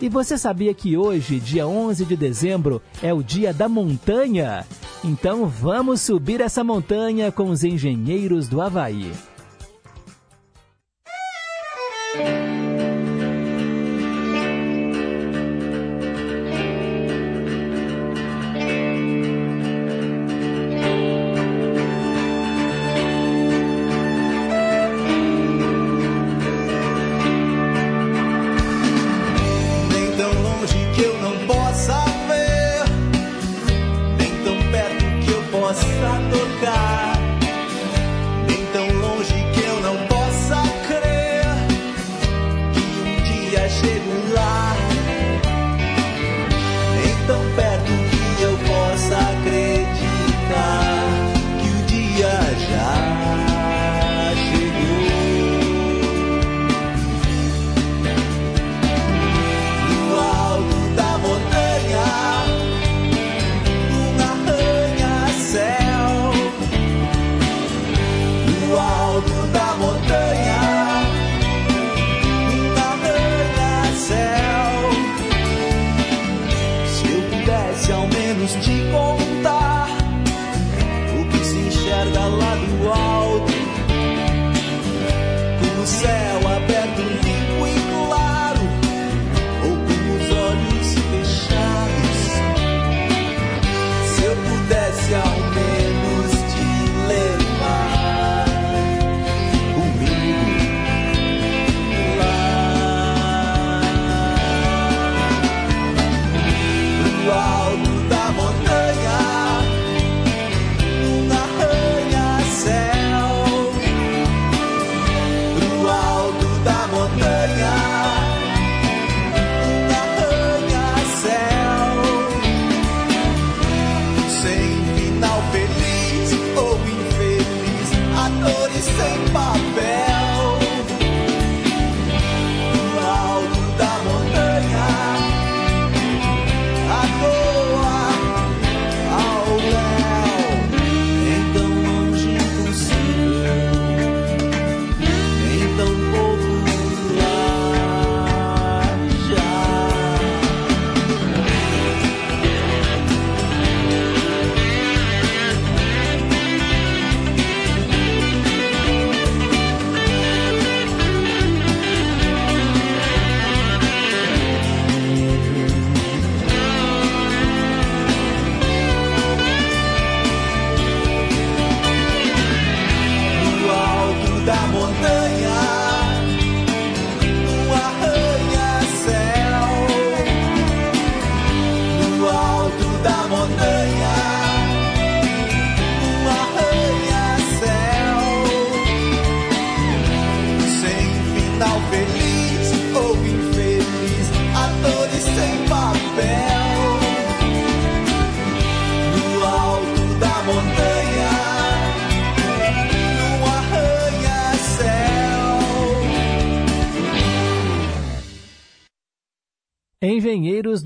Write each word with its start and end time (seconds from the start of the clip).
E 0.00 0.08
você 0.08 0.36
sabia 0.36 0.74
que 0.74 0.96
hoje, 0.96 1.38
dia 1.38 1.64
11 1.64 2.04
de 2.04 2.16
dezembro, 2.16 2.82
é 3.00 3.14
o 3.14 3.22
dia 3.22 3.54
da 3.54 3.68
montanha? 3.68 4.66
Então 5.04 5.46
vamos 5.46 6.00
subir 6.00 6.40
essa 6.40 6.64
montanha 6.64 7.30
com 7.30 7.48
os 7.48 7.62
engenheiros 7.62 8.48
do 8.48 8.60
Havaí. 8.60 9.12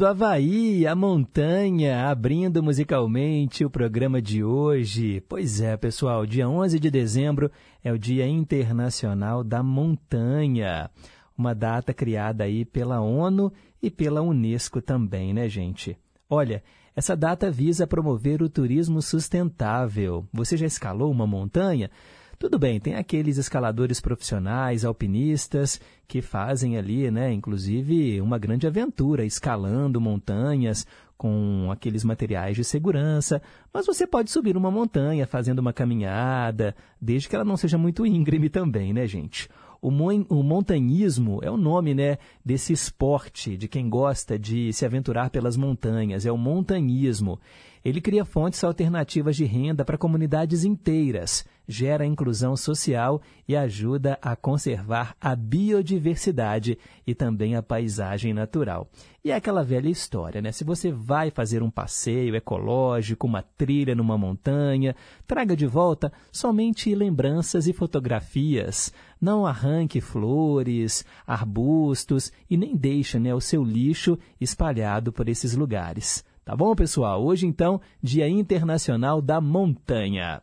Havaí, 0.06 0.87
a 0.87 0.94
montanha, 0.94 2.08
abrindo 2.08 2.62
musicalmente 2.62 3.64
o 3.64 3.70
programa 3.70 4.23
de 4.23 4.44
hoje. 4.44 5.20
Pois 5.29 5.61
é, 5.61 5.76
pessoal, 5.76 6.25
dia 6.25 6.49
11 6.49 6.79
de 6.79 6.91
dezembro 6.93 7.50
é 7.82 7.93
o 7.93 7.99
Dia 7.99 8.25
Internacional 8.25 9.43
da 9.43 9.64
Montanha. 9.64 10.88
Uma 11.37 11.55
data 11.55 11.93
criada 11.93 12.44
aí 12.44 12.64
pela 12.64 13.00
ONU 13.00 13.53
e 13.82 13.91
pela 13.91 14.23
Unesco 14.23 14.81
também, 14.81 15.35
né, 15.35 15.49
gente? 15.49 15.99
Olha, 16.31 16.62
essa 16.94 17.17
data 17.17 17.50
visa 17.50 17.85
promover 17.85 18.43
o 18.43 18.49
turismo 18.49 19.02
sustentável. 19.02 20.25
Você 20.32 20.56
já 20.56 20.67
escalou 20.67 21.11
uma 21.11 21.26
montanha? 21.26 21.91
Tudo 22.38 22.59
bem, 22.59 22.79
tem 22.79 22.94
aqueles 22.97 23.38
escaladores 23.38 23.99
profissionais, 23.99 24.85
alpinistas, 24.85 25.81
que 26.06 26.21
fazem 26.21 26.77
ali, 26.77 27.11
né, 27.11 27.33
inclusive, 27.33 28.21
uma 28.21 28.38
grande 28.38 28.67
aventura, 28.67 29.25
escalando 29.25 30.00
montanhas 30.00 30.87
com 31.17 31.71
aqueles 31.73 32.05
materiais 32.05 32.55
de 32.55 32.62
segurança. 32.62 33.41
Mas 33.73 33.87
você 33.87 34.06
pode 34.06 34.31
subir 34.31 34.55
uma 34.55 34.71
montanha 34.71 35.27
fazendo 35.27 35.61
uma 35.61 35.73
caminhada, 35.73 36.77
desde 37.00 37.27
que 37.27 37.35
ela 37.35 37.44
não 37.44 37.56
seja 37.56 37.79
muito 37.79 38.05
íngreme 38.05 38.50
também, 38.50 38.93
né, 38.93 39.06
gente? 39.06 39.49
O, 39.81 39.88
o 39.88 40.43
montanhismo 40.43 41.41
é 41.43 41.50
o 41.50 41.56
nome 41.56 41.94
né, 41.94 42.19
desse 42.44 42.73
esporte, 42.73 43.56
de 43.56 43.67
quem 43.67 43.88
gosta 43.88 44.38
de 44.38 44.73
se 44.75 44.85
aventurar 44.85 45.31
pelas 45.31 45.56
montanhas, 45.56 46.27
é 46.27 46.33
o 46.33 46.37
montanhismo. 46.37 47.41
Ele 47.87 48.00
cria 48.00 48.25
fontes 48.25 48.65
alternativas 48.65 49.37
de 49.37 49.44
renda 49.44 49.85
para 49.85 49.97
comunidades 49.97 50.65
inteiras, 50.65 51.44
gera 51.69 52.05
inclusão 52.05 52.56
social 52.56 53.23
e 53.47 53.55
ajuda 53.55 54.19
a 54.21 54.35
conservar 54.35 55.15
a 55.21 55.37
biodiversidade 55.37 56.77
e 57.06 57.15
também 57.15 57.55
a 57.55 57.62
paisagem 57.62 58.35
natural. 58.35 58.88
E 59.25 59.31
é 59.31 59.37
aquela 59.37 59.62
velha 59.62 59.88
história, 59.88 60.43
né? 60.43 60.50
Se 60.50 60.65
você 60.65 60.91
vai 60.91 61.31
fazer 61.31 61.62
um 61.62 61.71
passeio 61.71 62.35
ecológico, 62.35 63.25
uma 63.25 63.43
trilha 63.43 63.94
numa 63.94 64.19
montanha, 64.19 64.97
traga 65.25 65.56
de 65.56 65.65
volta 65.65 66.12
somente 66.33 66.93
lembranças 66.93 67.69
e 67.69 67.73
fotografias. 67.73 68.93
Não 69.21 69.47
arranque 69.47 70.00
flores, 70.00 71.05
arbustos 71.25 72.33
e 72.50 72.56
nem 72.56 72.75
deixe 72.75 73.17
né, 73.21 73.33
o 73.33 73.41
seu 73.41 73.62
lixo 73.62 74.19
espalhado 74.41 75.12
por 75.12 75.29
esses 75.29 75.55
lugares. 75.55 76.25
Tá 76.46 76.54
bom, 76.54 76.76
pessoal? 76.76 77.25
Hoje, 77.25 77.44
então, 77.44 77.81
Dia 78.00 78.28
Internacional 78.28 79.20
da 79.20 79.40
Montanha. 79.40 80.40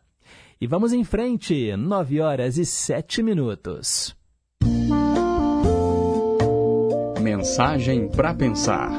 E 0.60 0.66
vamos 0.66 0.92
em 0.92 1.02
frente, 1.02 1.74
9 1.74 2.20
horas 2.20 2.58
e 2.58 2.66
7 2.66 3.22
minutos. 3.22 4.14
Mensagem 7.22 8.06
para 8.06 8.34
pensar. 8.34 8.90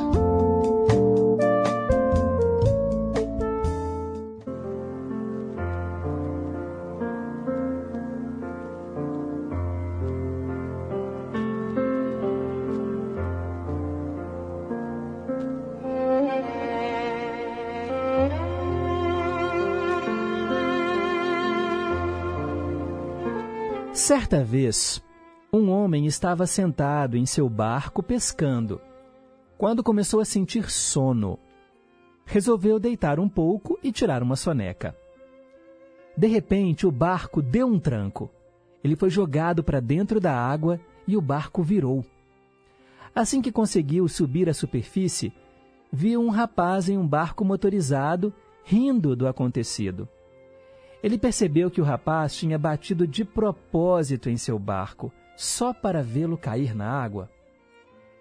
Certa 24.07 24.43
vez, 24.43 25.03
um 25.51 25.71
homem 25.71 26.05
estava 26.05 26.45
sentado 26.45 27.17
em 27.17 27.25
seu 27.25 27.49
barco 27.49 28.03
pescando, 28.03 28.79
quando 29.57 29.83
começou 29.83 30.19
a 30.19 30.25
sentir 30.25 30.69
sono. 30.69 31.39
Resolveu 32.23 32.77
deitar 32.79 33.19
um 33.19 33.27
pouco 33.27 33.79
e 33.81 33.91
tirar 33.91 34.21
uma 34.21 34.35
soneca. 34.35 34.95
De 36.15 36.27
repente, 36.27 36.85
o 36.85 36.91
barco 36.91 37.41
deu 37.41 37.65
um 37.65 37.79
tranco. 37.79 38.29
Ele 38.83 38.95
foi 38.95 39.09
jogado 39.09 39.63
para 39.63 39.79
dentro 39.79 40.19
da 40.19 40.37
água 40.37 40.79
e 41.07 41.17
o 41.17 41.21
barco 41.21 41.63
virou. 41.63 42.05
Assim 43.15 43.41
que 43.41 43.51
conseguiu 43.51 44.07
subir 44.07 44.47
à 44.47 44.53
superfície, 44.53 45.33
viu 45.91 46.21
um 46.21 46.29
rapaz 46.29 46.89
em 46.89 46.95
um 46.95 47.07
barco 47.07 47.43
motorizado 47.43 48.31
rindo 48.63 49.15
do 49.15 49.27
acontecido. 49.27 50.07
Ele 51.03 51.17
percebeu 51.17 51.69
que 51.69 51.81
o 51.81 51.83
rapaz 51.83 52.35
tinha 52.35 52.57
batido 52.57 53.07
de 53.07 53.23
propósito 53.23 54.29
em 54.29 54.37
seu 54.37 54.57
barco, 54.57 55.11
só 55.35 55.73
para 55.73 56.01
vê-lo 56.01 56.37
cair 56.37 56.75
na 56.75 56.89
água. 56.89 57.29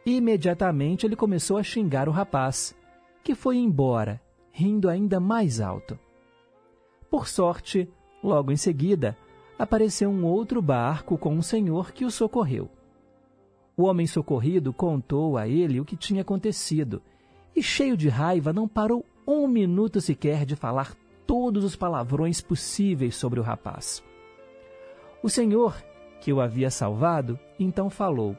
Imediatamente 0.04 1.06
ele 1.06 1.16
começou 1.16 1.56
a 1.56 1.62
xingar 1.62 2.08
o 2.08 2.12
rapaz, 2.12 2.76
que 3.22 3.34
foi 3.34 3.56
embora, 3.56 4.20
rindo 4.52 4.88
ainda 4.88 5.18
mais 5.18 5.60
alto. 5.60 5.98
Por 7.10 7.26
sorte, 7.26 7.88
logo 8.22 8.52
em 8.52 8.56
seguida, 8.56 9.16
apareceu 9.58 10.10
um 10.10 10.24
outro 10.24 10.60
barco 10.60 11.16
com 11.16 11.34
um 11.34 11.42
senhor 11.42 11.92
que 11.92 12.04
o 12.04 12.10
socorreu. 12.10 12.68
O 13.76 13.84
homem 13.84 14.06
socorrido 14.06 14.72
contou 14.72 15.36
a 15.38 15.48
ele 15.48 15.80
o 15.80 15.84
que 15.84 15.96
tinha 15.96 16.22
acontecido 16.22 17.00
e, 17.56 17.62
cheio 17.62 17.96
de 17.96 18.08
raiva, 18.08 18.52
não 18.52 18.68
parou 18.68 19.04
um 19.26 19.48
minuto 19.48 20.00
sequer 20.00 20.44
de 20.44 20.54
falar 20.54 20.94
todos 21.26 21.64
os 21.64 21.76
palavrões 21.76 22.40
possíveis 22.40 23.16
sobre 23.16 23.40
o 23.40 23.42
rapaz. 23.42 24.02
O 25.22 25.28
Senhor, 25.28 25.76
que 26.20 26.32
o 26.32 26.40
havia 26.40 26.70
salvado, 26.70 27.38
então 27.58 27.88
falou: 27.88 28.36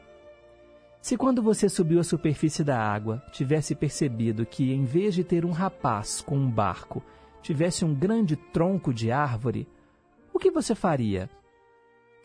Se 1.02 1.18
quando 1.18 1.42
você 1.42 1.68
subiu 1.68 2.00
à 2.00 2.04
superfície 2.04 2.64
da 2.64 2.80
água 2.80 3.24
tivesse 3.32 3.76
percebido 3.76 4.46
que, 4.46 4.72
em 4.74 4.84
vez 4.84 5.16
de 5.16 5.24
ter 5.24 5.46
um 5.46 5.52
rapaz 5.52 6.22
com 6.22 6.38
um 6.38 6.50
barco, 6.50 7.04
tivesse 7.42 7.86
um 7.86 7.94
grande 7.94 8.36
tronco 8.36 8.94
de 8.94 9.12
árvore, 9.12 9.68
o 10.34 10.40
que 10.40 10.52
você 10.52 10.76
faria? 10.76 11.30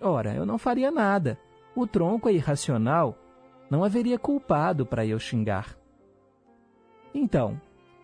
Ora, 0.01 0.35
eu 0.35 0.47
não 0.47 0.59
faria 0.59 0.91
nada. 0.91 1.39
O 1.77 1.87
tronco 1.87 2.29
é 2.29 2.33
irracional. 2.33 3.17
Não 3.71 3.85
haveria 3.85 4.19
culpado 4.19 4.85
para 4.85 5.07
eu 5.07 5.19
xingar. 5.19 5.77
Então, 7.15 7.61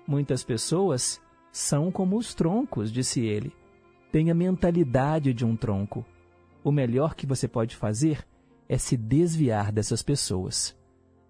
muitas 0.06 0.44
pessoas 0.44 1.20
são 1.56 1.91
como 1.91 2.19
os 2.19 2.35
troncos, 2.35 2.93
disse 2.93 3.25
ele. 3.25 3.50
Tem 4.12 4.31
a 4.31 4.35
mentalidade 4.35 5.32
de 5.32 5.43
um 5.43 5.56
tronco. 5.56 6.05
O 6.63 6.70
melhor 6.70 7.15
que 7.15 7.27
você 7.27 7.48
pode 7.48 7.75
fazer 7.75 8.27
é 8.69 8.77
se 8.77 8.94
desviar 8.94 9.72
dessas 9.72 10.03
pessoas. 10.03 10.77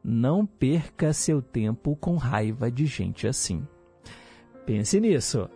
Não 0.02 0.44
perca 0.44 1.12
seu 1.12 1.40
tempo 1.40 1.94
com 1.94 2.16
raiva 2.16 2.68
de 2.72 2.86
gente 2.86 3.28
assim. 3.28 3.64
Pense 4.66 4.98
nisso. 4.98 5.48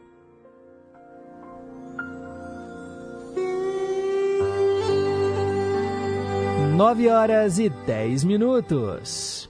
Nove 6.76 7.08
horas 7.08 7.58
e 7.58 7.68
dez 7.68 8.22
minutos. 8.22 9.49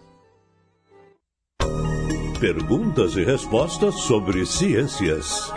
Perguntas 2.40 3.16
e 3.16 3.23
respostas 3.23 3.97
sobre 3.97 4.47
ciências. 4.47 5.52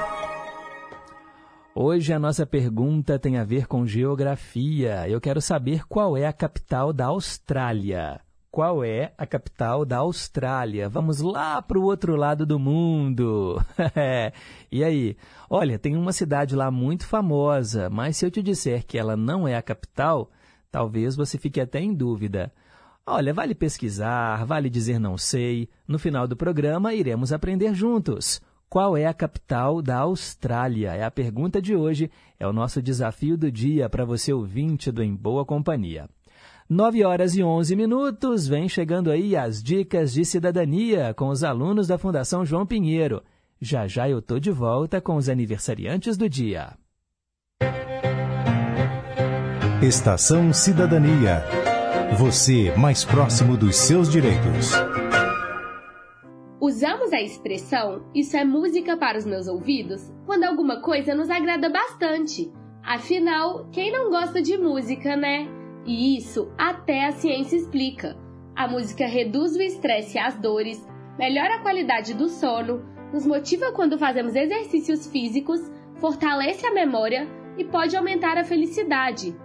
Hoje 1.74 2.12
a 2.12 2.20
nossa 2.20 2.46
pergunta 2.46 3.18
tem 3.18 3.38
a 3.38 3.46
ver 3.46 3.68
com 3.68 3.88
geografia. 3.88 5.08
Eu 5.08 5.22
quero 5.22 5.40
saber 5.40 5.88
qual 5.88 6.18
é 6.18 6.26
a 6.26 6.34
capital 6.34 6.92
da 6.92 7.06
Austrália. 7.06 8.20
Qual 8.52 8.84
é 8.84 9.14
a 9.18 9.26
capital 9.26 9.86
da 9.86 10.00
Austrália? 10.00 10.90
Vamos 10.90 11.22
lá 11.22 11.62
para 11.62 11.80
o 11.80 11.84
outro 11.84 12.18
lado 12.18 12.46
do 12.46 12.60
mundo. 12.60 13.64
e 14.70 14.84
aí? 14.84 15.16
Olha, 15.50 15.80
tem 15.80 15.96
uma 15.96 16.12
cidade 16.12 16.54
lá 16.54 16.70
muito 16.70 17.08
famosa, 17.08 17.90
mas 17.90 18.18
se 18.18 18.26
eu 18.26 18.30
te 18.30 18.44
disser 18.44 18.86
que 18.86 18.98
ela 18.98 19.16
não 19.16 19.48
é 19.48 19.56
a 19.56 19.62
capital, 19.62 20.30
talvez 20.70 21.16
você 21.16 21.38
fique 21.38 21.62
até 21.62 21.80
em 21.80 21.94
dúvida. 21.94 22.52
Olha, 23.06 23.34
vale 23.34 23.54
pesquisar, 23.54 24.46
vale 24.46 24.70
dizer 24.70 24.98
não 24.98 25.18
sei. 25.18 25.68
No 25.86 26.00
final 26.00 26.26
do 26.26 26.38
programa, 26.38 26.94
iremos 26.94 27.34
aprender 27.34 27.74
juntos. 27.74 28.42
Qual 28.70 28.96
é 28.96 29.06
a 29.06 29.14
capital 29.14 29.82
da 29.82 29.98
Austrália? 29.98 30.94
É 30.94 31.04
a 31.04 31.12
pergunta 31.12 31.62
de 31.62 31.76
hoje, 31.76 32.10
é 32.40 32.48
o 32.48 32.54
nosso 32.54 32.82
desafio 32.82 33.38
do 33.38 33.52
dia 33.52 33.90
para 33.90 34.06
você 34.06 34.32
ouvinte 34.32 34.90
do 34.90 35.04
Em 35.04 35.14
Boa 35.14 35.46
Companhia. 35.46 36.08
9 36.70 37.04
horas 37.04 37.36
e 37.36 37.44
11 37.44 37.76
minutos, 37.76 38.48
vem 38.48 38.70
chegando 38.70 39.12
aí 39.12 39.36
as 39.36 39.62
dicas 39.62 40.14
de 40.14 40.24
cidadania 40.24 41.14
com 41.14 41.28
os 41.28 41.44
alunos 41.44 41.88
da 41.88 41.98
Fundação 41.98 42.46
João 42.46 42.66
Pinheiro. 42.66 43.22
Já 43.60 43.86
já 43.86 44.10
eu 44.10 44.22
tô 44.22 44.40
de 44.40 44.50
volta 44.50 45.02
com 45.02 45.18
os 45.18 45.28
aniversariantes 45.28 46.16
do 46.16 46.30
dia. 46.30 46.74
Estação 49.82 50.54
Cidadania. 50.54 51.63
Você 52.18 52.72
mais 52.78 53.04
próximo 53.04 53.58
dos 53.58 53.76
seus 53.76 54.08
direitos. 54.08 54.72
Usamos 56.62 57.12
a 57.12 57.20
expressão 57.20 58.06
isso 58.14 58.38
é 58.38 58.46
música 58.46 58.96
para 58.96 59.18
os 59.18 59.26
meus 59.26 59.48
ouvidos 59.48 60.14
quando 60.24 60.44
alguma 60.44 60.80
coisa 60.80 61.16
nos 61.16 61.28
agrada 61.28 61.70
bastante. 61.70 62.52
Afinal, 62.84 63.68
quem 63.72 63.92
não 63.92 64.12
gosta 64.12 64.44
de 64.44 64.56
música, 64.60 65.16
né? 65.16 65.48
E 65.88 66.16
isso 66.16 66.52
até 66.56 67.08
a 67.08 67.14
ciência 67.14 67.56
explica. 67.56 68.16
A 68.56 68.68
música 68.68 69.08
reduz 69.08 69.56
o 69.56 69.62
estresse 69.62 70.18
e 70.18 70.22
as 70.22 70.36
dores, 70.36 70.88
melhora 71.18 71.56
a 71.56 71.62
qualidade 71.62 72.14
do 72.14 72.30
sono, 72.30 72.86
nos 73.12 73.26
motiva 73.26 73.72
quando 73.72 73.98
fazemos 73.98 74.36
exercícios 74.36 75.08
físicos, 75.08 75.60
fortalece 75.96 76.68
a 76.68 76.74
memória 76.74 77.28
e 77.58 77.64
pode 77.64 77.98
aumentar 77.98 78.38
a 78.38 78.44
felicidade. 78.44 79.36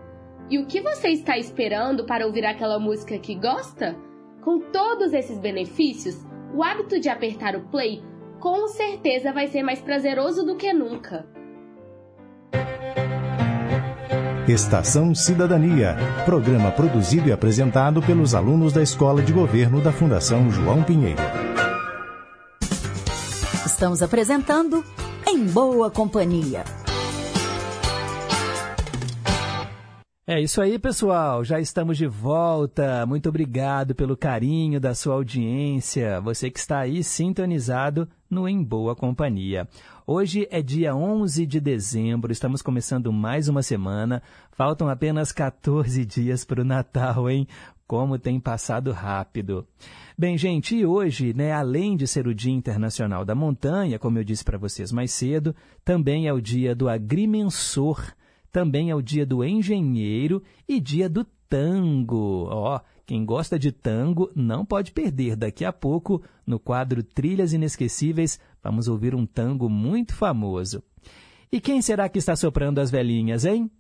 E 0.50 0.59
o 0.59 0.64
que 0.64 0.81
você 0.81 1.09
está 1.09 1.37
esperando 1.37 2.05
para 2.05 2.26
ouvir 2.26 2.45
aquela 2.45 2.78
música 2.78 3.19
que 3.19 3.35
gosta? 3.35 3.95
Com 4.43 4.59
todos 4.73 5.12
esses 5.12 5.38
benefícios, 5.38 6.17
o 6.55 6.62
hábito 6.62 6.99
de 6.99 7.11
apertar 7.11 7.55
o 7.55 7.69
play 7.69 8.02
com 8.40 8.67
certeza 8.69 9.33
vai 9.33 9.49
ser 9.49 9.62
mais 9.62 9.81
prazeroso 9.81 10.47
do 10.47 10.57
que 10.57 10.73
nunca. 10.73 11.26
Estação 14.49 15.14
Cidadania, 15.14 15.95
programa 16.25 16.71
produzido 16.71 17.28
e 17.28 17.33
apresentado 17.33 18.00
pelos 18.00 18.35
alunos 18.35 18.73
da 18.73 18.83
Escola 18.83 19.21
de 19.21 19.31
Governo 19.31 19.83
da 19.83 19.93
Fundação 19.93 20.50
João 20.50 20.83
Pinheiro. 20.83 21.21
Estamos 23.67 24.02
apresentando 24.02 24.83
Em 25.26 25.45
Boa 25.45 25.90
Companhia. 25.90 26.78
É 30.31 30.39
isso 30.39 30.61
aí, 30.61 30.79
pessoal. 30.79 31.43
Já 31.43 31.59
estamos 31.59 31.97
de 31.97 32.07
volta. 32.07 33.07
Muito 33.07 33.31
obrigado 33.31 33.95
pelo 33.95 34.15
carinho 34.15 34.79
da 34.79 34.95
sua 34.95 35.15
audiência. 35.15 36.21
Você 36.21 36.51
que 36.51 36.59
está 36.59 36.81
aí 36.81 37.03
sintonizado 37.03 38.07
no 38.29 38.47
Em 38.47 38.63
Boa 38.63 38.95
Companhia. 38.95 39.67
Hoje 40.07 40.47
é 40.51 40.61
dia 40.61 40.95
11 40.95 41.47
de 41.47 41.59
dezembro, 41.59 42.31
estamos 42.31 42.61
começando 42.61 43.11
mais 43.11 43.49
uma 43.49 43.63
semana. 43.63 44.23
Faltam 44.53 44.91
apenas 44.91 45.33
14 45.33 46.05
dias 46.05 46.45
para 46.45 46.61
o 46.61 46.65
Natal, 46.65 47.31
hein? 47.31 47.49
Como 47.87 48.19
tem 48.19 48.39
passado 48.39 48.93
rápido. 48.93 49.67
Bem, 50.19 50.37
gente, 50.37 50.77
e 50.77 50.85
hoje, 50.85 51.33
né, 51.33 51.53
além 51.53 51.97
de 51.97 52.07
ser 52.07 52.27
o 52.27 52.35
Dia 52.35 52.53
Internacional 52.53 53.25
da 53.25 53.35
Montanha, 53.35 53.99
como 53.99 54.19
eu 54.19 54.25
disse 54.25 54.45
para 54.45 54.59
vocês 54.59 54.93
mais 54.93 55.11
cedo, 55.11 55.57
também 55.83 56.29
é 56.29 56.33
o 56.35 56.41
dia 56.41 56.75
do 56.75 56.87
agrimensor 56.87 58.13
também 58.50 58.90
é 58.90 58.95
o 58.95 59.02
dia 59.02 59.26
do 59.26 59.45
engenheiro 59.45 60.43
e 60.69 60.81
dia 60.81 61.09
do 61.09 61.25
tango. 61.49 62.49
Ó, 62.50 62.76
oh, 62.76 62.81
quem 63.07 63.25
gosta 63.25 63.59
de 63.59 63.73
tango 63.73 64.31
não 64.35 64.64
pode 64.64 64.93
perder. 64.93 65.37
Daqui 65.37 65.64
a 65.64 65.73
pouco, 65.73 66.23
no 66.47 66.59
quadro 66.59 67.02
Trilhas 67.02 67.52
Inesquecíveis, 67.52 68.38
vamos 68.62 68.88
ouvir 68.88 69.14
um 69.14 69.25
tango 69.25 69.69
muito 69.69 70.14
famoso. 70.14 70.83
E 71.50 71.61
quem 71.61 71.81
será 71.81 72.09
que 72.09 72.19
está 72.19 72.37
soprando 72.37 72.78
as 72.78 72.90
velhinhas, 72.90 73.45
hein? 73.45 73.71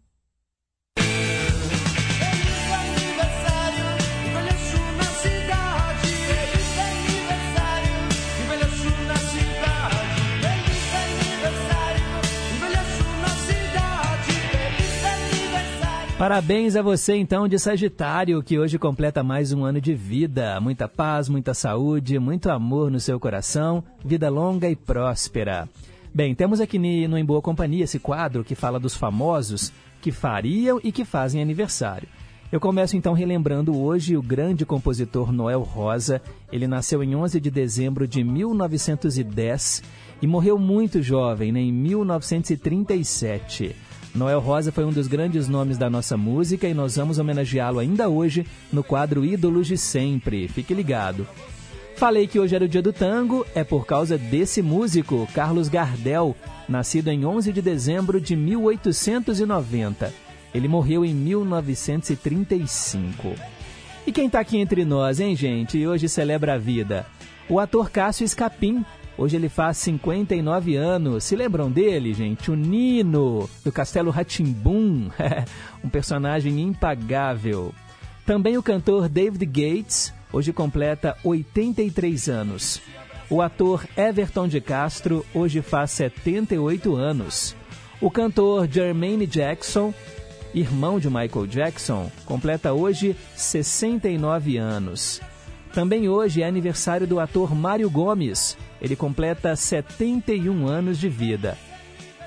Parabéns 16.18 16.74
a 16.74 16.82
você 16.82 17.14
então 17.14 17.46
de 17.46 17.60
Sagitário, 17.60 18.42
que 18.42 18.58
hoje 18.58 18.76
completa 18.76 19.22
mais 19.22 19.52
um 19.52 19.64
ano 19.64 19.80
de 19.80 19.94
vida. 19.94 20.60
Muita 20.60 20.88
paz, 20.88 21.28
muita 21.28 21.54
saúde, 21.54 22.18
muito 22.18 22.50
amor 22.50 22.90
no 22.90 22.98
seu 22.98 23.20
coração, 23.20 23.84
vida 24.04 24.28
longa 24.28 24.68
e 24.68 24.74
próspera. 24.74 25.68
Bem, 26.12 26.34
temos 26.34 26.60
aqui 26.60 26.76
no 27.06 27.16
Em 27.16 27.24
Boa 27.24 27.40
Companhia 27.40 27.84
esse 27.84 28.00
quadro 28.00 28.42
que 28.42 28.56
fala 28.56 28.80
dos 28.80 28.96
famosos 28.96 29.72
que 30.02 30.10
fariam 30.10 30.80
e 30.82 30.90
que 30.90 31.04
fazem 31.04 31.40
aniversário. 31.40 32.08
Eu 32.50 32.58
começo 32.58 32.96
então 32.96 33.12
relembrando 33.12 33.80
hoje 33.80 34.16
o 34.16 34.22
grande 34.22 34.66
compositor 34.66 35.30
Noel 35.30 35.60
Rosa. 35.60 36.20
Ele 36.50 36.66
nasceu 36.66 37.00
em 37.00 37.14
11 37.14 37.38
de 37.38 37.48
dezembro 37.48 38.08
de 38.08 38.24
1910 38.24 39.84
e 40.20 40.26
morreu 40.26 40.58
muito 40.58 41.00
jovem, 41.00 41.52
né, 41.52 41.60
em 41.60 41.72
1937. 41.72 43.76
Noel 44.18 44.40
Rosa 44.40 44.72
foi 44.72 44.84
um 44.84 44.90
dos 44.90 45.06
grandes 45.06 45.48
nomes 45.48 45.78
da 45.78 45.88
nossa 45.88 46.16
música 46.16 46.66
e 46.66 46.74
nós 46.74 46.96
vamos 46.96 47.20
homenageá-lo 47.20 47.78
ainda 47.78 48.08
hoje 48.08 48.44
no 48.72 48.82
quadro 48.82 49.24
Ídolos 49.24 49.68
de 49.68 49.78
Sempre. 49.78 50.48
Fique 50.48 50.74
ligado. 50.74 51.24
Falei 51.94 52.26
que 52.26 52.40
hoje 52.40 52.56
era 52.56 52.64
o 52.64 52.68
dia 52.68 52.82
do 52.82 52.92
tango, 52.92 53.46
é 53.54 53.62
por 53.62 53.86
causa 53.86 54.18
desse 54.18 54.60
músico, 54.60 55.28
Carlos 55.32 55.68
Gardel, 55.68 56.34
nascido 56.68 57.10
em 57.10 57.24
11 57.24 57.52
de 57.52 57.62
dezembro 57.62 58.20
de 58.20 58.34
1890. 58.34 60.12
Ele 60.52 60.66
morreu 60.66 61.04
em 61.04 61.14
1935. 61.14 63.36
E 64.04 64.10
quem 64.10 64.26
está 64.26 64.40
aqui 64.40 64.58
entre 64.58 64.84
nós, 64.84 65.20
hein, 65.20 65.36
gente? 65.36 65.78
E 65.78 65.86
hoje 65.86 66.08
celebra 66.08 66.54
a 66.54 66.58
vida? 66.58 67.06
O 67.48 67.60
ator 67.60 67.88
Cássio 67.88 68.24
Escapim, 68.24 68.84
Hoje 69.18 69.34
ele 69.34 69.48
faz 69.48 69.78
59 69.78 70.76
anos. 70.76 71.24
Se 71.24 71.34
lembram 71.34 71.68
dele, 71.68 72.14
gente? 72.14 72.52
O 72.52 72.54
Nino, 72.54 73.50
do 73.64 73.72
Castelo 73.72 74.12
Ratimbum. 74.12 75.10
um 75.82 75.88
personagem 75.88 76.60
impagável. 76.60 77.74
Também 78.24 78.56
o 78.56 78.62
cantor 78.62 79.08
David 79.08 79.44
Gates, 79.44 80.14
hoje 80.32 80.52
completa 80.52 81.16
83 81.24 82.28
anos. 82.28 82.80
O 83.28 83.42
ator 83.42 83.84
Everton 83.96 84.46
de 84.46 84.60
Castro, 84.60 85.26
hoje 85.34 85.62
faz 85.62 85.90
78 85.90 86.94
anos. 86.94 87.56
O 88.00 88.12
cantor 88.12 88.68
Jermaine 88.70 89.26
Jackson, 89.26 89.92
irmão 90.54 91.00
de 91.00 91.08
Michael 91.08 91.46
Jackson, 91.48 92.08
completa 92.24 92.72
hoje 92.72 93.16
69 93.34 94.58
anos. 94.58 95.20
Também 95.78 96.08
hoje 96.08 96.42
é 96.42 96.44
aniversário 96.44 97.06
do 97.06 97.20
ator 97.20 97.54
Mário 97.54 97.88
Gomes. 97.88 98.58
Ele 98.82 98.96
completa 98.96 99.54
71 99.54 100.66
anos 100.66 100.98
de 100.98 101.08
vida. 101.08 101.56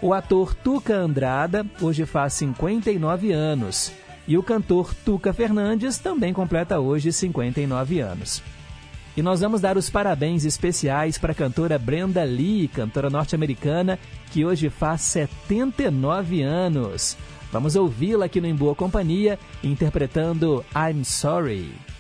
O 0.02 0.14
ator 0.14 0.56
Tuca 0.56 0.96
Andrada 0.96 1.66
hoje 1.82 2.06
faz 2.06 2.32
59 2.36 3.34
anos. 3.34 3.92
E 4.26 4.38
o 4.38 4.42
cantor 4.42 4.94
Tuca 4.94 5.34
Fernandes 5.34 5.98
também 5.98 6.32
completa 6.32 6.80
hoje 6.80 7.12
59 7.12 8.00
anos. 8.00 8.42
E 9.18 9.22
nós 9.22 9.42
vamos 9.42 9.60
dar 9.60 9.76
os 9.76 9.90
parabéns 9.90 10.46
especiais 10.46 11.18
para 11.18 11.34
a 11.34 11.36
cantora 11.36 11.78
Brenda 11.78 12.24
Lee, 12.24 12.70
cantora 12.70 13.10
norte-americana, 13.10 14.00
que 14.32 14.46
hoje 14.46 14.70
faz 14.70 15.02
79 15.02 16.42
anos. 16.42 17.18
Vamos 17.52 17.76
ouvi-la 17.76 18.28
aqui 18.28 18.40
no 18.40 18.48
Em 18.48 18.56
Boa 18.56 18.76
Companhia, 18.76 19.38
interpretando 19.62 20.64
I'm 20.74 21.04
Sorry. 21.04 21.91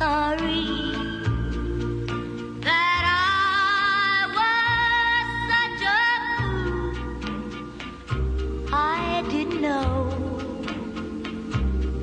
sorry 0.00 0.64
that 2.66 3.04
I 3.04 4.32
was 4.38 5.26
such 5.50 5.82
a 5.84 6.02
fool. 6.38 6.94
I 8.72 9.22
didn't 9.28 9.60
know 9.60 9.92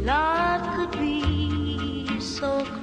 love 0.06 0.64
could 0.76 0.94
be 1.00 2.20
so. 2.20 2.64
Good. 2.64 2.77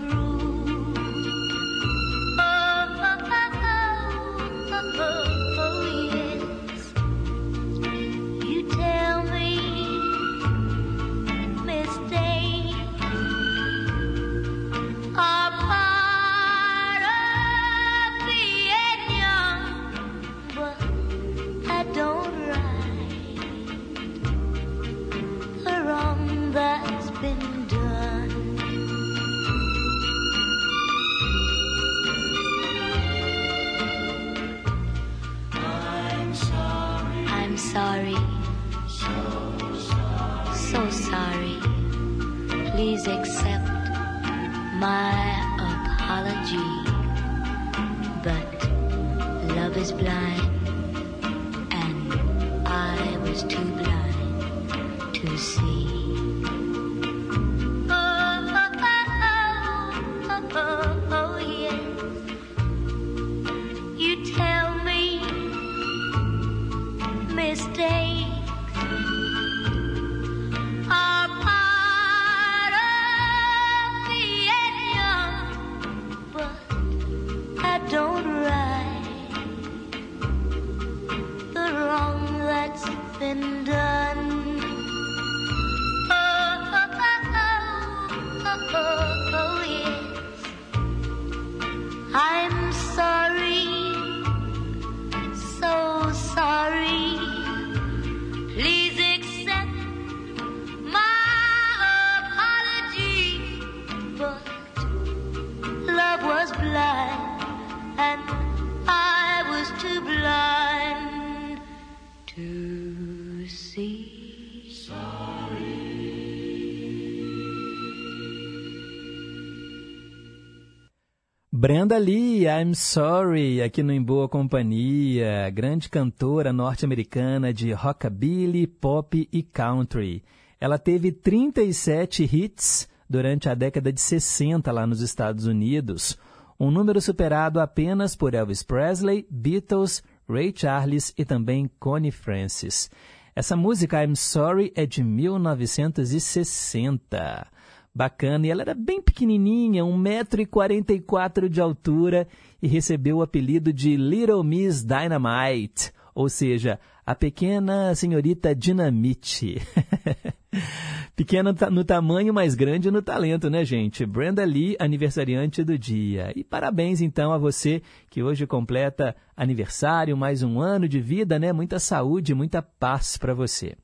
Brenda 121.74 121.98
Lee, 121.98 122.46
I'm 122.46 122.72
Sorry, 122.72 123.60
aqui 123.60 123.82
no 123.82 123.92
Em 123.92 124.00
Boa 124.00 124.28
Companhia, 124.28 125.50
grande 125.50 125.88
cantora 125.88 126.52
norte-americana 126.52 127.52
de 127.52 127.72
rockabilly, 127.72 128.68
pop 128.68 129.28
e 129.32 129.42
country. 129.42 130.22
Ela 130.60 130.78
teve 130.78 131.10
37 131.10 132.30
hits 132.32 132.88
durante 133.10 133.48
a 133.48 133.54
década 133.54 133.92
de 133.92 134.00
60 134.00 134.70
lá 134.70 134.86
nos 134.86 135.00
Estados 135.00 135.46
Unidos, 135.46 136.16
um 136.60 136.70
número 136.70 137.00
superado 137.00 137.58
apenas 137.58 138.14
por 138.14 138.34
Elvis 138.34 138.62
Presley, 138.62 139.26
Beatles, 139.28 140.00
Ray 140.28 140.54
Charles 140.54 141.12
e 141.18 141.24
também 141.24 141.68
Connie 141.80 142.12
Francis. 142.12 142.88
Essa 143.34 143.56
música, 143.56 144.00
I'm 144.00 144.14
Sorry, 144.14 144.72
é 144.76 144.86
de 144.86 145.02
1960 145.02 147.48
bacana. 147.94 148.46
E 148.46 148.50
ela 148.50 148.62
era 148.62 148.74
bem 148.74 149.00
pequenininha, 149.00 149.84
1,44m 149.84 151.48
de 151.48 151.60
altura 151.60 152.26
e 152.60 152.66
recebeu 152.66 153.18
o 153.18 153.22
apelido 153.22 153.72
de 153.72 153.96
Little 153.96 154.42
Miss 154.42 154.82
Dynamite, 154.82 155.92
ou 156.14 156.28
seja, 156.28 156.80
a 157.06 157.14
pequena 157.14 157.94
senhorita 157.94 158.54
Dinamite. 158.54 159.60
Pequena 161.16 161.54
no 161.70 161.84
tamanho, 161.84 162.32
mas 162.32 162.54
grande 162.54 162.90
no 162.90 163.02
talento, 163.02 163.50
né, 163.50 163.64
gente? 163.64 164.06
Brenda 164.06 164.44
Lee, 164.44 164.76
aniversariante 164.78 165.62
do 165.62 165.78
dia. 165.78 166.32
E 166.34 166.42
parabéns, 166.42 167.00
então, 167.00 167.32
a 167.32 167.38
você 167.38 167.82
que 168.08 168.22
hoje 168.22 168.46
completa 168.46 169.14
aniversário, 169.36 170.16
mais 170.16 170.42
um 170.42 170.60
ano 170.60 170.88
de 170.88 171.00
vida, 171.00 171.38
né? 171.38 171.52
Muita 171.52 171.78
saúde, 171.78 172.34
muita 172.34 172.62
paz 172.62 173.16
para 173.16 173.34
você. 173.34 173.76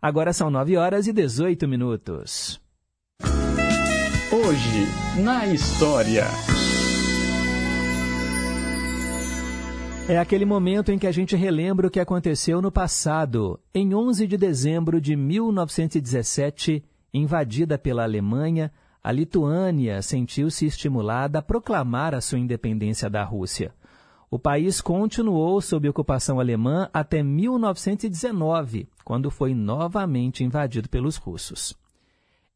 Agora 0.00 0.32
são 0.32 0.50
9 0.50 0.76
horas 0.76 1.06
e 1.06 1.12
18 1.12 1.68
minutos. 1.68 2.60
Hoje, 4.46 4.86
na 5.24 5.46
história. 5.46 6.26
É 10.06 10.18
aquele 10.18 10.44
momento 10.44 10.92
em 10.92 10.98
que 10.98 11.06
a 11.06 11.10
gente 11.10 11.34
relembra 11.34 11.86
o 11.86 11.90
que 11.90 11.98
aconteceu 11.98 12.60
no 12.60 12.70
passado. 12.70 13.58
Em 13.74 13.94
11 13.94 14.26
de 14.26 14.36
dezembro 14.36 15.00
de 15.00 15.16
1917, 15.16 16.84
invadida 17.14 17.78
pela 17.78 18.02
Alemanha, 18.02 18.70
a 19.02 19.10
Lituânia 19.10 20.02
sentiu-se 20.02 20.66
estimulada 20.66 21.38
a 21.38 21.42
proclamar 21.42 22.14
a 22.14 22.20
sua 22.20 22.38
independência 22.38 23.08
da 23.08 23.24
Rússia. 23.24 23.72
O 24.30 24.38
país 24.38 24.82
continuou 24.82 25.62
sob 25.62 25.88
ocupação 25.88 26.38
alemã 26.38 26.90
até 26.92 27.22
1919, 27.22 28.86
quando 29.02 29.30
foi 29.30 29.54
novamente 29.54 30.44
invadido 30.44 30.90
pelos 30.90 31.16
russos. 31.16 31.74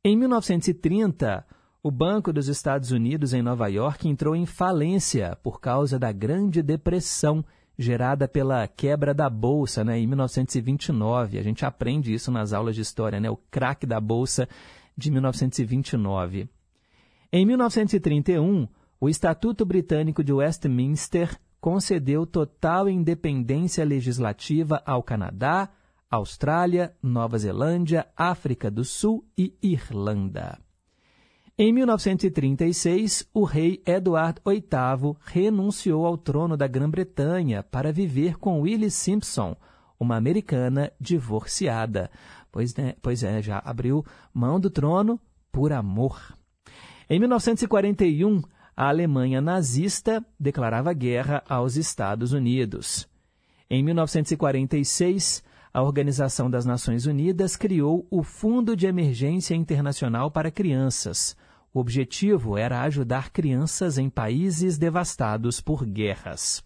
Em 0.03 0.17
1930, 0.17 1.47
o 1.83 1.91
Banco 1.91 2.33
dos 2.33 2.49
Estados 2.49 2.91
Unidos 2.91 3.35
em 3.35 3.43
Nova 3.43 3.69
York 3.69 4.09
entrou 4.09 4.35
em 4.35 4.47
falência 4.47 5.37
por 5.43 5.61
causa 5.61 5.99
da 5.99 6.11
Grande 6.11 6.63
Depressão 6.63 7.45
gerada 7.79 8.27
pela 8.27 8.67
quebra 8.67 9.13
da 9.13 9.29
bolsa, 9.29 9.85
né, 9.85 9.99
em 9.99 10.07
1929. 10.07 11.39
A 11.39 11.43
gente 11.43 11.67
aprende 11.67 12.15
isso 12.15 12.31
nas 12.31 12.55
aulas 12.55 12.75
de 12.75 12.81
história, 12.81 13.21
né, 13.21 13.29
o 13.29 13.37
craque 13.51 13.85
da 13.85 14.01
bolsa 14.01 14.49
de 14.97 15.11
1929. 15.11 16.49
Em 17.31 17.45
1931, 17.45 18.67
o 18.99 19.07
Estatuto 19.07 19.67
Britânico 19.67 20.25
de 20.25 20.33
Westminster 20.33 21.39
concedeu 21.61 22.25
total 22.25 22.89
independência 22.89 23.85
legislativa 23.85 24.83
ao 24.87 25.03
Canadá, 25.03 25.69
Austrália, 26.11 26.93
Nova 27.01 27.39
Zelândia, 27.39 28.09
África 28.17 28.69
do 28.69 28.85
Sul 28.85 29.25
e 29.39 29.55
Irlanda. 29.63 30.59
Em 31.57 31.73
1936, 31.73 33.29
o 33.33 33.45
rei 33.45 33.81
Edward 33.87 34.41
VIII 34.45 35.15
renunciou 35.21 36.05
ao 36.05 36.19
trono 36.19 36.57
da 36.57 36.67
Grã-Bretanha 36.67 37.63
para 37.63 37.93
viver 37.93 38.39
com 38.39 38.63
Willie 38.63 38.91
Simpson, 38.91 39.55
uma 40.01 40.17
americana 40.17 40.91
divorciada. 40.99 42.11
Pois, 42.51 42.75
né, 42.75 42.95
pois 43.01 43.23
é, 43.23 43.41
já 43.41 43.59
abriu 43.65 44.05
mão 44.35 44.59
do 44.59 44.69
trono 44.69 45.21
por 45.53 45.73
amor. 45.73 46.35
Em 47.09 47.21
1941, 47.21 48.43
a 48.77 48.89
Alemanha 48.89 49.41
nazista 49.41 50.25
declarava 50.41 50.93
guerra 50.93 51.45
aos 51.49 51.77
Estados 51.77 52.33
Unidos. 52.33 53.07
Em 53.69 53.85
1946, 53.85 55.45
a 55.73 55.83
Organização 55.83 56.51
das 56.51 56.67
Nações 56.67 57.07
Unidas 57.07 57.55
criou 57.55 58.07
o 58.11 58.25
Fundo 58.25 58.77
de 58.77 58.87
Emergência 58.87 59.55
Internacional 59.55 60.31
para 60.31 60.51
Crianças. 60.51 61.37
O 61.73 61.79
objetivo 61.79 62.59
era 62.59 62.83
ajudar 62.83 63.31
crianças 63.31 63.97
em 63.97 64.11
países 64.11 64.77
devastados 64.77 65.61
por 65.61 65.87
guerras. 65.87 66.65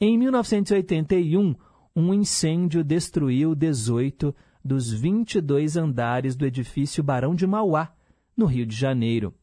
Em 0.00 0.16
1981, 0.16 1.54
um 1.94 2.14
incêndio 2.14 2.82
destruiu 2.82 3.54
18 3.54 4.34
dos 4.64 4.90
22 4.90 5.76
andares 5.76 6.34
do 6.34 6.46
edifício 6.46 7.02
Barão 7.02 7.34
de 7.34 7.46
Mauá, 7.46 7.92
no 8.34 8.46
Rio 8.46 8.64
de 8.64 8.74
Janeiro. 8.74 9.34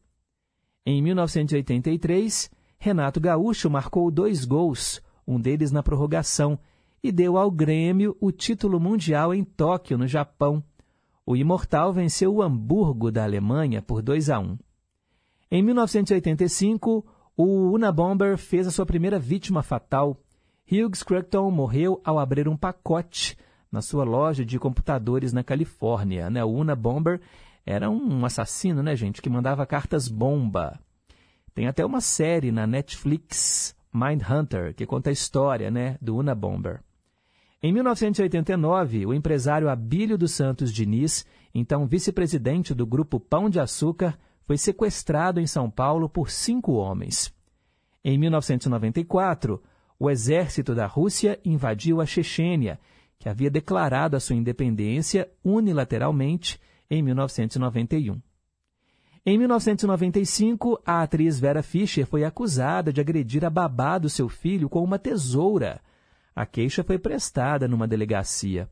Em 0.84 1.00
1983, 1.00 2.50
Renato 2.76 3.20
Gaúcho 3.20 3.70
marcou 3.70 4.10
dois 4.10 4.44
gols, 4.44 5.00
um 5.24 5.40
deles 5.40 5.70
na 5.70 5.84
prorrogação, 5.84 6.58
e 7.02 7.10
deu 7.10 7.36
ao 7.36 7.50
Grêmio 7.50 8.16
o 8.20 8.30
título 8.30 8.78
mundial 8.78 9.34
em 9.34 9.42
Tóquio, 9.42 9.98
no 9.98 10.06
Japão. 10.06 10.62
O 11.26 11.36
Imortal 11.36 11.92
venceu 11.92 12.34
o 12.34 12.42
Hamburgo 12.42 13.10
da 13.10 13.24
Alemanha 13.24 13.82
por 13.82 14.02
2 14.02 14.30
a 14.30 14.38
1. 14.38 14.58
Em 15.50 15.62
1985, 15.62 17.04
o 17.36 17.70
Unabomber 17.72 18.38
fez 18.38 18.66
a 18.66 18.70
sua 18.70 18.86
primeira 18.86 19.18
vítima 19.18 19.62
fatal. 19.62 20.16
Hughes 20.70 21.02
Crichton 21.02 21.50
morreu 21.50 22.00
ao 22.04 22.18
abrir 22.18 22.48
um 22.48 22.56
pacote 22.56 23.36
na 23.70 23.82
sua 23.82 24.04
loja 24.04 24.44
de 24.44 24.58
computadores 24.58 25.32
na 25.32 25.42
Califórnia. 25.42 26.30
Né? 26.30 26.44
O 26.44 26.50
Unabomber 26.50 27.20
era 27.64 27.90
um 27.90 28.24
assassino, 28.24 28.82
né, 28.82 28.94
gente, 28.96 29.22
que 29.22 29.30
mandava 29.30 29.66
cartas 29.66 30.08
bomba. 30.08 30.78
Tem 31.54 31.66
até 31.66 31.84
uma 31.84 32.00
série 32.00 32.50
na 32.50 32.66
Netflix, 32.66 33.76
Mindhunter, 33.92 34.74
que 34.74 34.86
conta 34.86 35.10
a 35.10 35.12
história 35.12 35.70
né, 35.70 35.96
do 36.00 36.16
Unabomber. 36.16 36.80
Em 37.62 37.72
1989, 37.72 39.06
o 39.06 39.14
empresário 39.14 39.68
Abílio 39.68 40.18
dos 40.18 40.32
Santos 40.32 40.72
Diniz, 40.72 41.24
então 41.54 41.86
vice-presidente 41.86 42.74
do 42.74 42.84
grupo 42.84 43.20
Pão 43.20 43.48
de 43.48 43.60
Açúcar, 43.60 44.18
foi 44.42 44.58
sequestrado 44.58 45.38
em 45.38 45.46
São 45.46 45.70
Paulo 45.70 46.08
por 46.08 46.28
cinco 46.28 46.72
homens. 46.72 47.32
Em 48.04 48.18
1994, 48.18 49.62
o 49.96 50.10
exército 50.10 50.74
da 50.74 50.86
Rússia 50.86 51.38
invadiu 51.44 52.00
a 52.00 52.06
Chechênia, 52.06 52.80
que 53.16 53.28
havia 53.28 53.48
declarado 53.48 54.16
a 54.16 54.20
sua 54.20 54.34
independência 54.34 55.30
unilateralmente 55.44 56.60
em 56.90 57.00
1991. 57.00 58.20
Em 59.24 59.38
1995, 59.38 60.82
a 60.84 61.02
atriz 61.02 61.38
Vera 61.38 61.62
Fischer 61.62 62.04
foi 62.04 62.24
acusada 62.24 62.92
de 62.92 63.00
agredir 63.00 63.44
a 63.44 63.50
babá 63.50 63.98
do 63.98 64.10
seu 64.10 64.28
filho 64.28 64.68
com 64.68 64.82
uma 64.82 64.98
tesoura. 64.98 65.80
A 66.34 66.46
queixa 66.46 66.82
foi 66.82 66.98
prestada 66.98 67.68
numa 67.68 67.86
delegacia. 67.86 68.70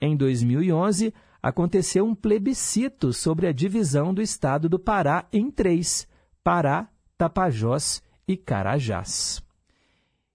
Em 0.00 0.16
2011, 0.16 1.14
aconteceu 1.42 2.04
um 2.04 2.14
plebiscito 2.14 3.12
sobre 3.12 3.46
a 3.46 3.52
divisão 3.52 4.12
do 4.12 4.20
estado 4.20 4.68
do 4.68 4.78
Pará 4.78 5.26
em 5.32 5.50
três: 5.50 6.08
Pará, 6.42 6.88
Tapajós 7.16 8.02
e 8.26 8.36
Carajás. 8.36 9.42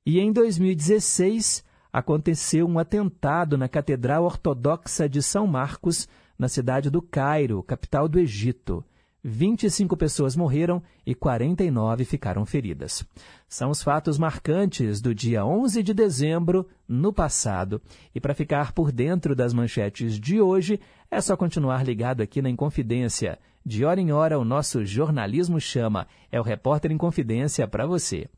E 0.05 0.19
em 0.19 0.31
2016 0.31 1.63
aconteceu 1.91 2.67
um 2.67 2.79
atentado 2.79 3.57
na 3.57 3.67
Catedral 3.67 4.23
Ortodoxa 4.23 5.09
de 5.09 5.21
São 5.21 5.45
Marcos, 5.45 6.07
na 6.37 6.47
cidade 6.47 6.89
do 6.89 7.01
Cairo, 7.01 7.61
capital 7.63 8.07
do 8.07 8.19
Egito. 8.19 8.83
25 9.23 9.97
pessoas 9.97 10.35
morreram 10.35 10.81
e 11.05 11.13
49 11.13 12.05
ficaram 12.05 12.45
feridas. 12.45 13.03
São 13.47 13.69
os 13.69 13.83
fatos 13.83 14.17
marcantes 14.17 15.01
do 15.01 15.13
dia 15.13 15.45
11 15.45 15.83
de 15.83 15.93
dezembro 15.93 16.67
no 16.87 17.11
passado. 17.11 17.81
E 18.15 18.19
para 18.19 18.33
ficar 18.33 18.71
por 18.71 18.91
dentro 18.91 19.35
das 19.35 19.53
manchetes 19.53 20.19
de 20.19 20.39
hoje, 20.39 20.79
é 21.11 21.19
só 21.19 21.35
continuar 21.35 21.83
ligado 21.83 22.21
aqui 22.21 22.41
na 22.41 22.49
Inconfidência. 22.49 23.37
De 23.65 23.83
hora 23.83 23.99
em 23.99 24.11
hora, 24.11 24.39
o 24.39 24.45
nosso 24.45 24.85
jornalismo 24.85 25.59
chama. 25.59 26.07
É 26.31 26.39
o 26.39 26.43
Repórter 26.43 26.91
em 26.91 26.97
Confidência 26.97 27.67
para 27.67 27.85
você. 27.85 28.29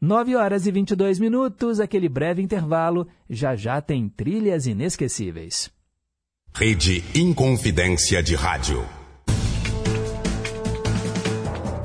9 0.00 0.36
horas 0.36 0.66
e 0.66 0.70
22 0.70 1.18
minutos, 1.18 1.80
aquele 1.80 2.08
breve 2.08 2.42
intervalo. 2.42 3.06
Já 3.30 3.54
já 3.54 3.80
tem 3.80 4.08
trilhas 4.08 4.66
inesquecíveis. 4.66 5.70
Rede 6.52 7.04
Inconfidência 7.14 8.22
de 8.22 8.34
Rádio. 8.34 9.05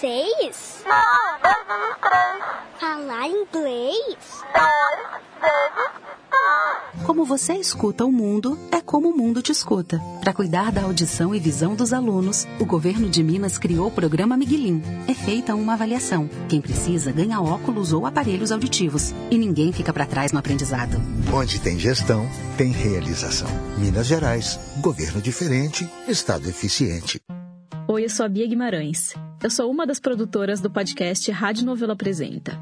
26? 0.00 0.84
Não, 0.86 1.40
10 1.42 1.56
vezes 1.66 1.96
3. 2.00 2.80
Falar 2.80 3.28
inglês? 3.28 4.16
2 4.52 4.66
vezes 5.40 5.90
3. 6.94 7.06
Como 7.06 7.24
você 7.24 7.54
escuta 7.54 8.04
o 8.04 8.12
mundo, 8.12 8.58
é 8.70 8.80
como 8.80 9.08
o 9.08 9.16
mundo 9.16 9.40
te 9.40 9.52
escuta. 9.52 9.98
Para 10.20 10.34
cuidar 10.34 10.70
da 10.70 10.82
audição 10.82 11.34
e 11.34 11.40
visão 11.40 11.74
dos 11.74 11.92
alunos, 11.92 12.46
o 12.60 12.66
governo 12.66 13.08
de 13.08 13.22
Minas 13.22 13.56
criou 13.56 13.86
o 13.86 13.90
programa 13.90 14.36
Miguelim. 14.36 14.82
É 15.08 15.14
feita 15.14 15.54
uma 15.54 15.74
avaliação. 15.74 16.28
Quem 16.48 16.60
precisa 16.60 17.10
ganha 17.10 17.40
óculos 17.40 17.92
ou 17.92 18.04
aparelhos 18.04 18.52
auditivos. 18.52 19.14
E 19.30 19.38
ninguém 19.38 19.72
fica 19.72 19.92
para 19.92 20.04
trás 20.04 20.30
no 20.30 20.38
aprendizado. 20.38 21.00
Onde 21.32 21.58
tem 21.60 21.78
gestão, 21.78 22.28
tem 22.58 22.70
realização. 22.70 23.48
Minas 23.78 24.06
Gerais, 24.06 24.58
governo 24.80 25.22
diferente, 25.22 25.88
estado 26.06 26.48
eficiente. 26.48 27.20
Oi, 27.96 28.04
eu 28.04 28.10
sou 28.10 28.26
a 28.26 28.28
Bia 28.28 28.46
Guimarães. 28.46 29.14
Eu 29.42 29.48
sou 29.48 29.70
uma 29.70 29.86
das 29.86 29.98
produtoras 29.98 30.60
do 30.60 30.70
podcast 30.70 31.32
Rádio 31.32 31.64
Novela 31.64 31.94
Apresenta. 31.94 32.52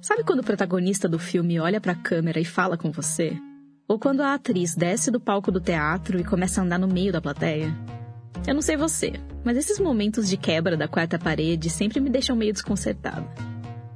Sabe 0.00 0.24
quando 0.24 0.40
o 0.40 0.44
protagonista 0.44 1.08
do 1.08 1.20
filme 1.20 1.60
olha 1.60 1.80
para 1.80 1.92
a 1.92 2.02
câmera 2.02 2.40
e 2.40 2.44
fala 2.44 2.76
com 2.76 2.90
você? 2.90 3.38
Ou 3.86 3.96
quando 3.96 4.22
a 4.22 4.34
atriz 4.34 4.74
desce 4.74 5.08
do 5.08 5.20
palco 5.20 5.52
do 5.52 5.60
teatro 5.60 6.18
e 6.18 6.24
começa 6.24 6.60
a 6.60 6.64
andar 6.64 6.80
no 6.80 6.88
meio 6.88 7.12
da 7.12 7.20
plateia? 7.20 7.72
Eu 8.44 8.54
não 8.54 8.60
sei 8.60 8.76
você, 8.76 9.12
mas 9.44 9.56
esses 9.56 9.78
momentos 9.78 10.28
de 10.28 10.36
quebra 10.36 10.76
da 10.76 10.88
quarta 10.88 11.16
parede 11.16 11.70
sempre 11.70 12.00
me 12.00 12.10
deixam 12.10 12.34
meio 12.34 12.52
desconcertada. 12.52 13.24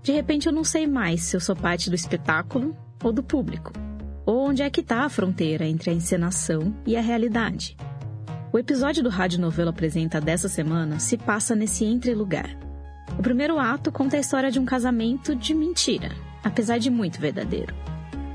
De 0.04 0.12
repente 0.12 0.46
eu 0.46 0.52
não 0.52 0.62
sei 0.62 0.86
mais 0.86 1.22
se 1.22 1.34
eu 1.34 1.40
sou 1.40 1.56
parte 1.56 1.90
do 1.90 1.96
espetáculo 1.96 2.76
ou 3.02 3.12
do 3.12 3.24
público. 3.24 3.72
Ou 4.24 4.50
onde 4.50 4.62
é 4.62 4.70
que 4.70 4.82
está 4.82 5.00
a 5.00 5.08
fronteira 5.08 5.66
entre 5.66 5.90
a 5.90 5.92
encenação 5.92 6.72
e 6.86 6.96
a 6.96 7.00
realidade. 7.00 7.76
O 8.52 8.58
episódio 8.58 9.00
do 9.00 9.08
Rádio 9.08 9.40
Novelo 9.40 9.70
Apresenta 9.70 10.20
dessa 10.20 10.48
semana 10.48 10.98
se 10.98 11.16
passa 11.16 11.54
nesse 11.54 11.84
entre-lugar. 11.84 12.50
O 13.16 13.22
primeiro 13.22 13.60
ato 13.60 13.92
conta 13.92 14.16
a 14.16 14.20
história 14.20 14.50
de 14.50 14.58
um 14.58 14.64
casamento 14.64 15.36
de 15.36 15.54
mentira, 15.54 16.10
apesar 16.42 16.78
de 16.78 16.90
muito 16.90 17.20
verdadeiro. 17.20 17.72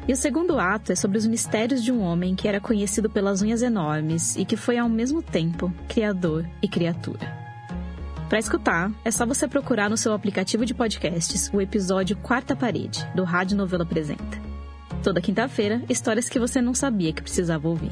E 0.07 0.13
o 0.13 0.15
segundo 0.15 0.57
ato 0.57 0.93
é 0.93 0.95
sobre 0.95 1.17
os 1.17 1.27
mistérios 1.27 1.83
de 1.83 1.91
um 1.91 1.99
homem 1.99 2.33
que 2.33 2.47
era 2.47 2.61
conhecido 2.61 3.09
pelas 3.09 3.41
unhas 3.41 3.61
enormes 3.61 4.37
e 4.37 4.45
que 4.45 4.55
foi 4.55 4.77
ao 4.77 4.87
mesmo 4.87 5.21
tempo 5.21 5.73
criador 5.89 6.45
e 6.61 6.67
criatura. 6.69 7.35
Para 8.29 8.39
escutar, 8.39 8.91
é 9.03 9.11
só 9.11 9.25
você 9.25 9.49
procurar 9.49 9.89
no 9.89 9.97
seu 9.97 10.13
aplicativo 10.13 10.65
de 10.65 10.73
podcasts 10.73 11.51
o 11.53 11.59
episódio 11.59 12.15
Quarta 12.15 12.55
Parede, 12.55 13.05
do 13.13 13.25
Rádio 13.25 13.57
Novela 13.57 13.83
Apresenta. 13.83 14.41
Toda 15.03 15.19
quinta-feira, 15.19 15.83
histórias 15.89 16.29
que 16.29 16.39
você 16.39 16.61
não 16.61 16.73
sabia 16.73 17.11
que 17.11 17.21
precisava 17.21 17.67
ouvir. 17.67 17.91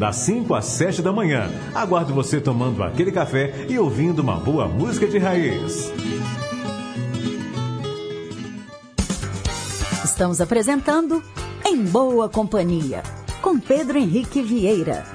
das 0.01 0.15
5 0.15 0.55
às 0.55 0.65
7 0.65 1.03
da 1.03 1.13
manhã. 1.13 1.47
Aguardo 1.75 2.11
você 2.11 2.41
tomando 2.41 2.81
aquele 2.81 3.11
café 3.11 3.67
e 3.69 3.77
ouvindo 3.77 4.17
uma 4.17 4.35
boa 4.35 4.67
música 4.67 5.07
de 5.07 5.19
raiz. 5.19 5.93
Estamos 10.03 10.41
apresentando 10.41 11.23
Em 11.63 11.85
Boa 11.85 12.27
Companhia, 12.27 13.03
com 13.43 13.59
Pedro 13.59 13.99
Henrique 13.99 14.41
Vieira. 14.41 15.05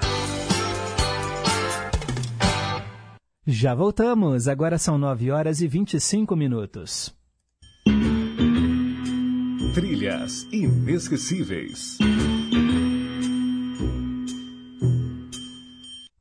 Já 3.44 3.74
voltamos, 3.74 4.46
agora 4.46 4.78
são 4.78 4.96
9 4.96 5.32
horas 5.32 5.60
e 5.60 5.66
25 5.66 6.36
minutos. 6.36 7.12
Trilhas 9.74 10.46
inesquecíveis. 10.52 11.98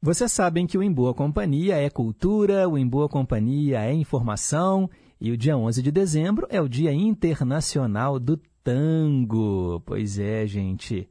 Vocês 0.05 0.31
sabem 0.31 0.65
que 0.67 0.77
o 0.77 0.83
Em 0.83 0.93
Boa 0.93 1.15
Companhia 1.15 1.77
é 1.77 1.89
cultura, 1.89 2.69
o 2.69 2.77
Em 2.77 2.87
Boa 2.87 3.09
Companhia 3.09 3.79
é 3.79 3.91
informação 3.91 4.87
e 5.19 5.31
o 5.31 5.37
dia 5.37 5.57
11 5.57 5.81
de 5.81 5.91
dezembro 5.91 6.45
é 6.51 6.61
o 6.61 6.69
Dia 6.69 6.93
Internacional 6.93 8.19
do 8.19 8.39
Tango. 8.63 9.81
Pois 9.83 10.19
é, 10.19 10.45
gente. 10.45 11.09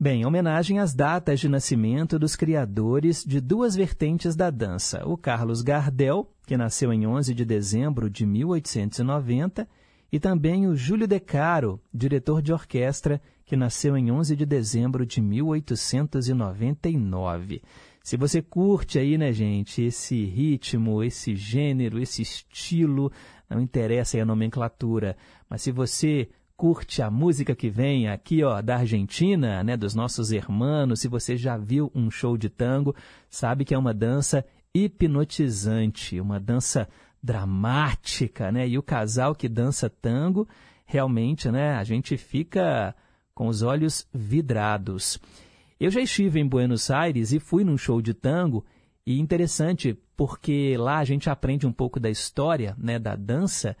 Bem, 0.00 0.24
homenagem 0.24 0.78
às 0.78 0.94
datas 0.94 1.38
de 1.38 1.50
nascimento 1.50 2.18
dos 2.18 2.34
criadores 2.34 3.22
de 3.22 3.42
duas 3.42 3.76
vertentes 3.76 4.34
da 4.34 4.48
dança. 4.48 5.06
O 5.06 5.18
Carlos 5.18 5.60
Gardel, 5.60 6.26
que 6.46 6.56
nasceu 6.56 6.94
em 6.94 7.06
11 7.06 7.34
de 7.34 7.44
dezembro 7.44 8.08
de 8.08 8.24
1890, 8.24 9.68
e 10.10 10.18
também 10.18 10.66
o 10.66 10.74
Júlio 10.74 11.06
De 11.06 11.20
Caro, 11.20 11.78
diretor 11.92 12.40
de 12.40 12.54
orquestra, 12.54 13.20
que 13.44 13.54
nasceu 13.54 13.98
em 13.98 14.10
11 14.10 14.34
de 14.34 14.46
dezembro 14.46 15.04
de 15.04 15.20
1899. 15.20 17.60
Se 18.04 18.18
você 18.18 18.42
curte 18.42 18.98
aí, 18.98 19.16
né, 19.16 19.32
gente, 19.32 19.80
esse 19.80 20.26
ritmo, 20.26 21.02
esse 21.02 21.34
gênero, 21.34 21.98
esse 21.98 22.20
estilo, 22.20 23.10
não 23.48 23.58
interessa 23.62 24.18
aí 24.18 24.20
a 24.20 24.26
nomenclatura, 24.26 25.16
mas 25.48 25.62
se 25.62 25.72
você 25.72 26.28
curte 26.54 27.00
a 27.00 27.10
música 27.10 27.56
que 27.56 27.70
vem 27.70 28.06
aqui, 28.06 28.44
ó, 28.44 28.60
da 28.60 28.76
Argentina, 28.76 29.64
né, 29.64 29.74
dos 29.74 29.94
nossos 29.94 30.32
hermanos, 30.32 31.00
se 31.00 31.08
você 31.08 31.34
já 31.34 31.56
viu 31.56 31.90
um 31.94 32.10
show 32.10 32.36
de 32.36 32.50
tango, 32.50 32.94
sabe 33.30 33.64
que 33.64 33.74
é 33.74 33.78
uma 33.78 33.94
dança 33.94 34.44
hipnotizante, 34.74 36.20
uma 36.20 36.38
dança 36.38 36.86
dramática, 37.22 38.52
né? 38.52 38.68
E 38.68 38.76
o 38.76 38.82
casal 38.82 39.34
que 39.34 39.48
dança 39.48 39.88
tango, 39.88 40.46
realmente, 40.84 41.50
né, 41.50 41.74
a 41.76 41.84
gente 41.84 42.18
fica 42.18 42.94
com 43.34 43.48
os 43.48 43.62
olhos 43.62 44.06
vidrados. 44.12 45.18
Eu 45.78 45.90
já 45.90 46.00
estive 46.00 46.40
em 46.40 46.46
Buenos 46.46 46.90
Aires 46.90 47.32
e 47.32 47.40
fui 47.40 47.64
num 47.64 47.76
show 47.76 48.00
de 48.00 48.14
tango 48.14 48.64
e 49.06 49.18
interessante 49.18 49.98
porque 50.16 50.76
lá 50.78 50.98
a 50.98 51.04
gente 51.04 51.28
aprende 51.28 51.66
um 51.66 51.72
pouco 51.72 51.98
da 51.98 52.08
história, 52.08 52.74
né, 52.78 52.98
da 52.98 53.16
dança. 53.16 53.76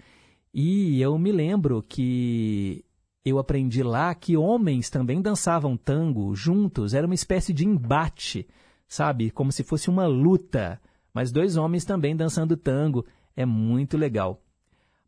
E 0.52 1.00
eu 1.00 1.16
me 1.18 1.32
lembro 1.32 1.82
que 1.82 2.84
eu 3.24 3.38
aprendi 3.38 3.82
lá 3.82 4.14
que 4.14 4.36
homens 4.36 4.90
também 4.90 5.22
dançavam 5.22 5.76
tango 5.76 6.34
juntos, 6.34 6.92
era 6.92 7.06
uma 7.06 7.14
espécie 7.14 7.52
de 7.52 7.66
embate, 7.66 8.46
sabe? 8.86 9.30
Como 9.30 9.50
se 9.50 9.64
fosse 9.64 9.88
uma 9.88 10.06
luta. 10.06 10.80
Mas 11.12 11.32
dois 11.32 11.56
homens 11.56 11.84
também 11.84 12.14
dançando 12.14 12.56
tango, 12.56 13.06
é 13.36 13.46
muito 13.46 13.96
legal. 13.96 14.42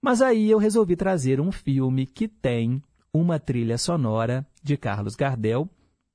Mas 0.00 0.22
aí 0.22 0.50
eu 0.50 0.58
resolvi 0.58 0.94
trazer 0.94 1.40
um 1.40 1.50
filme 1.50 2.06
que 2.06 2.28
tem 2.28 2.82
uma 3.12 3.38
trilha 3.38 3.76
sonora 3.76 4.46
de 4.62 4.76
Carlos 4.76 5.16
Gardel, 5.16 5.68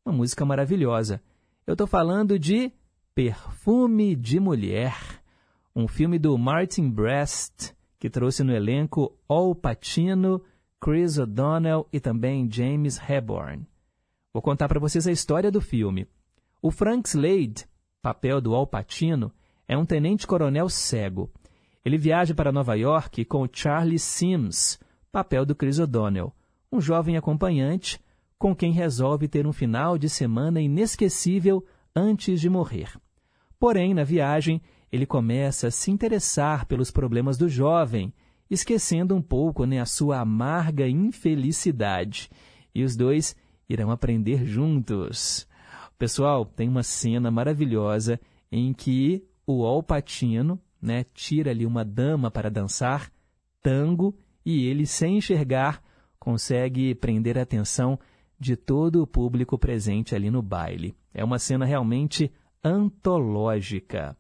uma 0.06 0.16
música 0.16 0.44
maravilhosa. 0.44 1.22
Eu 1.66 1.74
estou 1.74 1.86
falando 1.86 2.38
de 2.38 2.72
Perfume 3.14 4.16
de 4.16 4.40
Mulher, 4.40 4.96
um 5.76 5.88
filme 5.88 6.18
do 6.18 6.38
Martin 6.38 6.90
Brest, 6.90 7.74
que 8.00 8.10
trouxe 8.10 8.44
no 8.44 8.52
elenco 8.52 9.16
Al 9.30 9.54
Pacino, 9.54 10.42
Chris 10.80 11.20
O'Donnell 11.20 11.88
e 11.94 12.00
também 12.00 12.50
James 12.52 12.98
Reborn. 12.98 13.68
Vou 14.34 14.42
contar 14.42 14.68
para 14.68 14.80
vocês 14.80 15.06
a 15.08 15.12
história 15.12 15.52
do 15.52 15.62
filme. 15.62 16.08
O 16.62 16.72
Frank 16.72 17.08
Slade, 17.08 17.68
papel 18.02 18.42
do 18.42 18.56
Al 18.56 18.66
Pacino, 18.66 19.32
é 19.68 19.78
um 19.78 19.86
tenente-coronel 19.86 20.68
cego. 20.68 21.30
Ele 21.86 21.98
viaja 21.98 22.34
para 22.34 22.52
Nova 22.52 22.76
York 22.76 23.24
com 23.26 23.48
Charlie 23.52 24.00
Sims, 24.00 24.80
papel 25.12 25.46
do 25.46 25.56
Chris 25.56 25.78
O'Donnell, 25.78 26.34
um 26.72 26.82
jovem 26.82 27.18
acompanhante 27.18 28.00
com 28.42 28.56
quem 28.56 28.72
resolve 28.72 29.28
ter 29.28 29.46
um 29.46 29.54
final 29.54 30.00
de 30.00 30.10
semana 30.10 30.60
inesquecível 30.60 31.64
antes 31.96 32.42
de 32.42 32.50
morrer. 32.50 32.90
Porém, 33.60 33.94
na 33.94 34.04
viagem, 34.04 34.60
ele 34.92 35.06
começa 35.06 35.68
a 35.68 35.72
se 35.72 35.92
interessar 35.92 36.66
pelos 36.66 36.90
problemas 36.90 37.38
do 37.38 37.48
jovem 37.48 38.12
esquecendo 38.50 39.16
um 39.16 39.22
pouco 39.22 39.64
né, 39.66 39.80
a 39.80 39.86
sua 39.86 40.22
amarga 40.22 40.88
infelicidade. 40.88 42.32
E 42.74 42.84
os 42.84 42.96
dois 42.96 43.36
irão 43.70 43.92
aprender 43.92 44.44
juntos. 44.44 45.48
Pessoal, 46.00 46.44
tem 46.44 46.68
uma 46.68 46.82
cena 46.82 47.30
maravilhosa 47.30 48.20
em 48.52 48.74
que 48.74 49.24
o 49.46 49.64
Al 49.64 49.84
Pacino 49.84 50.60
né, 50.82 51.06
tira 51.14 51.52
ali 51.52 51.64
uma 51.64 51.86
dama 51.86 52.32
para 52.32 52.50
dançar 52.50 53.12
tango 53.62 54.18
e 54.44 54.66
ele, 54.66 54.88
sem 54.88 55.18
enxergar, 55.18 55.80
consegue 56.20 56.96
prender 56.96 57.38
a 57.38 57.44
atenção 57.44 58.00
de 58.42 58.56
todo 58.56 59.04
o 59.04 59.08
público 59.08 59.56
presente 59.56 60.16
ali 60.16 60.32
no 60.32 60.42
baile. 60.42 60.96
É 61.14 61.24
uma 61.24 61.38
cena 61.38 61.64
realmente 61.64 62.32
antológica. 62.64 64.18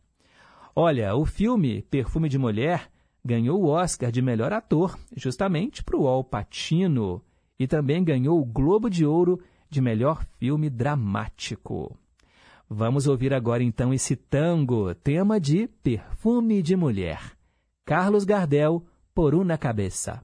Olha, 0.75 1.15
o 1.15 1.25
filme 1.25 1.81
Perfume 1.81 2.29
de 2.29 2.37
Mulher 2.37 2.87
ganhou 3.25 3.59
o 3.59 3.69
Oscar 3.69 4.11
de 4.11 4.21
melhor 4.21 4.53
ator, 4.53 4.95
justamente 5.17 5.83
para 5.83 5.97
o 5.97 6.07
Al 6.07 6.23
Pacino, 6.23 7.23
e 7.57 7.65
também 7.65 8.03
ganhou 8.03 8.39
o 8.39 8.45
Globo 8.45 8.91
de 8.91 9.03
Ouro 9.03 9.41
de 9.67 9.81
melhor 9.81 10.23
filme 10.37 10.69
dramático. 10.69 11.97
Vamos 12.69 13.07
ouvir 13.07 13.33
agora 13.33 13.63
então 13.63 13.91
esse 13.91 14.15
tango, 14.15 14.93
tema 14.93 15.39
de 15.39 15.67
Perfume 15.81 16.61
de 16.61 16.75
Mulher. 16.75 17.35
Carlos 17.83 18.23
Gardel, 18.23 18.85
Por 19.15 19.33
Una 19.33 19.57
Cabeça. 19.57 20.23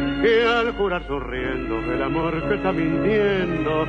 que 0.21 0.45
al 0.45 0.71
jurar 0.73 1.03
sonriendo 1.07 1.79
el 1.91 2.03
amor 2.03 2.47
que 2.47 2.55
está 2.55 2.71
mintiendo 2.71 3.85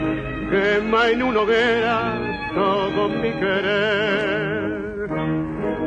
quema 0.51 1.11
en 1.11 1.23
una 1.23 1.41
hoguera 1.41 2.15
todo 2.55 3.09
mi 3.09 3.33
querer. 3.33 4.73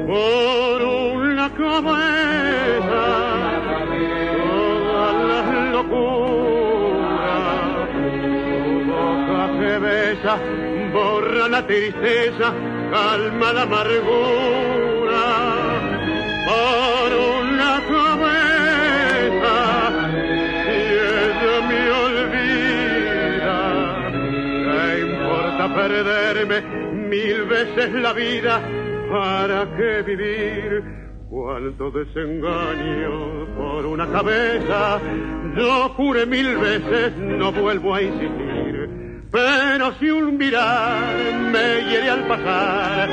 Por 0.07 0.81
una 0.83 1.49
cabeza 1.49 3.05
todas 4.37 5.15
las 5.29 5.47
locuras 5.71 7.15
tu 7.93 8.05
boca 8.91 9.41
que 9.59 9.79
besa 9.79 10.37
borra 10.93 11.47
la 11.49 11.65
tristeza 11.65 12.53
calma 12.91 13.53
la 13.53 13.61
amargura. 13.63 15.23
Por 16.47 17.09
una 17.41 17.81
cabeza 17.89 18.54
perderme 25.87 26.61
mil 27.09 27.43
veces 27.43 27.91
la 27.93 28.13
vida, 28.13 28.59
¿para 29.11 29.67
qué 29.77 30.01
vivir? 30.01 30.83
Cuánto 31.29 31.91
desengaño 31.91 33.55
por 33.55 33.85
una 33.85 34.07
cabeza, 34.07 34.99
yo 35.55 35.89
juré 35.89 36.25
mil 36.25 36.57
veces, 36.57 37.15
no 37.17 37.51
vuelvo 37.51 37.93
a 37.93 38.01
insistir. 38.01 39.25
Pero 39.31 39.93
si 39.99 40.09
un 40.09 40.37
mirar 40.37 41.13
me 41.51 41.89
hiere 41.89 42.09
al 42.09 42.25
pasar, 42.27 43.09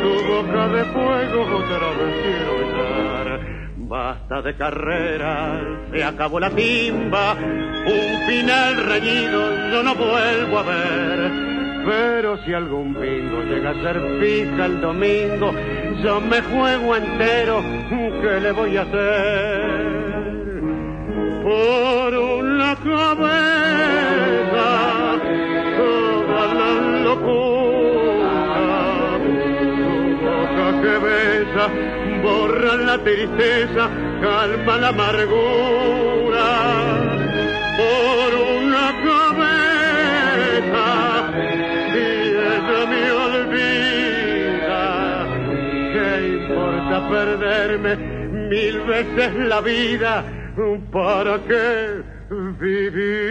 su 0.00 0.26
boca 0.26 0.68
de 0.68 0.84
fuego 0.84 1.42
otra 1.42 1.90
vez 1.90 2.22
quiero 2.22 2.58
besar. 2.58 3.40
Basta 3.76 4.42
de 4.42 4.56
carreras, 4.56 5.62
se 5.92 6.02
acabó 6.02 6.40
la 6.40 6.50
timba, 6.50 7.34
un 7.34 8.28
final 8.28 8.84
reñido 8.84 9.70
yo 9.70 9.82
no 9.84 9.94
vuelvo 9.94 10.58
a 10.58 10.62
ver 10.64 11.55
pero 11.86 12.36
si 12.38 12.52
algún 12.52 12.94
bingo 12.94 13.42
llega 13.42 13.70
a 13.70 13.74
ser 13.74 14.00
fija 14.20 14.66
el 14.66 14.80
domingo, 14.80 15.54
yo 16.02 16.20
me 16.20 16.42
juego 16.42 16.96
entero, 16.96 17.62
¿qué 17.88 18.40
le 18.40 18.50
voy 18.50 18.76
a 18.76 18.82
hacer? 18.82 19.86
Por 21.44 22.12
una 22.12 22.74
cabeza, 22.74 24.66
toda 25.78 26.54
la 26.54 26.70
locura, 27.04 28.34
tu 29.22 29.32
boca 30.26 30.66
que 30.82 30.94
besa, 31.06 31.64
borra 32.20 32.76
la 32.78 32.98
tristeza, 32.98 33.88
calma 34.20 34.76
la 34.76 34.88
amargura. 34.88 36.25
Importa 47.06 47.38
perderme 47.38 47.96
mil 48.48 48.80
veces 48.86 49.34
la 49.48 49.60
vida? 49.60 50.24
¿Para 50.90 51.38
qué 51.46 52.02
vivir? 52.60 53.26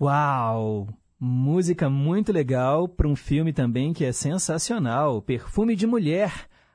Uau! 0.00 0.88
Música 1.22 1.90
muito 1.90 2.32
legal 2.32 2.88
para 2.88 3.06
um 3.06 3.14
filme 3.14 3.52
também 3.52 3.92
que 3.92 4.06
é 4.06 4.12
sensacional, 4.12 5.20
Perfume 5.20 5.76
de 5.76 5.86
Mulher. 5.86 6.32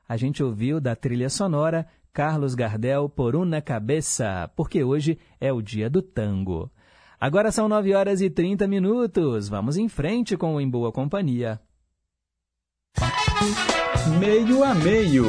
A 0.08 0.16
gente 0.16 0.40
ouviu 0.40 0.80
da 0.80 0.94
trilha 0.94 1.28
sonora 1.28 1.84
Carlos 2.12 2.54
Gardel 2.54 3.08
por 3.08 3.34
Una 3.34 3.60
Cabeça, 3.60 4.48
porque 4.54 4.84
hoje 4.84 5.18
é 5.40 5.52
o 5.52 5.60
dia 5.60 5.90
do 5.90 6.00
tango. 6.00 6.70
Agora 7.18 7.50
são 7.50 7.66
9 7.66 7.94
horas 7.94 8.20
e 8.20 8.28
30 8.28 8.68
minutos. 8.68 9.48
Vamos 9.48 9.78
em 9.78 9.88
frente 9.88 10.36
com 10.36 10.54
o 10.54 10.60
Em 10.60 10.68
Boa 10.68 10.92
Companhia. 10.92 11.58
Meio 14.20 14.62
a 14.62 14.74
meio. 14.74 15.24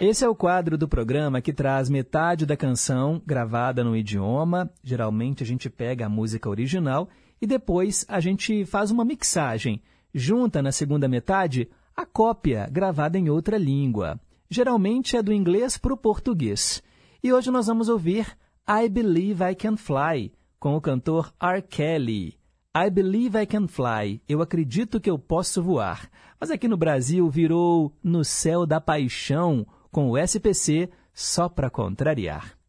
Esse 0.00 0.24
é 0.24 0.28
o 0.28 0.34
quadro 0.34 0.78
do 0.78 0.86
programa 0.86 1.40
que 1.40 1.52
traz 1.52 1.90
metade 1.90 2.46
da 2.46 2.56
canção 2.56 3.20
gravada 3.26 3.82
no 3.82 3.96
idioma. 3.96 4.70
Geralmente 4.82 5.42
a 5.42 5.46
gente 5.46 5.68
pega 5.68 6.06
a 6.06 6.08
música 6.08 6.48
original 6.48 7.08
e 7.42 7.46
depois 7.46 8.06
a 8.08 8.20
gente 8.20 8.64
faz 8.64 8.92
uma 8.92 9.04
mixagem. 9.04 9.82
Junta 10.14 10.62
na 10.62 10.70
segunda 10.70 11.08
metade 11.08 11.68
a 11.96 12.06
cópia 12.06 12.68
gravada 12.70 13.18
em 13.18 13.28
outra 13.28 13.58
língua. 13.58 14.20
Geralmente 14.48 15.16
é 15.16 15.22
do 15.22 15.32
inglês 15.32 15.76
para 15.76 15.92
o 15.92 15.96
português. 15.96 16.80
E 17.22 17.32
hoje 17.32 17.50
nós 17.50 17.66
vamos 17.66 17.88
ouvir 17.88 18.38
I 18.68 18.88
Believe 18.88 19.42
I 19.42 19.54
Can 19.54 19.76
Fly, 19.76 20.32
com 20.58 20.76
o 20.76 20.80
cantor 20.80 21.32
R. 21.40 21.62
Kelly. 21.62 22.38
I 22.76 22.88
Believe 22.88 23.36
I 23.36 23.46
Can 23.46 23.66
Fly, 23.66 24.22
eu 24.28 24.40
acredito 24.40 25.00
que 25.00 25.10
eu 25.10 25.18
posso 25.18 25.62
voar. 25.62 26.08
Mas 26.38 26.50
aqui 26.50 26.68
no 26.68 26.76
Brasil 26.76 27.28
virou 27.28 27.92
No 28.02 28.24
Céu 28.24 28.64
da 28.64 28.80
Paixão, 28.80 29.66
com 29.90 30.10
o 30.10 30.16
SPC 30.16 30.88
só 31.12 31.48
para 31.48 31.68
contrariar. 31.68 32.59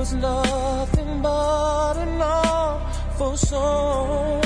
Was 0.00 0.14
nothing 0.14 1.20
but 1.20 1.94
an 1.98 2.22
awful 2.22 3.36
song. 3.36 4.40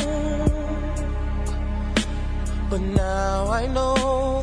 But 2.69 2.81
now 2.81 3.47
I 3.61 3.69
know 3.69 4.43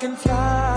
can 0.00 0.16
fly. 0.16 0.69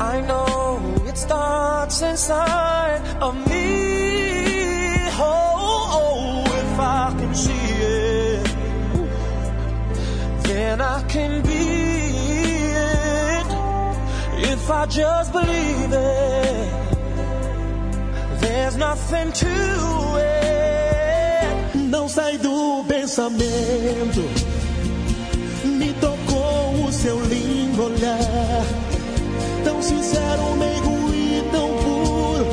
I 0.00 0.22
know 0.22 0.80
it 1.06 1.18
starts 1.18 2.00
inside 2.00 3.02
of 3.20 3.34
me. 3.50 4.96
Oh, 5.22 5.92
oh, 5.98 6.44
if 6.46 6.80
I 6.80 7.14
can 7.18 7.34
see 7.34 7.52
it, 7.52 8.44
then 10.44 10.80
I 10.80 11.02
can 11.02 11.42
be 11.42 11.64
it. 12.72 13.46
If 14.52 14.70
I 14.70 14.86
just 14.86 15.32
believe 15.32 15.92
it, 15.92 16.72
there's 18.40 18.76
nothing 18.78 19.32
to 19.32 19.52
it. 20.16 21.76
Não 21.90 22.08
sai 22.08 22.38
do 22.38 22.84
pensamento. 22.88 24.22
Me 25.62 25.92
tocou 26.00 26.86
o 26.86 26.92
seu 26.92 27.18
olhar. 27.18 27.39
Sincero, 30.30 30.54
meigo 30.56 31.12
e 31.12 31.42
tão 31.50 31.68
puro. 31.78 32.46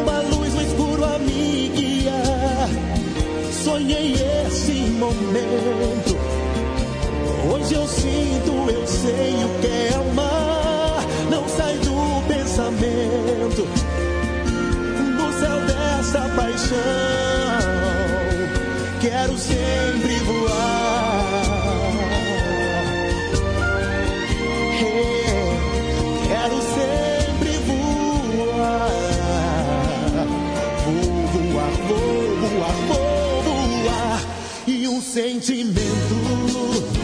Uma 0.00 0.20
luz 0.22 0.52
no 0.52 0.62
escuro 0.62 1.04
a 1.04 1.18
me 1.18 1.68
guiar. 1.68 2.68
Sonhei 3.52 4.14
esse 4.14 4.90
momento. 4.90 6.16
Hoje 7.52 7.74
eu 7.74 7.86
sinto, 7.86 8.68
eu 8.68 8.86
sei 8.86 9.44
o 9.44 9.60
que 9.60 9.66
é 9.68 9.94
amar. 9.94 11.04
Não 11.30 11.48
sai 11.48 11.76
do 11.78 12.26
pensamento. 12.26 13.68
No 15.16 15.32
céu 15.38 15.60
dessa 15.66 16.28
paixão. 16.34 16.76
Quero 19.00 19.38
sempre 19.38 20.18
voar. 20.20 20.45
Sentimento 35.16 36.95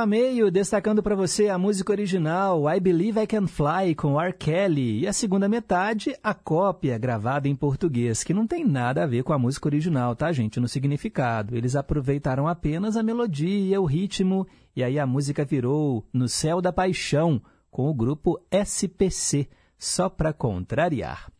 a 0.00 0.06
meio, 0.06 0.50
destacando 0.50 1.02
para 1.02 1.14
você 1.14 1.50
a 1.50 1.58
música 1.58 1.92
original 1.92 2.64
I 2.74 2.80
Believe 2.80 3.20
I 3.20 3.26
Can 3.26 3.46
Fly 3.46 3.94
com 3.94 4.18
R. 4.18 4.32
Kelly 4.32 5.00
e 5.00 5.06
a 5.06 5.12
segunda 5.12 5.46
metade, 5.46 6.16
a 6.22 6.32
cópia 6.32 6.96
gravada 6.96 7.46
em 7.46 7.54
português, 7.54 8.24
que 8.24 8.32
não 8.32 8.46
tem 8.46 8.64
nada 8.64 9.02
a 9.02 9.06
ver 9.06 9.22
com 9.22 9.34
a 9.34 9.38
música 9.38 9.68
original, 9.68 10.16
tá, 10.16 10.32
gente? 10.32 10.58
No 10.58 10.66
significado. 10.66 11.54
Eles 11.54 11.76
aproveitaram 11.76 12.48
apenas 12.48 12.96
a 12.96 13.02
melodia, 13.02 13.78
o 13.78 13.84
ritmo, 13.84 14.46
e 14.74 14.82
aí 14.82 14.98
a 14.98 15.06
música 15.06 15.44
virou 15.44 16.06
No 16.12 16.28
Céu 16.28 16.62
da 16.62 16.72
Paixão, 16.72 17.42
com 17.70 17.90
o 17.90 17.94
grupo 17.94 18.40
SPC, 18.50 19.48
só 19.78 20.08
para 20.08 20.32
contrariar. 20.32 21.30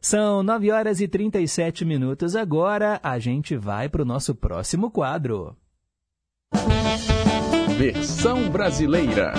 São 0.00 0.42
9 0.42 0.72
horas 0.72 1.00
e 1.00 1.06
37 1.06 1.84
minutos 1.84 2.34
agora, 2.34 2.98
a 3.04 3.20
gente 3.20 3.56
vai 3.56 3.88
para 3.88 4.02
o 4.02 4.06
nosso 4.06 4.34
próximo 4.34 4.90
quadro. 4.90 5.56
Versão 7.80 8.50
brasileira. 8.50 9.32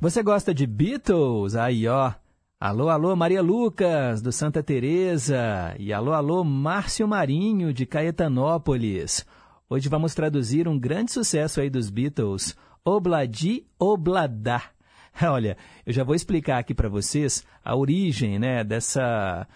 Você 0.00 0.22
gosta 0.22 0.54
de 0.54 0.66
Beatles? 0.66 1.54
Aí, 1.54 1.86
ó. 1.86 2.14
Alô, 2.58 2.88
alô, 2.88 3.14
Maria 3.14 3.42
Lucas, 3.42 4.22
do 4.22 4.32
Santa 4.32 4.62
Teresa. 4.62 5.76
E 5.78 5.92
alô, 5.92 6.14
alô, 6.14 6.42
Márcio 6.42 7.06
Marinho, 7.06 7.74
de 7.74 7.84
Caetanópolis. 7.84 9.26
Hoje 9.68 9.86
vamos 9.90 10.14
traduzir 10.14 10.66
um 10.66 10.78
grande 10.78 11.12
sucesso 11.12 11.60
aí 11.60 11.68
dos 11.68 11.90
Beatles, 11.90 12.56
Obladi 12.82 13.66
Obladá. 13.78 14.62
Olha, 15.30 15.58
eu 15.84 15.92
já 15.92 16.04
vou 16.04 16.14
explicar 16.14 16.56
aqui 16.56 16.72
para 16.72 16.88
vocês 16.88 17.44
a 17.62 17.76
origem, 17.76 18.38
né, 18.38 18.64
dessa 18.64 19.46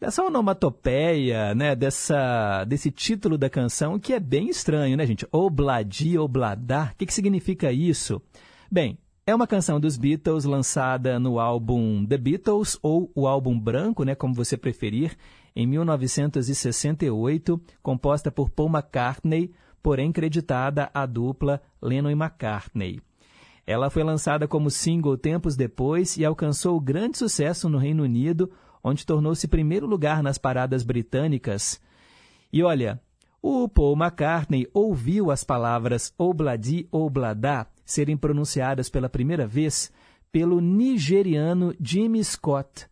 dessa 0.00 0.22
onomatopeia, 0.22 1.54
né, 1.54 1.74
dessa, 1.74 2.64
desse 2.64 2.90
título 2.90 3.38
da 3.38 3.48
canção, 3.48 3.98
que 3.98 4.12
é 4.12 4.20
bem 4.20 4.48
estranho, 4.48 4.96
né, 4.96 5.06
gente? 5.06 5.26
Obladi, 5.32 6.18
obladar, 6.18 6.92
o 6.92 6.96
que, 6.96 7.06
que 7.06 7.14
significa 7.14 7.72
isso? 7.72 8.20
Bem, 8.70 8.98
é 9.26 9.34
uma 9.34 9.46
canção 9.46 9.80
dos 9.80 9.96
Beatles 9.96 10.44
lançada 10.44 11.18
no 11.18 11.40
álbum 11.40 12.04
The 12.06 12.18
Beatles, 12.18 12.78
ou 12.82 13.10
o 13.14 13.26
álbum 13.26 13.58
branco, 13.58 14.04
né, 14.04 14.14
como 14.14 14.34
você 14.34 14.56
preferir, 14.56 15.16
em 15.54 15.66
1968, 15.66 17.60
composta 17.82 18.30
por 18.30 18.50
Paul 18.50 18.68
McCartney, 18.68 19.52
porém 19.82 20.12
creditada 20.12 20.90
à 20.92 21.06
dupla 21.06 21.62
Lennon 21.80 22.10
e 22.10 22.12
McCartney. 22.12 23.00
Ela 23.66 23.90
foi 23.90 24.04
lançada 24.04 24.46
como 24.46 24.70
single 24.70 25.16
tempos 25.16 25.56
depois 25.56 26.16
e 26.16 26.24
alcançou 26.24 26.78
grande 26.80 27.18
sucesso 27.18 27.68
no 27.68 27.78
Reino 27.78 28.04
Unido, 28.04 28.50
onde 28.86 29.04
tornou-se 29.04 29.48
primeiro 29.48 29.84
lugar 29.84 30.22
nas 30.22 30.38
paradas 30.38 30.84
britânicas. 30.84 31.80
E 32.52 32.62
olha, 32.62 33.02
o 33.42 33.68
Paul 33.68 33.96
McCartney 33.96 34.68
ouviu 34.72 35.32
as 35.32 35.42
palavras 35.42 36.14
Obladi 36.16 36.86
Obladá 36.92 37.66
serem 37.84 38.16
pronunciadas 38.16 38.88
pela 38.88 39.08
primeira 39.08 39.44
vez 39.44 39.92
pelo 40.30 40.60
nigeriano 40.60 41.74
Jimmy 41.80 42.22
Scott, 42.22 42.86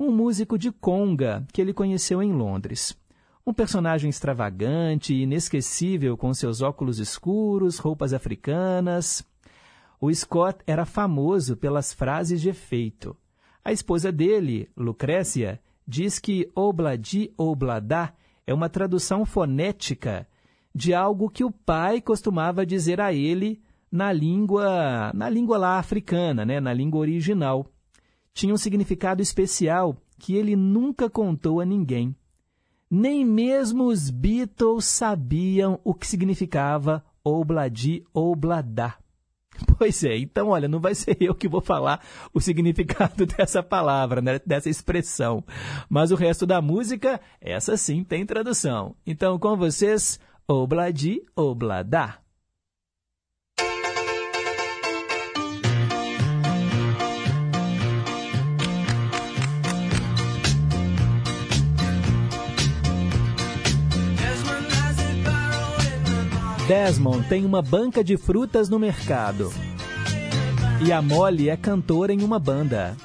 um 0.00 0.10
músico 0.10 0.58
de 0.58 0.72
conga 0.72 1.46
que 1.52 1.60
ele 1.60 1.72
conheceu 1.72 2.20
em 2.20 2.32
Londres. 2.32 2.96
Um 3.46 3.54
personagem 3.54 4.10
extravagante 4.10 5.14
e 5.14 5.22
inesquecível 5.22 6.16
com 6.16 6.34
seus 6.34 6.60
óculos 6.60 6.98
escuros, 6.98 7.78
roupas 7.78 8.12
africanas. 8.12 9.24
O 10.00 10.12
Scott 10.12 10.58
era 10.66 10.84
famoso 10.84 11.56
pelas 11.56 11.92
frases 11.92 12.40
de 12.40 12.48
efeito. 12.48 13.16
A 13.66 13.72
esposa 13.72 14.12
dele, 14.12 14.70
Lucrécia, 14.76 15.60
diz 15.84 16.20
que 16.20 16.48
obladi 16.54 17.32
obladá 17.36 18.14
é 18.46 18.54
uma 18.54 18.68
tradução 18.68 19.26
fonética 19.26 20.24
de 20.72 20.94
algo 20.94 21.28
que 21.28 21.42
o 21.42 21.50
pai 21.50 22.00
costumava 22.00 22.64
dizer 22.64 23.00
a 23.00 23.12
ele 23.12 23.60
na 23.90 24.12
língua, 24.12 25.10
na 25.12 25.28
língua 25.28 25.58
lá 25.58 25.80
africana, 25.80 26.44
né, 26.44 26.60
na 26.60 26.72
língua 26.72 27.00
original. 27.00 27.66
Tinha 28.32 28.54
um 28.54 28.56
significado 28.56 29.20
especial 29.20 29.96
que 30.16 30.36
ele 30.36 30.54
nunca 30.54 31.10
contou 31.10 31.60
a 31.60 31.64
ninguém. 31.64 32.14
Nem 32.88 33.24
mesmo 33.24 33.86
os 33.86 34.10
Beatles 34.10 34.84
sabiam 34.84 35.80
o 35.82 35.92
que 35.92 36.06
significava 36.06 37.04
obladi 37.24 38.04
obladá. 38.14 38.96
Pois 39.78 40.02
é, 40.04 40.16
então 40.16 40.48
olha, 40.48 40.68
não 40.68 40.80
vai 40.80 40.94
ser 40.94 41.16
eu 41.20 41.34
que 41.34 41.48
vou 41.48 41.60
falar 41.60 42.00
o 42.32 42.40
significado 42.40 43.26
dessa 43.26 43.62
palavra, 43.62 44.22
né, 44.22 44.40
dessa 44.44 44.70
expressão. 44.70 45.44
Mas 45.88 46.10
o 46.10 46.16
resto 46.16 46.46
da 46.46 46.62
música, 46.62 47.20
essa 47.40 47.76
sim 47.76 48.02
tem 48.02 48.24
tradução. 48.24 48.94
Então 49.06 49.38
com 49.38 49.56
vocês, 49.56 50.18
obladi, 50.48 51.22
obladá. 51.34 52.18
Desmond 66.66 67.28
tem 67.28 67.44
uma 67.44 67.62
banca 67.62 68.02
de 68.02 68.16
frutas 68.16 68.68
no 68.68 68.76
mercado. 68.76 69.52
E 70.84 70.90
a 70.90 71.00
Molly 71.00 71.48
é 71.48 71.56
cantora 71.56 72.12
em 72.12 72.24
uma 72.24 72.40
banda. 72.40 72.96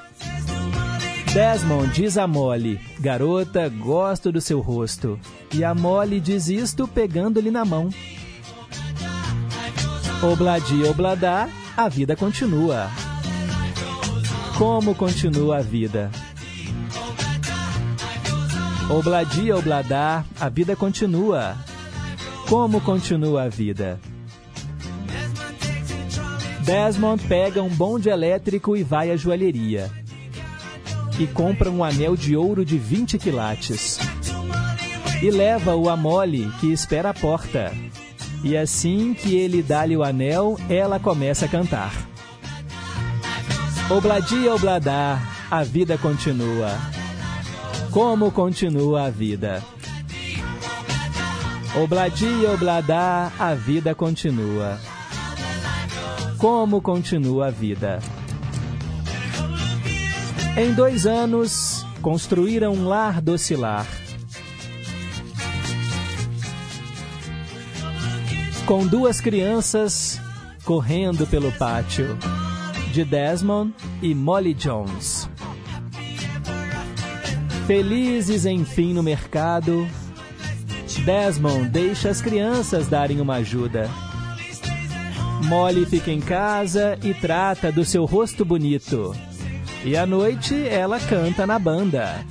Desmond 1.32 1.94
diz 1.94 2.18
a 2.18 2.26
Molly: 2.26 2.80
Garota, 3.00 3.70
gosto 3.70 4.32
do 4.32 4.42
seu 4.42 4.60
rosto. 4.62 5.20
E 5.54 5.64
a 5.64 5.76
Molly 5.76 6.20
diz 6.20 6.48
isto 6.48 6.88
pegando-lhe 6.88 7.52
na 7.52 7.64
mão. 7.64 7.90
Obladi, 10.24 10.84
obladá, 10.84 11.48
a 11.78 11.88
vida 11.88 12.16
continua. 12.16 12.90
Como 14.58 14.96
continua 14.96 15.60
a 15.60 15.62
vida? 15.62 16.10
Obladi, 18.90 19.52
obladá, 19.52 20.26
a 20.40 20.50
vida 20.50 20.76
continua. 20.76 21.56
Como 22.52 22.82
continua 22.82 23.44
a 23.44 23.48
vida? 23.48 23.98
Desmond 26.66 27.26
pega 27.26 27.64
um 27.64 27.70
bonde 27.70 28.10
elétrico 28.10 28.76
e 28.76 28.84
vai 28.84 29.10
à 29.10 29.16
joalheria. 29.16 29.90
E 31.18 31.26
compra 31.28 31.72
um 31.72 31.82
anel 31.82 32.18
de 32.18 32.36
ouro 32.36 32.66
de 32.66 32.78
20 32.78 33.18
quilates. 33.20 34.00
E 35.24 35.32
leva-o 35.32 35.90
a 35.90 35.96
Molly, 35.96 36.52
que 36.60 36.74
espera 36.74 37.12
à 37.12 37.14
porta. 37.14 37.72
E 38.44 38.58
assim 38.58 39.14
que 39.14 39.34
ele 39.34 39.64
dá-lhe 39.64 39.96
o 39.96 40.04
anel, 40.04 40.60
ela 40.68 41.00
começa 41.00 41.46
a 41.46 41.48
cantar. 41.48 41.94
Obladia, 43.90 44.54
obladá, 44.54 45.22
a 45.50 45.64
vida 45.64 45.98
continua. 45.98 46.78
Como 47.92 48.30
continua 48.30 49.06
a 49.06 49.10
vida? 49.10 49.64
Obladi 51.74 52.46
obladá, 52.48 53.32
a 53.40 53.54
vida 53.54 53.96
continua. 53.96 54.78
Como 56.38 56.82
continua 56.82 57.48
a 57.48 57.50
vida? 57.50 58.00
Em 60.58 60.74
dois 60.74 61.06
anos, 61.06 61.86
construíram 62.02 62.74
um 62.74 62.86
lar 62.86 63.22
docilar. 63.22 63.88
Com 68.66 68.86
duas 68.86 69.22
crianças 69.22 70.20
correndo 70.66 71.26
pelo 71.26 71.54
pátio, 71.54 72.18
de 72.92 73.06
Desmond 73.06 73.74
e 74.02 74.14
Molly 74.14 74.54
Jones. 74.54 75.30
Felizes 77.66 78.46
enfim 78.46 78.94
no 78.94 79.02
mercado, 79.02 79.88
Desmond 81.00 81.70
deixa 81.70 82.10
as 82.10 82.22
crianças 82.22 82.88
darem 82.88 83.22
uma 83.22 83.36
ajuda. 83.36 83.90
Molly 85.46 85.86
fica 85.86 86.12
em 86.12 86.20
casa 86.20 86.98
e 87.04 87.14
trata 87.14 87.72
do 87.72 87.84
seu 87.84 88.06
rosto 88.06 88.46
bonito. 88.46 89.16
E 89.84 89.98
à 89.98 90.06
noite 90.06 90.68
ela 90.68 91.00
canta 91.00 91.48
na 91.48 91.58
banda. 91.58 92.24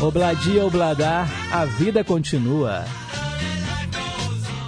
Obladi 0.00 0.58
obladar, 0.58 1.26
a 1.50 1.64
vida 1.64 2.04
continua. 2.04 2.84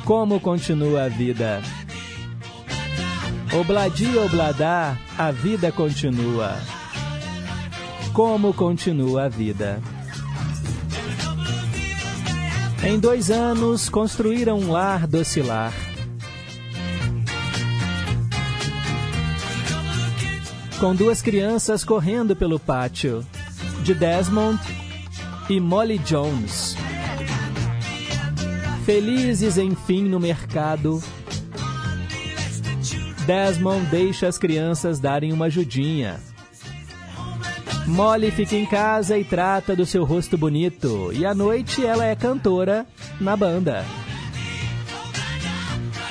Como 0.04 0.40
continua 0.40 1.04
a 1.04 1.08
vida? 1.08 1.60
Obladi 3.52 4.16
obladar, 4.16 4.98
a 5.18 5.30
vida 5.30 5.70
continua. 5.70 6.56
Como 8.14 8.54
continua 8.54 9.24
a 9.24 9.28
vida? 9.28 9.82
Em 12.82 12.98
dois 12.98 13.30
anos, 13.30 13.88
construíram 13.88 14.58
um 14.58 14.70
lar 14.70 15.06
docilar. 15.06 15.72
Com 20.78 20.94
duas 20.94 21.20
crianças 21.20 21.82
correndo 21.82 22.36
pelo 22.36 22.60
pátio, 22.60 23.26
de 23.82 23.94
Desmond 23.94 24.60
e 25.50 25.58
Molly 25.58 25.98
Jones. 25.98 26.76
Felizes, 28.86 29.58
enfim, 29.58 30.04
no 30.04 30.20
mercado, 30.20 31.02
Desmond 33.26 33.86
deixa 33.90 34.28
as 34.28 34.38
crianças 34.38 35.00
darem 35.00 35.32
uma 35.32 35.46
ajudinha. 35.46 36.20
Molly 37.88 38.30
fica 38.30 38.54
em 38.54 38.66
casa 38.66 39.16
e 39.18 39.24
trata 39.24 39.74
do 39.74 39.86
seu 39.86 40.04
rosto 40.04 40.36
bonito. 40.36 41.10
E 41.12 41.24
à 41.24 41.34
noite 41.34 41.84
ela 41.84 42.04
é 42.04 42.14
cantora 42.14 42.86
na 43.18 43.34
banda. 43.34 43.84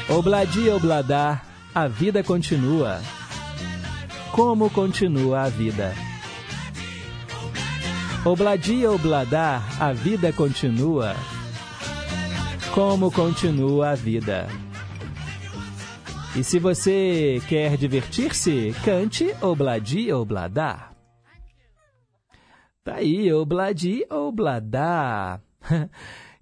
Obladi 0.10 0.70
Obladá, 0.70 1.44
a 1.76 1.88
vida 1.88 2.24
continua. 2.24 3.00
Como 4.32 4.70
continua 4.70 5.44
a 5.44 5.50
vida? 5.50 5.94
Obladi 8.26 8.86
Obladá, 8.88 9.62
a 9.80 9.94
vida 9.94 10.34
continua. 10.34 11.16
Como 12.74 13.12
continua 13.12 13.92
a 13.92 13.96
vida? 13.96 14.48
E 16.36 16.44
se 16.44 16.60
você 16.60 17.42
quer 17.48 17.78
divertir-se, 17.78 18.76
cante 18.84 19.34
Obladi 19.42 20.12
Obladá. 20.12 20.87
Tá 22.88 22.96
aí, 22.96 23.34
Obladi 23.34 24.06
Obladá. 24.10 25.42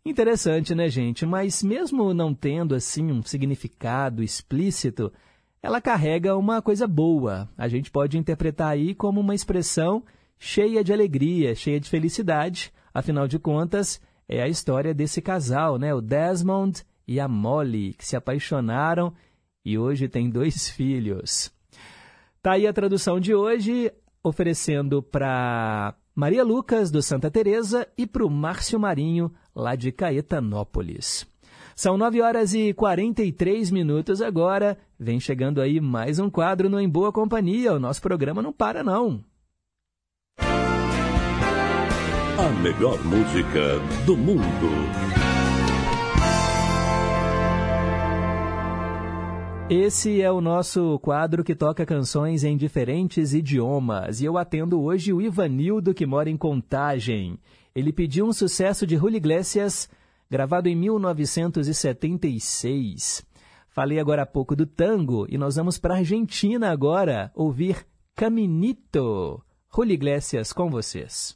Interessante, 0.06 0.76
né, 0.76 0.88
gente? 0.90 1.26
Mas 1.26 1.64
mesmo 1.64 2.14
não 2.14 2.36
tendo 2.36 2.76
assim 2.76 3.12
um 3.12 3.24
significado 3.24 4.22
explícito, 4.22 5.12
ela 5.60 5.82
carrega 5.82 6.38
uma 6.38 6.62
coisa 6.62 6.86
boa. 6.86 7.50
A 7.58 7.68
gente 7.68 7.90
pode 7.90 8.20
interpretar 8.20 8.68
aí 8.68 8.94
como 8.94 9.22
uma 9.22 9.34
expressão 9.34 10.04
cheia 10.38 10.84
de 10.84 10.94
alegria, 10.94 11.56
cheia 11.56 11.80
de 11.80 11.90
felicidade. 11.90 12.72
Afinal 12.94 13.28
de 13.28 13.40
contas, 13.40 14.00
é 14.30 14.44
a 14.44 14.48
história 14.48 14.94
desse 14.94 15.24
casal, 15.24 15.80
né? 15.80 15.96
O 15.96 16.00
Desmond 16.00 16.86
e 17.08 17.20
a 17.20 17.28
Molly, 17.28 17.96
que 17.96 18.06
se 18.06 18.16
apaixonaram 18.16 19.12
e 19.66 19.80
hoje 19.80 20.08
tem 20.08 20.30
dois 20.30 20.70
filhos. 20.78 21.52
Tá 22.40 22.52
aí 22.52 22.68
a 22.68 22.74
tradução 22.74 23.20
de 23.20 23.34
hoje, 23.34 23.92
oferecendo 24.22 25.02
para 25.02 25.96
Maria 26.16 26.46
Lucas, 26.46 26.90
do 26.90 27.02
Santa 27.02 27.30
Teresa, 27.30 27.86
e 27.98 28.08
para 28.08 28.26
o 28.26 28.30
Márcio 28.30 28.80
Marinho, 28.80 29.30
lá 29.54 29.76
de 29.76 29.92
Caetanópolis. 29.92 31.28
São 31.76 31.98
9 31.98 32.22
horas 32.22 32.54
e 32.54 32.74
43 32.74 33.70
minutos 33.70 34.22
agora. 34.22 34.78
Vem 34.98 35.20
chegando 35.20 35.60
aí 35.60 35.82
mais 35.82 36.18
um 36.18 36.30
quadro 36.30 36.70
no 36.70 36.80
Em 36.80 36.88
Boa 36.88 37.12
Companhia. 37.12 37.74
O 37.74 37.80
nosso 37.80 38.02
programa 38.02 38.42
não 38.42 38.54
para, 38.54 38.82
não. 38.82 39.26
A 42.38 42.50
melhor 42.62 43.04
música 43.04 43.78
do 44.06 44.16
mundo. 44.16 45.25
Esse 49.68 50.22
é 50.22 50.32
o 50.32 50.42
nosso 50.42 51.00
quadro 51.00 51.44
que 51.44 51.56
toca 51.56 51.88
canções 51.88 52.44
em 52.44 52.56
diferentes 52.56 53.34
idiomas. 53.34 54.22
E 54.22 54.26
eu 54.26 54.38
atendo 54.38 54.80
hoje 54.80 55.12
o 55.12 55.20
Ivanildo, 55.20 55.92
que 55.92 56.06
mora 56.06 56.30
em 56.30 56.38
Contagem. 56.38 57.40
Ele 57.74 57.92
pediu 57.92 58.28
um 58.28 58.34
sucesso 58.34 58.86
de 58.86 58.96
Julio 58.96 59.18
Iglesias, 59.18 59.90
gravado 60.30 60.70
em 60.70 60.76
1976. 60.76 63.26
Falei 63.68 64.00
agora 64.00 64.22
há 64.22 64.26
pouco 64.28 64.56
do 64.56 64.68
tango 64.68 65.26
e 65.28 65.38
nós 65.38 65.56
vamos 65.56 65.80
para 65.80 65.96
a 65.96 65.98
Argentina 65.98 66.70
agora 66.70 67.32
ouvir 67.34 67.88
Caminito. 68.16 69.42
Julio 69.76 69.94
Iglesias 69.94 70.54
com 70.54 70.70
vocês. 70.70 71.36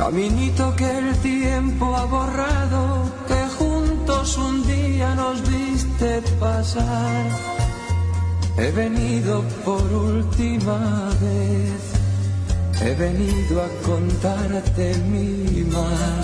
Caminito 0.00 0.74
que 0.76 0.90
el 0.98 1.14
tiempo 1.18 1.94
ha 1.94 2.06
borrado, 2.06 3.12
que 3.28 3.40
juntos 3.58 4.38
un 4.38 4.66
día 4.66 5.14
nos 5.14 5.46
viste 5.46 6.22
pasar. 6.40 7.26
He 8.56 8.70
venido 8.70 9.44
por 9.62 9.84
última 9.92 11.10
vez, 11.20 11.80
he 12.80 12.94
venido 12.94 13.62
a 13.62 13.68
contarte 13.84 14.94
mi 15.12 15.64
mal. 15.64 16.22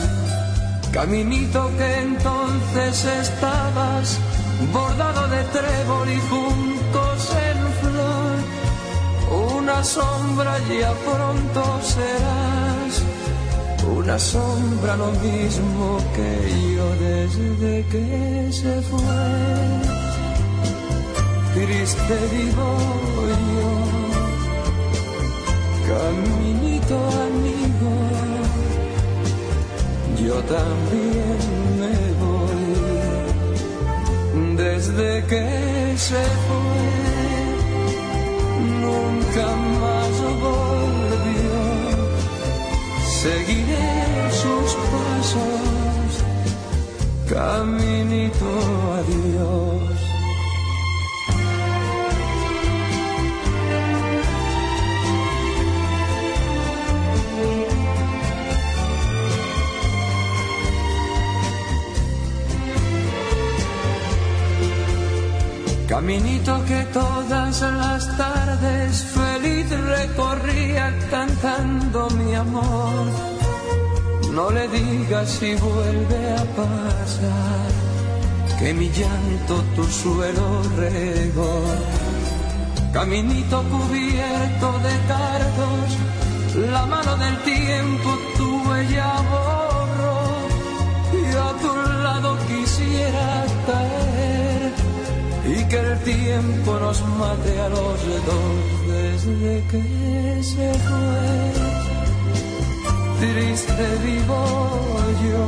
Caminito 0.90 1.70
que 1.76 2.00
entonces 2.00 3.04
estabas 3.04 4.18
bordado 4.72 5.28
de 5.28 5.42
trébol 5.56 6.08
y 6.08 6.20
juntos 6.30 7.18
en 7.50 7.60
flor. 7.82 8.36
Una 9.58 9.84
sombra 9.84 10.58
ya 10.60 10.94
pronto 11.04 11.62
serás 11.82 12.75
una 13.95 14.18
sombra 14.18 14.97
lo 14.97 15.12
mismo 15.12 15.99
que 16.14 16.74
yo 16.74 16.87
desde 16.97 17.84
que 17.93 18.49
se 18.51 18.82
fue. 18.82 19.01
Triste 21.55 22.16
vivo 22.32 22.68
yo, 23.55 23.70
caminito 25.89 26.97
amigo, 27.28 27.93
yo 30.24 30.37
también 30.57 31.41
me 31.80 31.97
voy. 32.22 32.66
Desde 34.57 35.09
que 35.26 35.47
se 35.97 36.24
fue, 36.47 36.78
nunca 38.80 39.47
más 39.80 40.14
volvió 40.41 40.65
seguiré 43.26 44.30
sus 44.42 44.70
pasos, 44.92 46.10
caminito 47.28 48.50
a 48.96 48.98
Dios. 49.12 49.96
Caminito 65.88 66.52
que 66.68 66.80
todas 66.92 67.62
las 67.62 68.16
tardes 68.16 69.04
feliz 69.39 69.70
recorría 69.70 70.95
cantando 71.11 72.09
mi 72.11 72.34
amor. 72.34 73.07
No 74.32 74.51
le 74.51 74.68
digas 74.68 75.28
si 75.39 75.55
vuelve 75.55 76.20
a 76.41 76.45
pasar 76.61 77.68
que 78.59 78.72
mi 78.74 78.89
llanto 78.91 79.55
tu 79.74 79.84
suelo 79.84 80.62
regó. 80.76 81.55
Caminito 82.93 83.62
cubierto 83.74 84.68
de 84.87 84.95
cardos, 85.12 85.89
la 86.72 86.87
mano 86.87 87.16
del 87.16 87.37
tiempo 87.43 88.18
tu 88.37 88.49
huella 88.68 89.12
borró. 89.30 90.18
Y 91.22 91.24
a 91.47 91.51
tu 91.62 91.72
lado 92.05 92.39
quisiera 92.49 93.45
caer 93.66 94.05
y 95.49 95.64
que 95.68 95.78
el 95.78 95.99
tiempo 96.01 96.78
nos 96.80 97.01
mate 97.18 97.61
a 97.61 97.68
los 97.68 97.99
dos 98.30 98.86
desde 98.88 99.62
que 99.70 100.42
se 100.42 100.74
fue. 100.86 101.26
Triste 103.20 103.86
vivo 104.05 104.40
yo, 105.26 105.47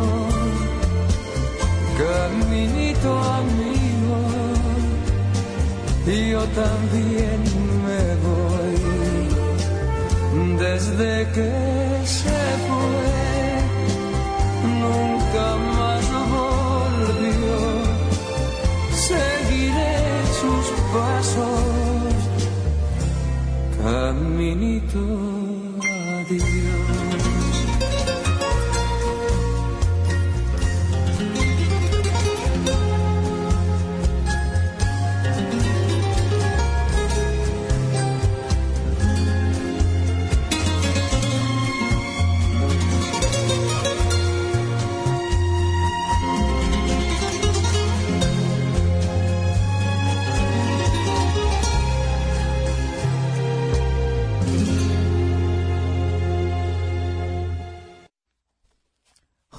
caminito 1.98 3.10
amigo, 3.42 4.18
yo 6.06 6.42
también 6.62 7.40
me 7.84 8.02
voy. 8.26 8.78
Desde 10.58 11.26
que 11.34 11.52
se 12.04 12.40
fue, 12.66 13.37
pasos, 20.92 22.14
caminito 23.82 25.37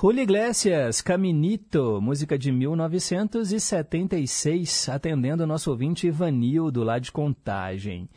Julio 0.02 0.24
Iglesias, 0.24 1.02
Caminito, 1.02 2.00
música 2.02 2.40
de 2.40 2.54
1976, 2.54 4.88
atendendo 4.88 5.44
o 5.44 5.46
nosso 5.46 5.70
ouvinte 5.70 6.08
Ivanildo, 6.08 6.86
lá 6.86 7.00
de 7.00 7.12
Contagem. 7.12 8.08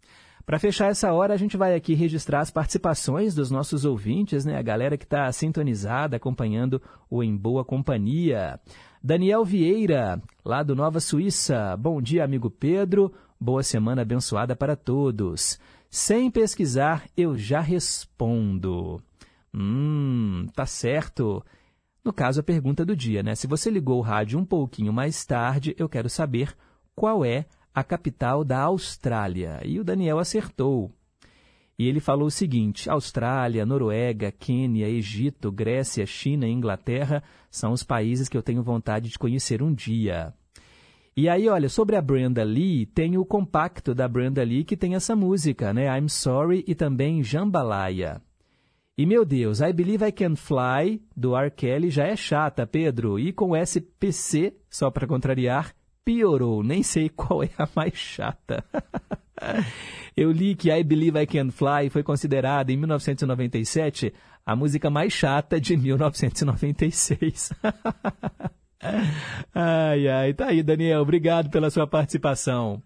Para 0.46 0.60
fechar 0.60 0.90
essa 0.90 1.14
hora, 1.14 1.34
a 1.34 1.38
gente 1.38 1.56
vai 1.56 1.76
aqui 1.76 1.94
registrar 1.94 2.40
as 2.40 2.50
participações 2.50 3.36
dos 3.36 3.52
nossos 3.52 3.86
ouvintes, 3.86 4.46
né? 4.46 4.58
a 4.58 4.62
galera 4.62 4.98
que 4.98 5.04
está 5.04 5.32
sintonizada, 5.32 6.18
acompanhando 6.18 6.82
o 7.10 7.24
Em 7.24 7.36
Boa 7.36 7.64
Companhia. 7.64 8.60
Daniel 9.04 9.44
Vieira, 9.44 10.22
lá 10.46 10.62
do 10.62 10.76
Nova 10.76 11.00
Suíça. 11.00 11.76
Bom 11.76 12.00
dia, 12.00 12.24
amigo 12.24 12.52
Pedro. 12.52 13.12
Boa 13.40 13.64
semana 13.64 14.04
abençoada 14.04 14.56
para 14.56 14.76
todos. 14.76 15.60
Sem 15.90 16.30
pesquisar, 16.30 17.10
eu 17.18 17.36
já 17.36 17.62
respondo. 17.62 19.02
Hum, 19.52 20.46
tá 20.54 20.68
certo. 20.68 21.44
No 22.06 22.14
caso, 22.14 22.42
a 22.42 22.44
pergunta 22.44 22.86
do 22.86 22.96
dia, 22.96 23.24
né? 23.24 23.34
Se 23.34 23.48
você 23.48 23.72
ligou 23.72 23.98
o 23.98 24.04
rádio 24.04 24.38
um 24.38 24.46
pouquinho 24.46 24.94
mais 24.94 25.26
tarde, 25.26 25.76
eu 25.80 25.90
quero 25.90 26.08
saber 26.08 26.56
qual 26.96 27.26
é 27.26 27.48
a 27.74 27.84
capital 27.84 28.44
da 28.44 28.60
Austrália. 28.60 29.62
E 29.66 29.80
o 29.80 29.84
Daniel 29.84 30.20
acertou. 30.20 30.92
E 31.82 31.88
ele 31.88 32.00
falou 32.00 32.28
o 32.28 32.32
seguinte: 32.32 32.88
Austrália, 32.92 33.66
Noruega, 33.66 34.32
Quênia, 34.32 34.88
Egito, 34.88 35.52
Grécia, 35.52 36.06
China 36.06 36.48
e 36.48 36.52
Inglaterra 36.52 37.24
são 37.50 37.72
os 37.72 37.82
países 37.82 38.30
que 38.30 38.38
eu 38.38 38.44
tenho 38.44 38.62
vontade 38.62 39.10
de 39.10 39.18
conhecer 39.18 39.64
um 39.64 39.74
dia. 39.74 40.32
E 41.18 41.28
aí, 41.28 41.50
olha, 41.50 41.68
sobre 41.68 41.96
a 41.96 42.02
Brenda 42.02 42.44
Lee, 42.44 42.86
tem 42.86 43.18
o 43.18 43.26
compacto 43.26 43.96
da 43.96 44.08
Brenda 44.08 44.44
Lee 44.44 44.64
que 44.64 44.78
tem 44.78 44.94
essa 44.94 45.16
música, 45.16 45.74
né? 45.74 45.88
I'm 45.98 46.08
Sorry 46.08 46.64
e 46.68 46.76
também 46.76 47.24
Jambalaya. 47.24 48.22
E 48.96 49.04
meu 49.04 49.26
Deus, 49.26 49.60
I 49.60 49.74
Believe 49.74 50.06
I 50.06 50.12
Can 50.12 50.36
Fly, 50.36 51.02
do 51.18 51.36
R. 51.36 51.50
Kelly, 51.50 51.90
já 51.90 52.06
é 52.06 52.16
chata, 52.16 52.68
Pedro. 52.68 53.18
E 53.18 53.34
com 53.34 53.56
SPC, 53.56 54.56
só 54.70 54.92
para 54.92 55.08
contrariar, 55.08 55.74
piorou. 56.06 56.62
Nem 56.62 56.84
sei 56.84 57.10
qual 57.10 57.42
é 57.42 57.50
a 57.58 57.68
mais 57.76 57.96
chata. 57.96 58.64
Eu 60.16 60.32
li 60.32 60.56
que 60.56 60.72
I 60.72 60.84
Believe 60.84 61.22
I 61.22 61.26
Can 61.26 61.52
Fly 61.52 61.90
foi 61.90 62.04
considerada, 62.04 62.72
em 62.72 62.78
1997, 62.78 64.14
a 64.46 64.56
música 64.56 64.90
mais 64.90 65.14
chata 65.14 65.60
de 65.60 65.78
1996. 65.78 67.54
ai, 69.56 70.08
ai, 70.08 70.34
tá 70.34 70.48
aí, 70.48 70.62
Daniel. 70.62 71.02
Obrigado 71.02 71.50
pela 71.50 71.70
sua 71.70 71.88
participação. 71.88 72.82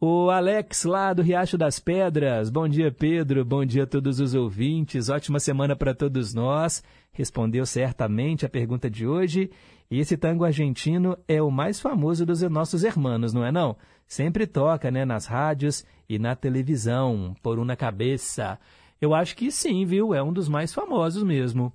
O 0.00 0.28
Alex, 0.30 0.84
lá 0.84 1.12
do 1.12 1.22
Riacho 1.22 1.56
das 1.56 1.78
Pedras. 1.78 2.50
Bom 2.50 2.68
dia, 2.68 2.90
Pedro. 2.90 3.44
Bom 3.44 3.64
dia 3.64 3.84
a 3.84 3.86
todos 3.86 4.20
os 4.20 4.34
ouvintes. 4.34 5.08
Ótima 5.08 5.40
semana 5.40 5.76
para 5.76 5.94
todos 5.94 6.34
nós. 6.34 6.82
Respondeu 7.12 7.64
certamente 7.64 8.44
a 8.44 8.48
pergunta 8.48 8.90
de 8.90 9.06
hoje. 9.06 9.50
E 9.94 10.00
esse 10.00 10.16
tango 10.16 10.44
argentino 10.44 11.16
é 11.28 11.40
o 11.40 11.52
mais 11.52 11.78
famoso 11.78 12.26
dos 12.26 12.42
nossos 12.42 12.82
hermanos, 12.82 13.32
não 13.32 13.44
é 13.44 13.52
não? 13.52 13.76
Sempre 14.08 14.44
toca, 14.44 14.90
né, 14.90 15.04
nas 15.04 15.24
rádios 15.24 15.86
e 16.08 16.18
na 16.18 16.34
televisão, 16.34 17.32
por 17.40 17.60
uma 17.60 17.76
cabeça. 17.76 18.58
Eu 19.00 19.14
acho 19.14 19.36
que 19.36 19.52
sim, 19.52 19.86
viu? 19.86 20.12
É 20.12 20.20
um 20.20 20.32
dos 20.32 20.48
mais 20.48 20.74
famosos 20.74 21.22
mesmo. 21.22 21.72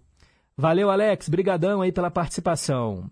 Valeu, 0.57 0.89
Alex. 0.89 1.30
Brigadão 1.30 1.82
aí 1.82 1.93
pela 1.93 2.11
participação. 2.11 3.09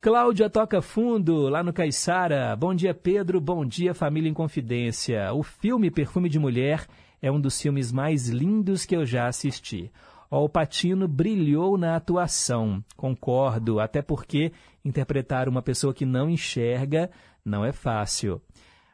Cláudia 0.00 0.48
Toca 0.48 0.80
Fundo, 0.80 1.50
lá 1.50 1.62
no 1.62 1.70
Caiçara. 1.70 2.56
Bom 2.56 2.74
dia, 2.74 2.94
Pedro. 2.94 3.38
Bom 3.42 3.62
dia, 3.62 3.92
Família 3.92 4.30
em 4.30 4.32
Confidência. 4.32 5.34
O 5.34 5.42
filme 5.42 5.90
Perfume 5.90 6.30
de 6.30 6.38
Mulher 6.38 6.86
é 7.20 7.30
um 7.30 7.38
dos 7.38 7.60
filmes 7.60 7.92
mais 7.92 8.30
lindos 8.30 8.86
que 8.86 8.96
eu 8.96 9.04
já 9.04 9.26
assisti. 9.26 9.92
O 10.30 10.48
Patino 10.48 11.06
brilhou 11.06 11.78
na 11.78 11.96
atuação. 11.96 12.82
Concordo, 12.96 13.78
até 13.78 14.02
porque 14.02 14.52
interpretar 14.84 15.48
uma 15.48 15.62
pessoa 15.62 15.94
que 15.94 16.04
não 16.04 16.28
enxerga 16.28 17.10
não 17.44 17.64
é 17.64 17.72
fácil. 17.72 18.40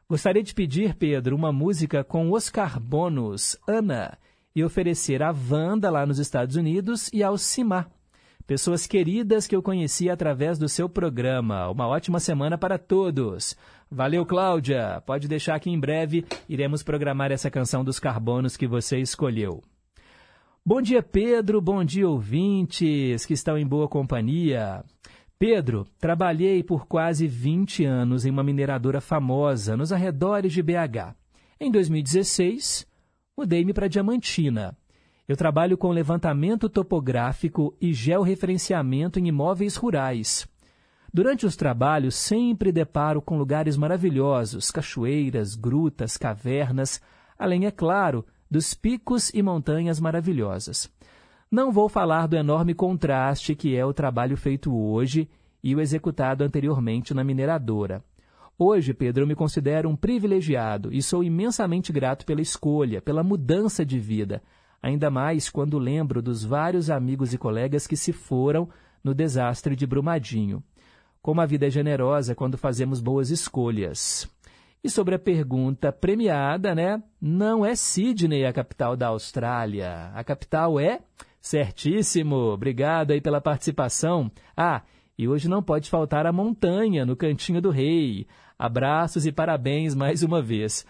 Gostaria 0.09 0.43
de 0.43 0.53
pedir, 0.55 0.95
Pedro, 0.95 1.35
uma 1.35 1.51
música 1.51 2.05
com 2.05 2.31
Oscar 2.33 2.79
Bonus, 2.79 3.57
Ana, 3.67 4.19
e 4.55 4.63
oferecer 4.63 5.23
a 5.23 5.35
Wanda 5.51 5.91
lá 5.91 6.05
nos 6.05 6.19
Estados 6.19 6.57
Unidos 6.57 7.09
e 7.13 7.23
ao 7.23 7.39
Simar. 7.39 7.91
Pessoas 8.47 8.87
queridas 8.87 9.47
que 9.47 9.57
eu 9.57 9.63
conheci 9.63 10.11
através 10.11 10.59
do 10.59 10.69
seu 10.69 10.89
programa. 10.89 11.71
Uma 11.71 11.87
ótima 11.87 12.21
semana 12.21 12.59
para 12.59 12.77
todos. 12.77 13.57
Valeu, 13.91 14.27
Cláudia. 14.27 15.03
Pode 15.07 15.29
deixar 15.29 15.59
que 15.61 15.71
em 15.71 15.81
breve 15.81 16.27
iremos 16.49 16.83
programar 16.83 17.33
essa 17.33 17.51
canção 17.51 17.83
dos 17.83 17.99
carbonos 17.99 18.57
que 18.57 18.67
você 18.67 18.99
escolheu. 18.99 19.63
Bom 20.65 20.81
dia, 20.81 21.03
Pedro. 21.03 21.61
Bom 21.61 21.83
dia, 21.83 22.09
ouvintes 22.09 23.27
que 23.27 23.35
estão 23.35 23.59
em 23.59 23.67
boa 23.67 23.89
companhia. 23.89 24.85
Pedro, 25.37 25.85
trabalhei 25.99 26.63
por 26.63 26.87
quase 26.87 27.27
20 27.27 27.85
anos 27.85 28.25
em 28.25 28.31
uma 28.31 28.45
mineradora 28.45 29.01
famosa 29.01 29.77
nos 29.77 29.93
arredores 29.93 30.53
de 30.53 30.63
BH. 30.63 31.17
Em 31.59 31.69
2016, 31.69 32.87
mudei-me 33.37 33.73
para 33.73 33.89
Diamantina. 33.89 34.79
Eu 35.27 35.37
trabalho 35.37 35.77
com 35.77 35.91
levantamento 35.91 36.69
topográfico 36.69 37.77
e 37.81 37.93
georreferenciamento 37.93 39.19
em 39.19 39.27
imóveis 39.27 39.75
rurais. 39.75 40.47
Durante 41.13 41.45
os 41.45 41.57
trabalhos, 41.57 42.15
sempre 42.15 42.71
deparo 42.71 43.21
com 43.21 43.37
lugares 43.37 43.77
maravilhosos, 43.77 44.71
cachoeiras, 44.71 45.57
grutas, 45.57 46.17
cavernas, 46.17 47.03
além, 47.37 47.67
é 47.67 47.73
claro, 47.73 48.25
dos 48.53 48.75
picos 48.75 49.31
e 49.33 49.43
montanhas 49.43 49.99
maravilhosas. 49.99 50.87
Não 51.51 51.73
vou 51.73 51.89
falar 51.89 52.29
do 52.29 52.37
enorme 52.37 52.75
contraste 52.75 53.55
que 53.55 53.75
é 53.75 53.83
o 53.83 53.95
trabalho 53.95 54.37
feito 54.37 54.77
hoje 54.77 55.27
e 55.65 55.75
o 55.75 55.81
executado 55.81 56.45
anteriormente 56.45 57.15
na 57.15 57.25
mineradora. 57.25 58.05
Hoje, 58.59 58.93
Pedro, 58.93 59.23
eu 59.23 59.27
me 59.27 59.35
considero 59.35 59.89
um 59.89 59.97
privilegiado 59.97 60.93
e 60.93 61.03
sou 61.03 61.25
imensamente 61.25 61.91
grato 61.95 62.27
pela 62.27 62.43
escolha, 62.43 63.01
pela 63.01 63.23
mudança 63.23 63.87
de 63.87 63.99
vida, 63.99 64.43
ainda 64.83 65.11
mais 65.11 65.49
quando 65.49 65.79
lembro 65.79 66.21
dos 66.21 66.45
vários 66.45 66.91
amigos 66.91 67.33
e 67.33 67.39
colegas 67.39 67.87
que 67.87 67.97
se 67.97 68.13
foram 68.13 68.69
no 69.03 69.15
desastre 69.15 69.75
de 69.75 69.87
Brumadinho. 69.87 70.63
Como 71.23 71.41
a 71.41 71.47
vida 71.47 71.69
é 71.69 71.71
generosa 71.71 72.35
quando 72.35 72.59
fazemos 72.59 73.01
boas 73.01 73.31
escolhas. 73.31 74.31
E 74.85 74.91
sobre 74.91 75.15
a 75.15 75.19
pergunta 75.19 75.93
premiada, 75.93 76.75
né? 76.75 77.03
Não 77.21 77.65
é 77.65 77.75
Sydney 77.77 78.45
a 78.45 78.53
capital 78.53 78.97
da 78.97 79.09
Austrália. 79.09 80.11
A 80.15 80.25
capital 80.25 80.81
é 80.81 81.01
Certíssimo, 81.43 82.37
obrigado 82.37 83.11
aí 83.11 83.21
pela 83.21 83.41
participação. 83.41 84.31
Ah, 84.57 84.83
e 85.19 85.27
hoje 85.27 85.49
não 85.49 85.61
pode 85.61 85.91
faltar 85.91 86.25
a 86.25 86.33
montanha 86.33 87.05
no 87.05 87.17
Cantinho 87.17 87.61
do 87.61 87.69
Rei. 87.69 88.29
Abraços 88.57 89.27
e 89.27 89.33
parabéns 89.33 89.93
mais 89.93 90.23
uma 90.23 90.41
vez. 90.41 90.87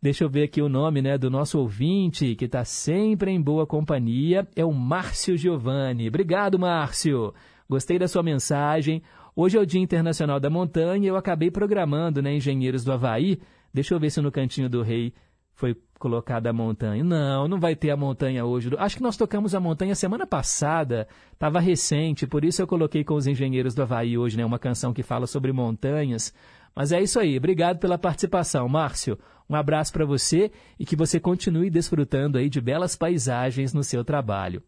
Deixa 0.00 0.22
eu 0.22 0.30
ver 0.30 0.44
aqui 0.44 0.62
o 0.62 0.68
nome 0.68 1.02
né, 1.02 1.18
do 1.18 1.28
nosso 1.28 1.58
ouvinte, 1.58 2.36
que 2.36 2.44
está 2.44 2.64
sempre 2.64 3.32
em 3.32 3.42
boa 3.42 3.66
companhia, 3.66 4.46
é 4.54 4.64
o 4.64 4.72
Márcio 4.72 5.36
Giovanni. 5.36 6.06
Obrigado, 6.06 6.56
Márcio. 6.56 7.34
Gostei 7.68 7.98
da 7.98 8.06
sua 8.06 8.22
mensagem. 8.22 9.02
Hoje 9.38 9.58
é 9.58 9.60
o 9.60 9.66
Dia 9.66 9.82
Internacional 9.82 10.40
da 10.40 10.48
Montanha 10.48 11.04
e 11.04 11.08
eu 11.08 11.14
acabei 11.14 11.50
programando, 11.50 12.22
né, 12.22 12.34
Engenheiros 12.34 12.82
do 12.82 12.90
Havaí. 12.90 13.38
Deixa 13.70 13.92
eu 13.92 14.00
ver 14.00 14.08
se 14.08 14.18
no 14.22 14.32
Cantinho 14.32 14.66
do 14.66 14.80
Rei 14.80 15.12
foi 15.52 15.76
colocada 15.98 16.48
a 16.48 16.54
montanha. 16.54 17.04
Não, 17.04 17.46
não 17.46 17.60
vai 17.60 17.76
ter 17.76 17.90
a 17.90 17.98
montanha 17.98 18.46
hoje. 18.46 18.70
Acho 18.78 18.96
que 18.96 19.02
nós 19.02 19.14
tocamos 19.14 19.54
a 19.54 19.60
montanha 19.60 19.94
semana 19.94 20.26
passada, 20.26 21.06
estava 21.34 21.60
recente, 21.60 22.26
por 22.26 22.46
isso 22.46 22.62
eu 22.62 22.66
coloquei 22.66 23.04
com 23.04 23.12
os 23.12 23.26
Engenheiros 23.26 23.74
do 23.74 23.82
Havaí 23.82 24.16
hoje, 24.16 24.38
né, 24.38 24.44
uma 24.44 24.58
canção 24.58 24.94
que 24.94 25.02
fala 25.02 25.26
sobre 25.26 25.52
montanhas. 25.52 26.32
Mas 26.74 26.90
é 26.90 27.02
isso 27.02 27.20
aí, 27.20 27.36
obrigado 27.36 27.78
pela 27.78 27.98
participação, 27.98 28.66
Márcio. 28.66 29.18
Um 29.50 29.54
abraço 29.54 29.92
para 29.92 30.06
você 30.06 30.50
e 30.80 30.86
que 30.86 30.96
você 30.96 31.20
continue 31.20 31.68
desfrutando 31.68 32.38
aí 32.38 32.48
de 32.48 32.58
belas 32.62 32.96
paisagens 32.96 33.74
no 33.74 33.84
seu 33.84 34.02
trabalho. 34.02 34.62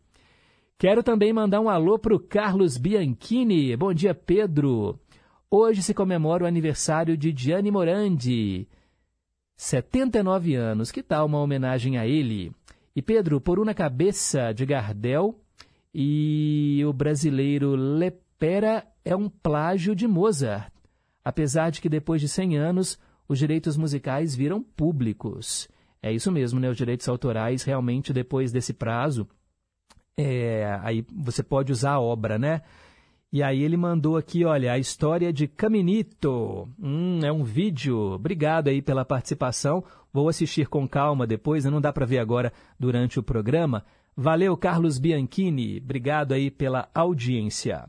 Quero 0.81 1.03
também 1.03 1.33
mandar 1.33 1.61
um 1.61 1.69
alô 1.69 1.99
para 1.99 2.15
o 2.15 2.21
Carlos 2.21 2.77
Bianchini. 2.77 3.77
Bom 3.77 3.93
dia, 3.93 4.15
Pedro. 4.15 4.97
Hoje 5.51 5.83
se 5.83 5.93
comemora 5.93 6.45
o 6.45 6.47
aniversário 6.47 7.17
de 7.17 7.35
Gianni 7.37 7.69
Morandi. 7.69 8.69
79 9.57 10.55
anos, 10.55 10.93
que 10.93 11.03
tal 11.03 11.27
uma 11.27 11.41
homenagem 11.41 11.99
a 11.99 12.07
ele? 12.07 12.53
E 12.95 13.03
Pedro, 13.03 13.41
por 13.41 13.59
uma 13.59 13.75
cabeça 13.75 14.53
de 14.53 14.65
Gardel 14.65 15.35
e 15.93 16.81
o 16.87 16.93
brasileiro 16.93 17.75
Lepera 17.75 18.87
é 19.05 19.17
um 19.17 19.29
plágio 19.29 19.97
de 19.97 20.07
Mozart, 20.07 20.73
apesar 21.25 21.71
de 21.71 21.81
que 21.81 21.89
depois 21.89 22.21
de 22.21 22.29
100 22.29 22.57
anos 22.57 23.01
os 23.29 23.41
direitos 23.41 23.77
musicais 23.77 24.33
viram 24.33 24.63
públicos. 24.63 25.69
É 26.01 26.13
isso 26.13 26.31
mesmo, 26.31 26.61
né? 26.61 26.71
Os 26.71 26.77
direitos 26.77 27.09
autorais 27.09 27.65
realmente 27.65 28.13
depois 28.13 28.53
desse 28.53 28.73
prazo, 28.73 29.27
é, 30.21 30.81
aí 30.83 31.07
você 31.17 31.45
pode 31.45 31.71
usar 31.71 31.93
a 31.93 32.01
obra, 32.01 32.37
né? 32.37 32.63
E 33.33 33.41
aí 33.41 33.63
ele 33.63 33.77
mandou 33.77 34.17
aqui, 34.17 34.45
olha, 34.45 34.73
a 34.73 34.79
história 34.79 35.33
de 35.33 35.47
Caminito. 35.47 36.69
Hum, 36.77 37.21
é 37.23 37.31
um 37.31 37.45
vídeo. 37.45 38.15
Obrigado 38.15 38.67
aí 38.67 38.83
pela 38.83 39.05
participação. 39.05 39.85
Vou 40.13 40.29
assistir 40.29 40.67
com 40.67 40.89
calma 40.89 41.25
depois, 41.25 41.65
não 41.67 41.81
dá 41.81 41.93
para 41.93 42.07
ver 42.07 42.19
agora 42.19 42.53
durante 42.81 43.21
o 43.21 43.23
programa. 43.23 43.85
Valeu, 44.17 44.57
Carlos 44.57 44.99
Bianchini. 44.99 45.79
Obrigado 45.79 46.33
aí 46.33 46.51
pela 46.51 46.89
audiência. 46.93 47.89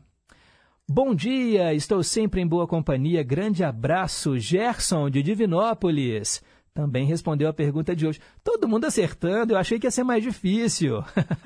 Bom 0.88 1.14
dia, 1.14 1.74
estou 1.74 2.02
sempre 2.02 2.40
em 2.40 2.46
boa 2.46 2.66
companhia. 2.66 3.24
Grande 3.24 3.64
abraço, 3.64 4.38
Gerson 4.38 5.10
de 5.10 5.20
Divinópolis 5.22 6.42
também 6.72 7.04
respondeu 7.04 7.48
a 7.48 7.52
pergunta 7.52 7.94
de 7.96 8.06
hoje. 8.06 8.20
Todo 8.44 8.68
mundo 8.68 8.84
acertando, 8.84 9.52
eu 9.52 9.58
achei 9.58 9.78
que 9.78 9.86
ia 9.86 9.90
ser 9.90 10.04
mais 10.04 10.22
difícil. 10.22 11.02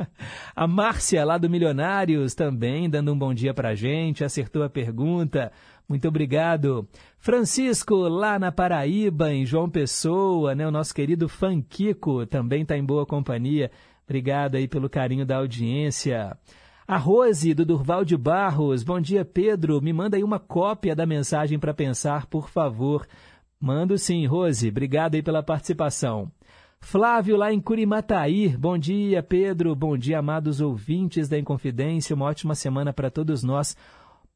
a 0.54 0.66
Márcia, 0.66 1.24
lá 1.24 1.38
do 1.38 1.48
Milionários, 1.48 2.34
também 2.34 2.90
dando 2.90 3.12
um 3.12 3.18
bom 3.18 3.32
dia 3.32 3.54
para 3.54 3.70
a 3.70 3.74
gente, 3.74 4.22
acertou 4.22 4.62
a 4.62 4.68
pergunta. 4.68 5.50
Muito 5.88 6.06
obrigado. 6.08 6.86
Francisco, 7.18 7.94
lá 7.94 8.38
na 8.38 8.52
Paraíba, 8.52 9.32
em 9.32 9.46
João 9.46 9.68
Pessoa, 9.68 10.54
né? 10.54 10.66
o 10.66 10.70
nosso 10.70 10.94
querido 10.94 11.28
Fanquico, 11.28 12.26
também 12.26 12.62
está 12.62 12.76
em 12.76 12.84
boa 12.84 13.06
companhia. 13.06 13.70
Obrigado 14.04 14.56
aí 14.56 14.68
pelo 14.68 14.90
carinho 14.90 15.24
da 15.24 15.38
audiência. 15.38 16.36
A 16.86 16.98
Rose, 16.98 17.54
do 17.54 17.64
Durval 17.64 18.04
de 18.04 18.14
Barros. 18.14 18.82
Bom 18.82 19.00
dia, 19.00 19.24
Pedro. 19.24 19.80
Me 19.80 19.90
manda 19.90 20.18
aí 20.18 20.22
uma 20.22 20.38
cópia 20.38 20.94
da 20.94 21.06
mensagem 21.06 21.58
para 21.58 21.72
pensar, 21.72 22.26
por 22.26 22.50
favor. 22.50 23.06
Mando 23.60 23.96
sim, 23.96 24.26
Rose. 24.26 24.68
Obrigado 24.68 25.14
aí 25.14 25.22
pela 25.22 25.42
participação. 25.42 26.30
Flávio, 26.80 27.36
lá 27.36 27.52
em 27.52 27.60
Curimataí. 27.60 28.54
Bom 28.56 28.76
dia, 28.76 29.22
Pedro. 29.22 29.74
Bom 29.74 29.96
dia, 29.96 30.18
amados 30.18 30.60
ouvintes 30.60 31.28
da 31.28 31.38
Inconfidência. 31.38 32.14
Uma 32.14 32.26
ótima 32.26 32.54
semana 32.54 32.92
para 32.92 33.10
todos 33.10 33.42
nós. 33.42 33.74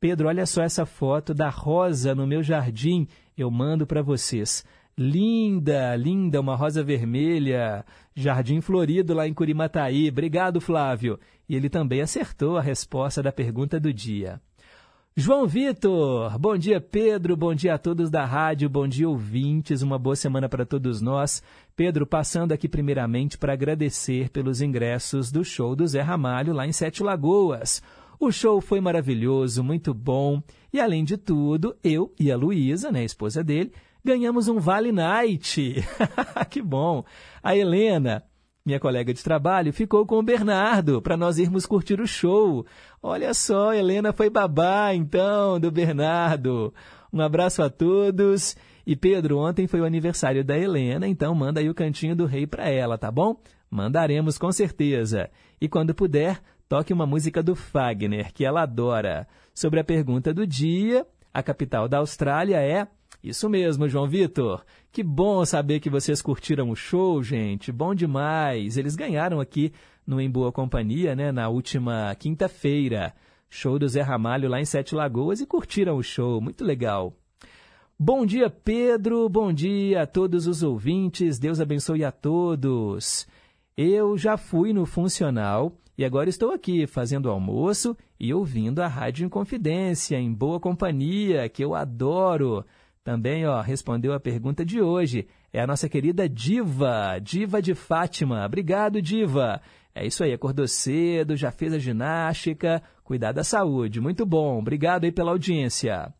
Pedro, 0.00 0.28
olha 0.28 0.46
só 0.46 0.62
essa 0.62 0.86
foto 0.86 1.34
da 1.34 1.50
rosa 1.50 2.14
no 2.14 2.26
meu 2.26 2.42
jardim. 2.42 3.06
Eu 3.36 3.50
mando 3.50 3.86
para 3.86 4.00
vocês. 4.00 4.64
Linda, 4.96 5.94
linda, 5.94 6.40
uma 6.40 6.56
rosa 6.56 6.82
vermelha. 6.82 7.84
Jardim 8.16 8.60
florido 8.60 9.12
lá 9.12 9.28
em 9.28 9.34
Curimataí. 9.34 10.08
Obrigado, 10.08 10.60
Flávio. 10.60 11.20
E 11.48 11.54
ele 11.54 11.68
também 11.68 12.00
acertou 12.00 12.56
a 12.56 12.62
resposta 12.62 13.22
da 13.22 13.30
pergunta 13.30 13.78
do 13.78 13.92
dia. 13.92 14.40
João 15.20 15.48
Vitor, 15.48 16.38
bom 16.38 16.56
dia 16.56 16.80
Pedro, 16.80 17.36
bom 17.36 17.52
dia 17.52 17.74
a 17.74 17.78
todos 17.78 18.08
da 18.08 18.24
rádio, 18.24 18.68
bom 18.68 18.86
dia 18.86 19.08
ouvintes, 19.08 19.82
uma 19.82 19.98
boa 19.98 20.14
semana 20.14 20.48
para 20.48 20.64
todos 20.64 21.00
nós. 21.00 21.42
Pedro, 21.74 22.06
passando 22.06 22.52
aqui 22.52 22.68
primeiramente 22.68 23.36
para 23.36 23.52
agradecer 23.52 24.30
pelos 24.30 24.62
ingressos 24.62 25.32
do 25.32 25.44
show 25.44 25.74
do 25.74 25.84
Zé 25.88 26.02
Ramalho 26.02 26.52
lá 26.52 26.68
em 26.68 26.72
Sete 26.72 27.02
Lagoas. 27.02 27.82
O 28.20 28.30
show 28.30 28.60
foi 28.60 28.80
maravilhoso, 28.80 29.64
muito 29.64 29.92
bom, 29.92 30.40
e 30.72 30.78
além 30.78 31.02
de 31.02 31.16
tudo, 31.16 31.76
eu 31.82 32.14
e 32.16 32.30
a 32.30 32.36
Luísa, 32.36 32.92
né, 32.92 33.00
a 33.00 33.04
esposa 33.04 33.42
dele, 33.42 33.72
ganhamos 34.04 34.46
um 34.46 34.60
Vale 34.60 34.92
Night. 34.92 35.84
que 36.48 36.62
bom! 36.62 37.04
A 37.42 37.56
Helena, 37.56 38.22
minha 38.68 38.78
colega 38.78 39.14
de 39.14 39.24
trabalho, 39.24 39.72
ficou 39.72 40.04
com 40.04 40.18
o 40.18 40.22
Bernardo 40.22 41.00
para 41.00 41.16
nós 41.16 41.38
irmos 41.38 41.64
curtir 41.64 42.02
o 42.02 42.06
show. 42.06 42.66
Olha 43.02 43.32
só, 43.32 43.72
Helena 43.72 44.12
foi 44.12 44.28
babá, 44.28 44.94
então, 44.94 45.58
do 45.58 45.70
Bernardo. 45.70 46.74
Um 47.10 47.22
abraço 47.22 47.62
a 47.62 47.70
todos. 47.70 48.54
E 48.86 48.94
Pedro, 48.94 49.38
ontem 49.38 49.66
foi 49.66 49.80
o 49.80 49.86
aniversário 49.86 50.44
da 50.44 50.56
Helena, 50.58 51.08
então 51.08 51.34
manda 51.34 51.60
aí 51.60 51.70
o 51.70 51.74
cantinho 51.74 52.14
do 52.14 52.26
rei 52.26 52.46
para 52.46 52.68
ela, 52.68 52.98
tá 52.98 53.10
bom? 53.10 53.40
Mandaremos 53.70 54.36
com 54.36 54.52
certeza. 54.52 55.30
E 55.58 55.66
quando 55.66 55.94
puder, 55.94 56.38
toque 56.68 56.92
uma 56.92 57.06
música 57.06 57.42
do 57.42 57.56
Fagner, 57.56 58.34
que 58.34 58.44
ela 58.44 58.62
adora. 58.62 59.26
Sobre 59.54 59.80
a 59.80 59.84
pergunta 59.84 60.34
do 60.34 60.46
dia, 60.46 61.06
a 61.32 61.42
capital 61.42 61.88
da 61.88 61.98
Austrália 61.98 62.58
é. 62.58 62.86
Isso 63.22 63.48
mesmo, 63.48 63.88
João 63.88 64.06
Vitor. 64.06 64.64
Que 64.92 65.02
bom 65.02 65.44
saber 65.44 65.80
que 65.80 65.90
vocês 65.90 66.22
curtiram 66.22 66.70
o 66.70 66.76
show, 66.76 67.22
gente. 67.22 67.72
Bom 67.72 67.94
demais. 67.94 68.76
Eles 68.76 68.94
ganharam 68.94 69.40
aqui 69.40 69.72
no 70.06 70.20
Em 70.20 70.30
Boa 70.30 70.52
Companhia, 70.52 71.14
né, 71.16 71.32
na 71.32 71.48
última 71.48 72.14
quinta-feira. 72.14 73.12
Show 73.50 73.78
do 73.78 73.88
Zé 73.88 74.02
Ramalho 74.02 74.48
lá 74.48 74.60
em 74.60 74.64
Sete 74.64 74.94
Lagoas 74.94 75.40
e 75.40 75.46
curtiram 75.46 75.96
o 75.96 76.02
show. 76.02 76.40
Muito 76.40 76.64
legal. 76.64 77.12
Bom 77.98 78.24
dia, 78.24 78.48
Pedro. 78.48 79.28
Bom 79.28 79.52
dia 79.52 80.02
a 80.02 80.06
todos 80.06 80.46
os 80.46 80.62
ouvintes. 80.62 81.38
Deus 81.38 81.60
abençoe 81.60 82.04
a 82.04 82.12
todos. 82.12 83.26
Eu 83.76 84.16
já 84.16 84.36
fui 84.36 84.72
no 84.72 84.86
funcional 84.86 85.72
e 85.96 86.04
agora 86.04 86.28
estou 86.28 86.52
aqui 86.52 86.86
fazendo 86.86 87.28
almoço 87.28 87.96
e 88.20 88.32
ouvindo 88.32 88.80
a 88.80 88.86
Rádio 88.86 89.26
Inconfidência, 89.26 90.16
em 90.16 90.32
boa 90.32 90.60
companhia, 90.60 91.48
que 91.48 91.64
eu 91.64 91.74
adoro. 91.74 92.64
Também 93.08 93.46
ó, 93.46 93.62
respondeu 93.62 94.12
a 94.12 94.20
pergunta 94.20 94.66
de 94.66 94.82
hoje. 94.82 95.26
É 95.50 95.62
a 95.62 95.66
nossa 95.66 95.88
querida 95.88 96.28
Diva, 96.28 97.18
Diva 97.18 97.62
de 97.62 97.74
Fátima. 97.74 98.44
Obrigado, 98.44 99.00
Diva. 99.00 99.62
É 99.94 100.06
isso 100.06 100.22
aí, 100.22 100.34
acordou 100.34 100.68
cedo, 100.68 101.34
já 101.34 101.50
fez 101.50 101.72
a 101.72 101.78
ginástica, 101.78 102.82
cuidar 103.02 103.32
da 103.32 103.42
saúde. 103.42 103.98
Muito 103.98 104.26
bom, 104.26 104.58
obrigado 104.58 105.04
aí 105.04 105.10
pela 105.10 105.30
audiência. 105.30 106.12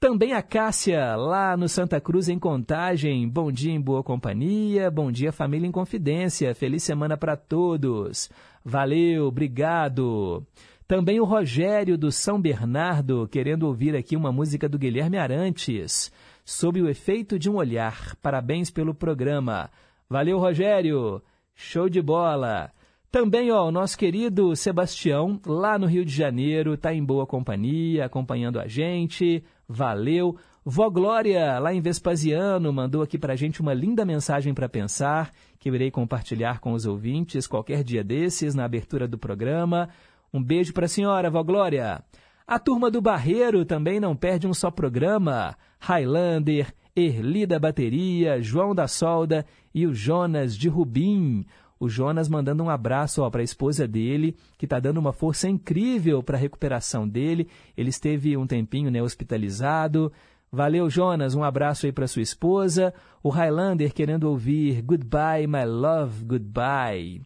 Também 0.00 0.32
a 0.32 0.40
Cássia, 0.40 1.14
lá 1.14 1.58
no 1.58 1.68
Santa 1.68 2.00
Cruz, 2.00 2.26
em 2.30 2.38
Contagem. 2.38 3.28
Bom 3.28 3.52
dia 3.52 3.74
em 3.74 3.80
boa 3.80 4.02
companhia, 4.02 4.90
bom 4.90 5.12
dia 5.12 5.32
família 5.32 5.68
em 5.68 5.70
confidência. 5.70 6.54
Feliz 6.54 6.82
semana 6.82 7.18
para 7.18 7.36
todos. 7.36 8.30
Valeu, 8.64 9.26
obrigado. 9.26 10.42
Também 10.90 11.20
o 11.20 11.24
Rogério 11.24 11.96
do 11.96 12.10
São 12.10 12.40
Bernardo, 12.40 13.28
querendo 13.28 13.62
ouvir 13.62 13.94
aqui 13.94 14.16
uma 14.16 14.32
música 14.32 14.68
do 14.68 14.76
Guilherme 14.76 15.18
Arantes, 15.18 16.10
sob 16.50 16.82
o 16.82 16.88
efeito 16.88 17.38
de 17.38 17.48
um 17.48 17.56
olhar. 17.56 18.16
Parabéns 18.16 18.70
pelo 18.70 18.92
programa. 18.92 19.70
Valeu, 20.08 20.38
Rogério. 20.38 21.22
Show 21.54 21.88
de 21.88 22.02
bola. 22.02 22.72
Também, 23.10 23.52
ó, 23.52 23.68
o 23.68 23.70
nosso 23.70 23.96
querido 23.96 24.54
Sebastião, 24.56 25.40
lá 25.46 25.78
no 25.78 25.86
Rio 25.86 26.04
de 26.04 26.12
Janeiro, 26.12 26.74
está 26.74 26.92
em 26.92 27.04
boa 27.04 27.24
companhia, 27.26 28.04
acompanhando 28.04 28.58
a 28.58 28.66
gente. 28.66 29.44
Valeu. 29.68 30.36
Vó 30.64 30.90
Glória, 30.90 31.58
lá 31.58 31.72
em 31.72 31.80
Vespasiano, 31.80 32.72
mandou 32.72 33.02
aqui 33.02 33.16
para 33.16 33.32
a 33.32 33.36
gente 33.36 33.60
uma 33.60 33.72
linda 33.72 34.04
mensagem 34.04 34.52
para 34.52 34.68
pensar, 34.68 35.32
que 35.58 35.70
eu 35.70 35.74
irei 35.74 35.90
compartilhar 35.90 36.58
com 36.58 36.72
os 36.72 36.84
ouvintes 36.84 37.46
qualquer 37.46 37.82
dia 37.84 38.02
desses, 38.02 38.54
na 38.54 38.64
abertura 38.64 39.06
do 39.06 39.16
programa. 39.16 39.88
Um 40.34 40.42
beijo 40.42 40.72
para 40.72 40.86
a 40.86 40.88
senhora, 40.88 41.30
Vó 41.30 41.42
Glória. 41.42 42.02
A 42.46 42.58
turma 42.58 42.90
do 42.90 43.00
Barreiro 43.00 43.64
também 43.64 44.00
não 44.00 44.16
perde 44.16 44.46
um 44.46 44.52
só 44.52 44.70
programa. 44.70 45.56
Highlander, 45.80 46.72
Erli 46.94 47.46
da 47.46 47.58
Bateria, 47.58 48.40
João 48.40 48.74
da 48.74 48.86
Solda 48.86 49.44
e 49.74 49.86
o 49.86 49.94
Jonas 49.94 50.56
de 50.56 50.68
Rubim. 50.68 51.46
O 51.80 51.88
Jonas 51.88 52.28
mandando 52.28 52.62
um 52.62 52.68
abraço 52.68 53.28
para 53.30 53.40
a 53.40 53.44
esposa 53.44 53.88
dele, 53.88 54.36
que 54.58 54.66
está 54.66 54.78
dando 54.78 54.98
uma 54.98 55.14
força 55.14 55.48
incrível 55.48 56.22
para 56.22 56.36
a 56.36 56.40
recuperação 56.40 57.08
dele. 57.08 57.48
Ele 57.74 57.88
esteve 57.88 58.36
um 58.36 58.46
tempinho 58.46 58.90
né, 58.90 59.02
hospitalizado. 59.02 60.12
Valeu, 60.52 60.90
Jonas. 60.90 61.34
Um 61.34 61.42
abraço 61.42 61.86
aí 61.86 61.92
para 61.92 62.06
sua 62.06 62.20
esposa. 62.20 62.92
O 63.22 63.30
Highlander 63.30 63.94
querendo 63.94 64.24
ouvir 64.24 64.82
Goodbye, 64.82 65.46
My 65.46 65.64
Love, 65.64 66.24
Goodbye. 66.26 67.22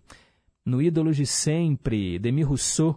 No 0.65 0.81
Ídolos 0.81 1.17
de 1.17 1.27
Sempre, 1.27 2.21
Demi 2.21 2.43
Rousseau. 2.43 2.97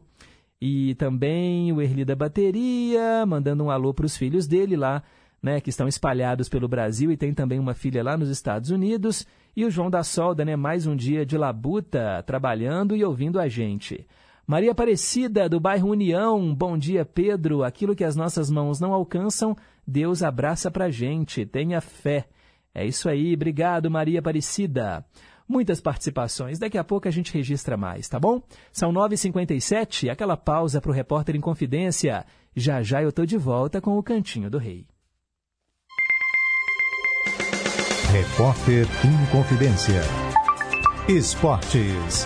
E 0.61 0.93
também 0.95 1.71
o 1.71 1.81
Erli 1.81 2.05
da 2.05 2.15
Bateria, 2.15 3.25
mandando 3.25 3.63
um 3.63 3.71
alô 3.71 3.93
para 3.93 4.05
os 4.05 4.17
filhos 4.17 4.47
dele 4.47 4.75
lá, 4.75 5.03
né, 5.41 5.61
que 5.61 5.69
estão 5.69 5.87
espalhados 5.87 6.49
pelo 6.49 6.67
Brasil 6.67 7.11
e 7.11 7.17
tem 7.17 7.33
também 7.33 7.59
uma 7.59 7.73
filha 7.73 8.03
lá 8.03 8.17
nos 8.17 8.29
Estados 8.29 8.69
Unidos. 8.69 9.25
E 9.55 9.65
o 9.65 9.71
João 9.71 9.89
da 9.89 10.03
Solda, 10.03 10.45
né, 10.45 10.55
mais 10.55 10.85
um 10.85 10.95
dia 10.95 11.25
de 11.25 11.37
labuta, 11.37 12.23
trabalhando 12.25 12.95
e 12.95 13.03
ouvindo 13.03 13.39
a 13.39 13.47
gente. 13.47 14.05
Maria 14.45 14.71
Aparecida, 14.71 15.49
do 15.49 15.59
bairro 15.59 15.89
União, 15.89 16.55
bom 16.55 16.77
dia, 16.77 17.03
Pedro. 17.03 17.63
Aquilo 17.63 17.95
que 17.95 18.03
as 18.03 18.15
nossas 18.15 18.49
mãos 18.49 18.79
não 18.79 18.93
alcançam, 18.93 19.55
Deus 19.85 20.23
abraça 20.23 20.71
pra 20.71 20.89
gente. 20.89 21.45
Tenha 21.45 21.81
fé. 21.81 22.27
É 22.73 22.85
isso 22.85 23.09
aí, 23.09 23.33
obrigado, 23.33 23.91
Maria 23.91 24.19
Aparecida. 24.19 25.03
Muitas 25.49 25.81
participações, 25.81 26.59
daqui 26.59 26.77
a 26.77 26.83
pouco 26.83 27.07
a 27.07 27.11
gente 27.11 27.33
registra 27.33 27.75
mais, 27.75 28.07
tá 28.07 28.19
bom? 28.19 28.41
São 28.71 28.91
9h57, 28.93 30.09
aquela 30.09 30.37
pausa 30.37 30.79
para 30.79 30.91
o 30.91 30.93
repórter 30.93 31.35
em 31.35 31.41
confidência. 31.41 32.25
Já 32.55 32.81
já 32.81 33.01
eu 33.01 33.11
tô 33.11 33.25
de 33.25 33.37
volta 33.37 33.81
com 33.81 33.97
o 33.97 34.03
Cantinho 34.03 34.49
do 34.49 34.57
Rei. 34.57 34.85
Repórter 38.11 38.87
em 39.03 39.25
Confidência. 39.31 40.01
Esportes. 41.09 42.25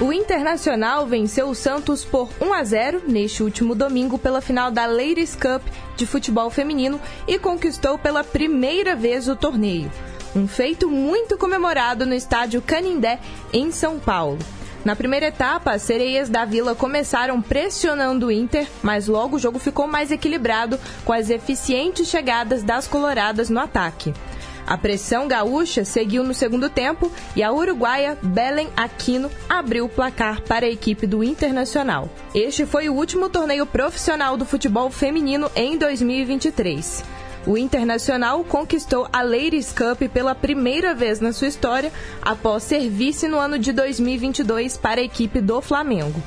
O 0.00 0.12
Internacional 0.12 1.06
venceu 1.06 1.48
o 1.48 1.54
Santos 1.54 2.04
por 2.04 2.28
1 2.40 2.52
a 2.52 2.64
0 2.64 3.02
neste 3.06 3.44
último 3.44 3.76
domingo 3.76 4.18
pela 4.18 4.40
final 4.40 4.72
da 4.72 4.86
Ladies 4.86 5.36
Cup 5.36 5.62
de 5.96 6.04
futebol 6.04 6.50
feminino 6.50 7.00
e 7.28 7.38
conquistou 7.38 7.96
pela 7.96 8.24
primeira 8.24 8.96
vez 8.96 9.28
o 9.28 9.36
torneio. 9.36 9.88
Um 10.34 10.48
feito 10.48 10.90
muito 10.90 11.38
comemorado 11.38 12.04
no 12.04 12.14
estádio 12.14 12.60
Canindé, 12.60 13.20
em 13.52 13.70
São 13.70 14.00
Paulo. 14.00 14.38
Na 14.84 14.96
primeira 14.96 15.26
etapa, 15.26 15.72
as 15.72 15.82
sereias 15.82 16.28
da 16.28 16.44
Vila 16.44 16.74
começaram 16.74 17.40
pressionando 17.40 18.26
o 18.26 18.32
Inter, 18.32 18.66
mas 18.82 19.06
logo 19.06 19.36
o 19.36 19.38
jogo 19.38 19.60
ficou 19.60 19.86
mais 19.86 20.10
equilibrado 20.10 20.78
com 21.04 21.12
as 21.12 21.30
eficientes 21.30 22.08
chegadas 22.08 22.64
das 22.64 22.88
coloradas 22.88 23.48
no 23.48 23.60
ataque. 23.60 24.12
A 24.66 24.76
pressão 24.76 25.28
gaúcha 25.28 25.84
seguiu 25.84 26.24
no 26.24 26.34
segundo 26.34 26.68
tempo 26.68 27.12
e 27.36 27.42
a 27.42 27.52
uruguaia 27.52 28.18
Belen 28.22 28.68
Aquino 28.76 29.30
abriu 29.48 29.84
o 29.84 29.88
placar 29.88 30.40
para 30.42 30.66
a 30.66 30.70
equipe 30.70 31.06
do 31.06 31.22
Internacional. 31.22 32.08
Este 32.34 32.64
foi 32.66 32.88
o 32.88 32.94
último 32.94 33.28
torneio 33.28 33.66
profissional 33.66 34.36
do 34.36 34.44
futebol 34.44 34.90
feminino 34.90 35.50
em 35.54 35.76
2023. 35.76 37.21
O 37.46 37.58
Internacional 37.58 38.44
conquistou 38.44 39.08
a 39.12 39.20
Ladies 39.22 39.72
Cup 39.72 40.00
pela 40.12 40.34
primeira 40.34 40.94
vez 40.94 41.18
na 41.18 41.32
sua 41.32 41.48
história 41.48 41.92
após 42.20 42.62
ser 42.62 42.88
vice 42.88 43.26
no 43.26 43.38
ano 43.38 43.58
de 43.58 43.72
2022 43.72 44.76
para 44.76 45.00
a 45.00 45.04
equipe 45.04 45.40
do 45.40 45.60
Flamengo. 45.60 46.22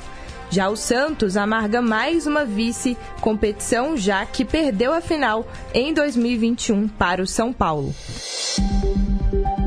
Já 0.50 0.68
o 0.68 0.76
Santos 0.76 1.36
amarga 1.36 1.80
mais 1.80 2.26
uma 2.26 2.44
vice-competição, 2.44 3.96
já 3.96 4.24
que 4.26 4.44
perdeu 4.44 4.92
a 4.92 5.00
final 5.00 5.46
em 5.74 5.92
2021 5.92 6.86
para 6.86 7.22
o 7.22 7.26
São 7.26 7.52
Paulo. 7.52 7.94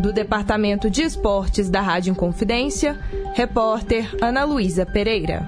Do 0.01 0.13
Departamento 0.13 0.89
de 0.89 1.01
Esportes 1.01 1.69
da 1.69 1.81
Rádio 1.81 2.11
Inconfidência, 2.11 2.97
repórter 3.33 4.15
Ana 4.21 4.45
Luísa 4.45 4.85
Pereira. 4.85 5.47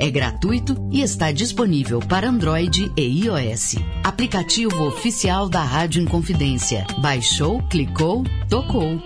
é 0.00 0.10
gratuito 0.10 0.88
e 0.90 1.02
está 1.02 1.30
disponível 1.30 2.00
para 2.00 2.26
Android 2.26 2.90
e 2.96 3.26
iOS. 3.26 3.76
Aplicativo 4.02 4.86
oficial 4.86 5.46
da 5.46 5.62
Rádio 5.62 6.02
Inconfidência. 6.02 6.86
Baixou, 6.98 7.62
clicou, 7.68 8.24
tocou. 8.48 8.98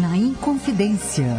Na 0.00 0.16
Inconfidência. 0.16 1.38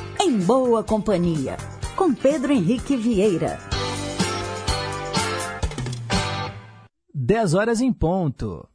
Em 0.23 0.37
Boa 0.37 0.83
Companhia, 0.83 1.57
com 1.95 2.13
Pedro 2.13 2.53
Henrique 2.53 2.95
Vieira. 2.95 3.57
10 7.11 7.55
horas 7.55 7.81
em 7.81 7.91
ponto. 7.91 8.69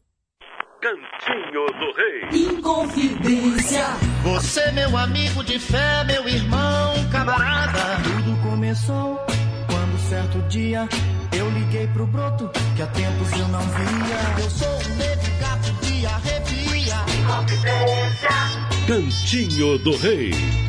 Cantinho 0.82 1.66
do 1.66 1.92
Rei. 1.94 2.48
Inconfidência. 2.48 3.84
Você, 4.24 4.72
meu 4.72 4.96
amigo 4.96 5.44
de 5.44 5.60
fé, 5.60 6.02
meu 6.02 6.26
irmão, 6.28 6.94
camarada. 7.12 8.02
Tudo 8.02 8.42
começou 8.42 9.16
quando 9.68 10.00
certo 10.08 10.40
dia 10.48 10.88
eu 11.32 11.48
liguei 11.50 11.86
pro 11.86 12.08
broto 12.08 12.50
que 12.74 12.82
há 12.82 12.88
tempos 12.88 13.30
eu 13.30 13.46
não 13.46 13.60
via. 13.60 14.42
Eu 14.42 14.50
sou 14.50 14.68
um 14.68 14.96
negro 14.96 15.30
gato 15.38 15.72
de 15.86 16.06
arrepia. 16.06 16.56
Cantinho 18.88 19.78
do 19.78 19.96
Rei. 19.96 20.65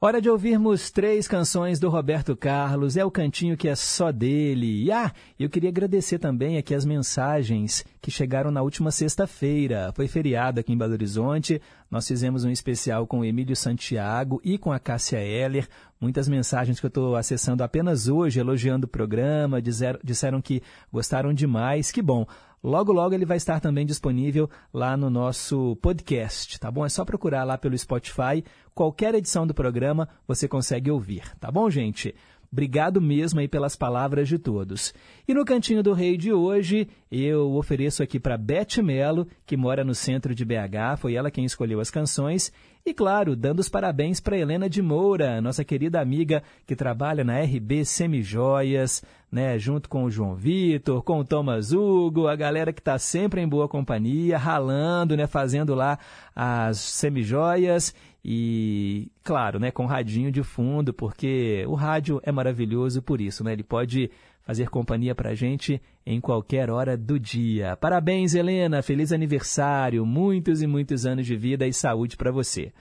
Hora 0.00 0.22
de 0.22 0.30
ouvirmos 0.30 0.92
três 0.92 1.26
canções 1.26 1.80
do 1.80 1.88
Roberto 1.88 2.36
Carlos. 2.36 2.96
É 2.96 3.04
o 3.04 3.10
cantinho 3.10 3.56
que 3.56 3.66
é 3.66 3.74
só 3.74 4.12
dele. 4.12 4.84
E 4.84 4.92
ah, 4.92 5.12
eu 5.36 5.50
queria 5.50 5.70
agradecer 5.70 6.20
também 6.20 6.56
aqui 6.56 6.72
as 6.72 6.84
mensagens 6.84 7.84
que 8.00 8.08
chegaram 8.08 8.52
na 8.52 8.62
última 8.62 8.92
sexta-feira. 8.92 9.92
Foi 9.96 10.06
feriado 10.06 10.60
aqui 10.60 10.72
em 10.72 10.78
Belo 10.78 10.92
Horizonte. 10.92 11.60
Nós 11.90 12.06
fizemos 12.06 12.44
um 12.44 12.50
especial 12.50 13.08
com 13.08 13.18
o 13.18 13.24
Emílio 13.24 13.56
Santiago 13.56 14.40
e 14.44 14.56
com 14.56 14.70
a 14.70 14.78
Cássia 14.78 15.18
Heller. 15.18 15.66
Muitas 16.00 16.28
mensagens 16.28 16.78
que 16.78 16.86
eu 16.86 16.88
estou 16.88 17.16
acessando 17.16 17.64
apenas 17.64 18.06
hoje, 18.06 18.38
elogiando 18.38 18.86
o 18.86 18.88
programa, 18.88 19.60
disseram, 19.60 19.98
disseram 20.04 20.40
que 20.40 20.62
gostaram 20.92 21.34
demais. 21.34 21.90
Que 21.90 22.00
bom. 22.00 22.24
Logo, 22.62 22.92
logo 22.92 23.14
ele 23.14 23.24
vai 23.24 23.36
estar 23.36 23.60
também 23.60 23.86
disponível 23.86 24.50
lá 24.72 24.96
no 24.96 25.08
nosso 25.08 25.76
podcast, 25.76 26.58
tá 26.58 26.70
bom? 26.70 26.84
É 26.84 26.88
só 26.88 27.04
procurar 27.04 27.44
lá 27.44 27.56
pelo 27.56 27.78
Spotify. 27.78 28.44
Qualquer 28.74 29.14
edição 29.14 29.46
do 29.46 29.54
programa 29.54 30.08
você 30.26 30.48
consegue 30.48 30.90
ouvir, 30.90 31.22
tá 31.38 31.50
bom, 31.50 31.70
gente? 31.70 32.14
Obrigado 32.50 33.00
mesmo 33.00 33.40
aí 33.40 33.46
pelas 33.46 33.76
palavras 33.76 34.26
de 34.26 34.38
todos. 34.38 34.94
E 35.26 35.34
no 35.34 35.44
Cantinho 35.44 35.82
do 35.82 35.92
Rei 35.92 36.16
de 36.16 36.32
hoje, 36.32 36.88
eu 37.10 37.52
ofereço 37.52 38.02
aqui 38.02 38.18
para 38.18 38.38
Beth 38.38 38.82
Melo, 38.82 39.28
que 39.44 39.56
mora 39.56 39.84
no 39.84 39.94
centro 39.94 40.34
de 40.34 40.44
BH, 40.44 40.96
foi 40.98 41.14
ela 41.14 41.30
quem 41.30 41.44
escolheu 41.44 41.78
as 41.78 41.90
canções. 41.90 42.50
E 42.88 42.94
claro, 42.94 43.36
dando 43.36 43.60
os 43.60 43.68
parabéns 43.68 44.18
para 44.18 44.38
Helena 44.38 44.66
de 44.66 44.80
Moura, 44.80 45.42
nossa 45.42 45.62
querida 45.62 46.00
amiga 46.00 46.42
que 46.66 46.74
trabalha 46.74 47.22
na 47.22 47.38
RB 47.38 47.84
Semijoias, 47.84 49.02
né, 49.30 49.58
junto 49.58 49.90
com 49.90 50.04
o 50.04 50.10
João 50.10 50.34
Vitor, 50.34 51.02
com 51.02 51.20
o 51.20 51.24
Thomas 51.24 51.70
Hugo, 51.70 52.28
a 52.28 52.34
galera 52.34 52.72
que 52.72 52.80
está 52.80 52.98
sempre 52.98 53.42
em 53.42 53.46
boa 53.46 53.68
companhia, 53.68 54.38
ralando, 54.38 55.18
né, 55.18 55.26
fazendo 55.26 55.74
lá 55.74 55.98
as 56.34 56.78
semijoias 56.78 57.94
e, 58.24 59.10
claro, 59.22 59.58
né, 59.58 59.70
com 59.70 59.86
radinho 59.86 60.30
de 60.30 60.42
fundo, 60.42 60.92
porque 60.92 61.64
o 61.68 61.74
rádio 61.74 62.20
é 62.24 62.32
maravilhoso 62.32 63.00
por 63.00 63.20
isso, 63.20 63.44
né? 63.44 63.52
Ele 63.52 63.62
pode 63.62 64.10
fazer 64.42 64.70
companhia 64.70 65.14
para 65.14 65.30
a 65.30 65.34
gente 65.34 65.80
em 66.06 66.20
qualquer 66.20 66.70
hora 66.70 66.96
do 66.96 67.18
dia. 67.18 67.76
Parabéns, 67.76 68.34
Helena, 68.34 68.82
feliz 68.82 69.12
aniversário, 69.12 70.06
muitos 70.06 70.62
e 70.62 70.66
muitos 70.66 71.04
anos 71.04 71.26
de 71.26 71.36
vida 71.36 71.66
e 71.66 71.72
saúde 71.72 72.16
para 72.16 72.32
você. 72.32 72.72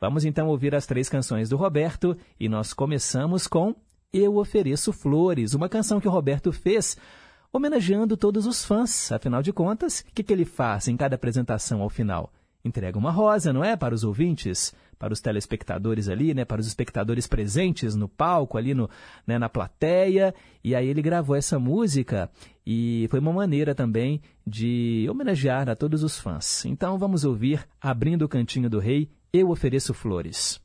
Vamos 0.00 0.24
então 0.24 0.48
ouvir 0.48 0.74
as 0.74 0.86
três 0.86 1.08
canções 1.08 1.48
do 1.48 1.56
Roberto 1.56 2.16
e 2.38 2.46
nós 2.48 2.74
começamos 2.74 3.46
com 3.46 3.74
Eu 4.12 4.36
Ofereço 4.36 4.92
Flores, 4.92 5.54
uma 5.54 5.68
canção 5.68 5.98
que 5.98 6.06
o 6.06 6.10
Roberto 6.10 6.52
fez 6.52 6.96
homenageando 7.50 8.16
todos 8.16 8.46
os 8.46 8.64
fãs. 8.64 9.10
Afinal 9.10 9.42
de 9.42 9.52
contas, 9.52 10.00
o 10.00 10.12
que, 10.14 10.22
que 10.22 10.32
ele 10.32 10.44
faz 10.44 10.88
em 10.88 10.96
cada 10.96 11.14
apresentação 11.14 11.80
ao 11.80 11.88
final? 11.88 12.30
Entrega 12.64 12.98
uma 12.98 13.10
rosa, 13.10 13.52
não 13.52 13.62
é? 13.62 13.76
Para 13.76 13.94
os 13.94 14.04
ouvintes, 14.04 14.74
para 14.98 15.12
os 15.12 15.20
telespectadores 15.20 16.08
ali, 16.08 16.32
né? 16.32 16.44
Para 16.44 16.60
os 16.60 16.66
espectadores 16.66 17.26
presentes 17.26 17.94
no 17.94 18.08
palco, 18.08 18.56
ali 18.56 18.72
no, 18.72 18.88
né? 19.26 19.38
na 19.38 19.50
plateia. 19.50 20.34
E 20.62 20.74
aí 20.74 20.88
ele 20.88 21.02
gravou 21.02 21.36
essa 21.36 21.58
música 21.58 22.30
e 22.66 23.06
foi 23.10 23.20
uma 23.20 23.32
maneira 23.32 23.74
também 23.74 24.22
de 24.46 25.06
homenagear 25.10 25.68
a 25.68 25.76
todos 25.76 26.02
os 26.02 26.18
fãs. 26.18 26.64
Então 26.64 26.98
vamos 26.98 27.24
ouvir, 27.24 27.68
abrindo 27.78 28.22
o 28.22 28.28
Cantinho 28.28 28.70
do 28.70 28.78
Rei, 28.78 29.10
Eu 29.30 29.50
Ofereço 29.50 29.92
Flores. 29.92 30.63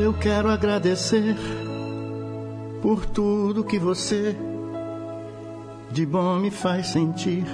Eu 0.00 0.14
quero 0.14 0.48
agradecer 0.48 1.34
por 2.80 3.04
tudo 3.04 3.64
que 3.64 3.80
você 3.80 4.36
de 5.90 6.06
bom 6.06 6.36
me 6.36 6.52
faz 6.52 6.86
sentir. 6.86 7.44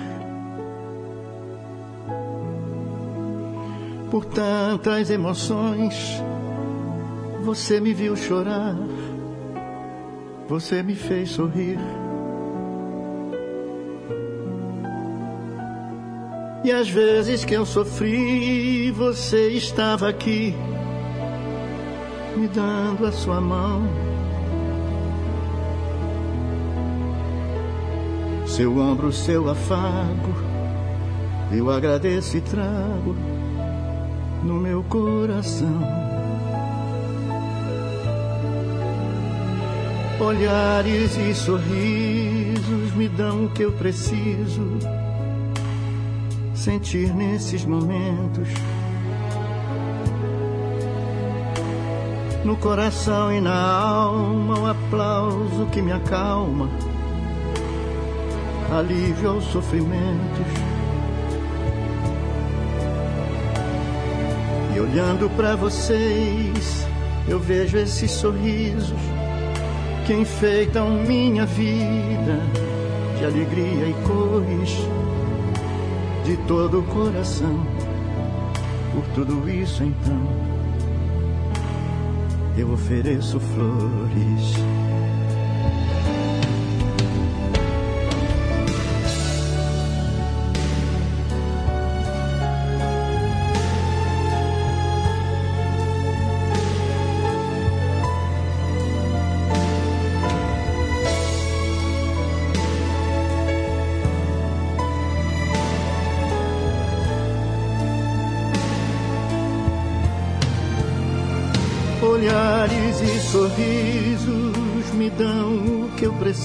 Por 4.10 4.26
tantas 4.26 5.08
emoções, 5.08 6.22
você 7.42 7.80
me 7.80 7.94
viu 7.94 8.14
chorar, 8.14 8.76
você 10.46 10.82
me 10.82 10.94
fez 10.94 11.30
sorrir. 11.30 11.78
E 16.62 16.70
às 16.70 16.90
vezes 16.90 17.42
que 17.42 17.54
eu 17.54 17.64
sofri, 17.64 18.90
você 18.90 19.48
estava 19.48 20.10
aqui, 20.10 20.54
me 22.36 22.48
dando 22.48 23.06
a 23.06 23.12
sua 23.12 23.40
mão. 23.40 23.82
Seu 28.46 28.78
ombro, 28.78 29.12
seu 29.12 29.48
afago, 29.48 30.34
eu 31.50 31.70
agradeço 31.70 32.36
e 32.36 32.40
trago 32.40 33.16
no 34.42 34.54
meu 34.54 34.82
coração. 34.84 35.80
Olhares 40.20 41.16
e 41.16 41.34
sorrisos 41.34 42.94
me 42.94 43.08
dão 43.08 43.46
o 43.46 43.50
que 43.50 43.62
eu 43.62 43.72
preciso 43.72 44.78
sentir 46.54 47.12
nesses 47.12 47.64
momentos. 47.64 48.48
No 52.44 52.56
coração 52.56 53.32
e 53.32 53.40
na 53.40 53.54
alma, 53.54 54.58
um 54.58 54.66
aplauso 54.66 55.66
que 55.72 55.80
me 55.80 55.92
acalma 55.92 56.68
alívio 58.70 59.30
aos 59.30 59.44
sofrimentos. 59.44 60.46
E 64.74 64.80
olhando 64.80 65.30
para 65.36 65.56
vocês, 65.56 66.86
eu 67.28 67.38
vejo 67.38 67.78
esses 67.78 68.10
sorrisos 68.10 68.98
que 70.06 70.12
enfeitam 70.12 70.90
minha 70.90 71.46
vida 71.46 72.40
de 73.18 73.24
alegria 73.24 73.88
e 73.88 73.94
cores 74.06 74.76
de 76.24 76.36
todo 76.46 76.80
o 76.80 76.82
coração. 76.82 77.64
Por 78.92 79.04
tudo 79.14 79.48
isso, 79.48 79.82
então, 79.82 80.53
eu 82.56 82.70
ofereço 82.70 83.40
flores. 83.40 84.83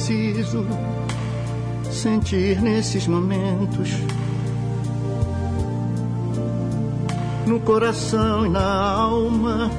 Preciso 0.09 0.65
sentir 1.91 2.59
nesses 2.63 3.05
momentos. 3.05 3.91
No 7.45 7.59
coração 7.59 8.47
e 8.47 8.49
na 8.49 8.91
alma, 8.91 9.69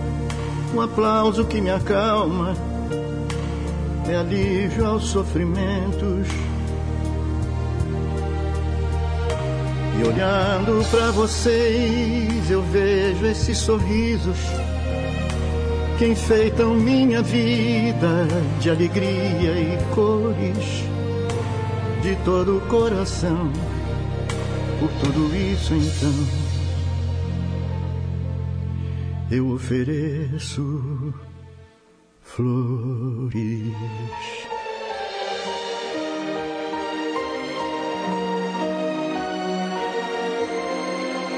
um 0.73 0.81
aplauso 0.81 1.45
que 1.45 1.61
me 1.61 1.71
acalma, 1.71 2.55
é 4.09 4.15
alívio 4.15 4.87
aos 4.87 5.09
sofrimentos. 5.09 6.29
E 9.99 10.05
olhando 10.05 10.89
para 10.93 11.11
vocês, 11.11 12.49
eu 12.49 12.63
vejo 12.63 13.27
esses 13.27 13.59
sorrisos 13.59 14.39
que 16.01 16.07
enfeitam 16.07 16.75
minha 16.77 17.21
vida 17.21 18.27
de 18.59 18.71
alegria 18.71 19.53
e 19.53 19.95
cores 19.95 20.83
de 22.01 22.17
todo 22.25 22.57
o 22.57 22.61
coração. 22.63 23.53
Por 24.81 24.89
tudo 24.93 25.37
isso, 25.37 25.75
então, 25.75 26.27
eu 29.31 29.51
ofereço 29.51 31.13
flores. 32.23 33.75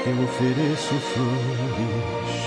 Eu 0.07 0.23
ofereço 0.23 0.93
flores. 1.11 2.43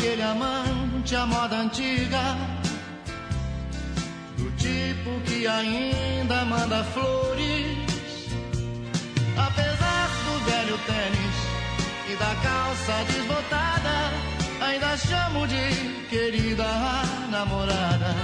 Aquele 0.00 0.22
amante 0.22 1.14
à 1.14 1.26
moda 1.26 1.56
antiga, 1.56 2.34
do 4.38 4.50
tipo 4.52 5.20
que 5.26 5.46
ainda 5.46 6.42
manda 6.46 6.82
flores. 6.84 7.76
Apesar 9.36 10.08
do 10.24 10.50
velho 10.50 10.78
tênis 10.86 11.36
e 12.10 12.16
da 12.16 12.34
calça 12.42 13.04
desbotada, 13.08 14.10
ainda 14.62 14.96
chamo 14.96 15.46
de 15.46 16.06
querida 16.08 16.64
namorada. 17.30 18.14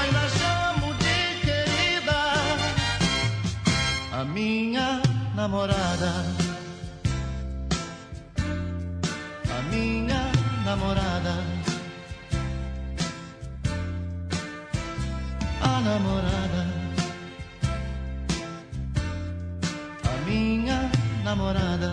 Ainda 0.00 0.28
chamo 0.38 0.92
de 0.94 1.16
querida 1.46 2.20
a 4.12 4.24
minha 4.24 5.00
namorada. 5.34 6.43
Namorada. 10.74 11.34
A 15.62 15.80
namorada. 15.80 16.62
A 20.02 20.14
minha 20.26 20.90
namorada. 21.22 21.92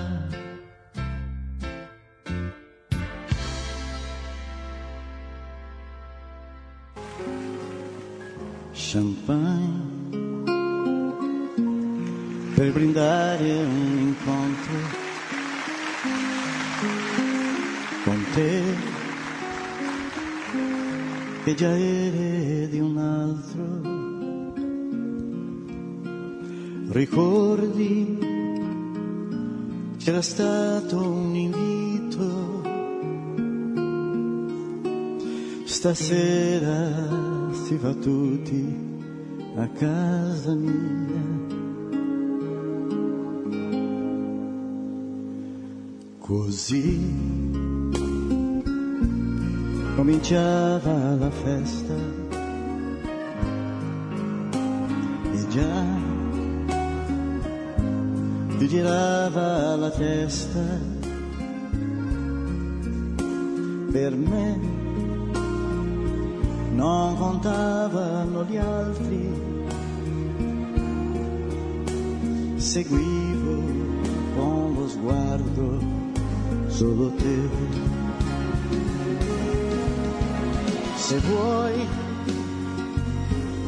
Champanhe 8.73 9.91
per 12.55 12.71
brindare 12.71 13.51
un 13.75 13.80
che 21.51 21.57
già 21.57 21.77
eri 21.77 22.69
di 22.69 22.79
un 22.79 22.97
altro. 22.97 23.89
Ricordi 26.91 28.17
c'era 29.97 30.21
stato 30.21 30.97
un 30.97 31.35
invito. 31.35 32.61
Stasera 35.65 37.49
si 37.65 37.75
va 37.75 37.93
tutti 37.95 38.77
a 39.55 39.67
casa 39.67 40.53
mia. 40.53 41.39
Così 46.19 47.49
cominciava 49.95 51.00
festa. 51.43 51.95
E 55.33 55.47
già 55.49 55.85
ti 58.57 58.67
girava 58.67 59.75
la 59.75 59.89
testa. 59.89 60.59
Per 63.91 64.15
me 64.15 64.59
non 66.73 67.17
contavano 67.17 68.43
gli 68.45 68.57
altri. 68.57 69.49
Seguivo 72.55 73.63
con 74.35 74.73
lo 74.75 74.87
sguardo 74.87 75.79
solo 76.67 77.11
te 77.11 77.80
Se 81.11 81.19
vuoi, 81.27 81.87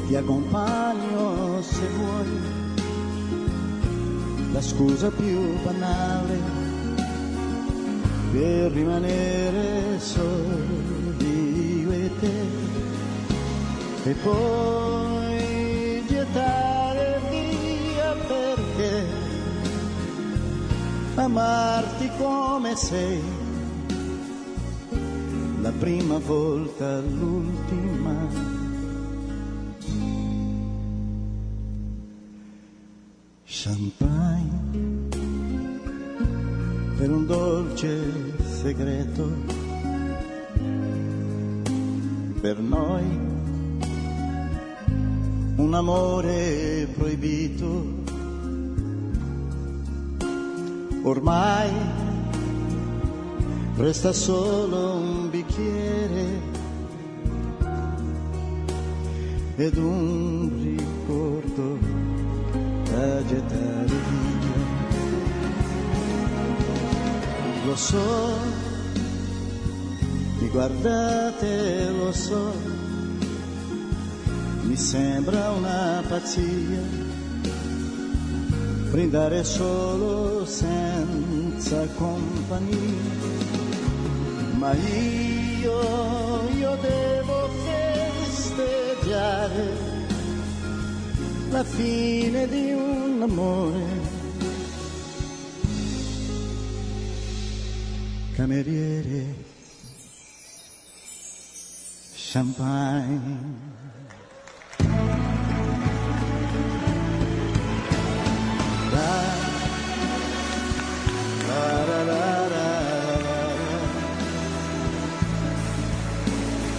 ti 0.08 0.16
accompagno 0.16 1.62
se 1.62 1.88
vuoi. 1.98 2.40
La 4.54 4.62
scusa 4.62 5.10
più 5.10 5.62
banale 5.62 6.40
per 8.32 8.72
rimanere 8.72 10.00
soli 10.00 11.82
io 11.82 11.92
e 11.92 12.12
te. 12.22 12.46
E 14.10 14.14
poi 14.24 16.06
gettare 16.08 17.20
via 17.30 18.14
perché 18.26 19.06
amarti 21.16 22.10
come 22.18 22.74
sei 22.78 23.43
prima 25.84 26.18
volta, 26.18 27.02
l'ultima. 27.02 28.16
Champagne 33.44 35.10
per 36.96 37.12
un 37.12 37.26
dolce 37.26 38.02
segreto 38.62 39.30
per 42.40 42.60
noi 42.60 43.20
un 45.58 45.74
amore 45.74 46.88
proibito. 46.96 48.02
Ormai 51.04 51.70
resta 53.76 54.14
solo 54.14 55.03
ed 59.56 59.78
un 59.78 60.50
ricordo 60.64 61.78
da 62.90 63.24
gettare 63.26 63.86
via. 63.86 64.62
Lo 67.66 67.76
so, 67.76 68.34
mi 70.40 70.48
guardate, 70.50 71.90
lo 71.90 72.12
so, 72.12 72.52
mi 74.64 74.76
sembra 74.76 75.52
una 75.52 76.04
pazzia 76.08 77.12
brindare 78.90 79.44
solo 79.44 80.46
senza 80.46 81.86
compagnia, 81.96 83.02
ma 84.58 84.74
io, 84.74 86.50
io 86.58 86.78
devo 86.82 87.50
festeggiare 87.64 88.83
la 91.50 91.64
fine 91.64 92.48
di 92.48 92.72
un 92.72 93.22
amore. 93.22 94.12
Cameriere, 98.36 99.36
champagne. 102.16 103.82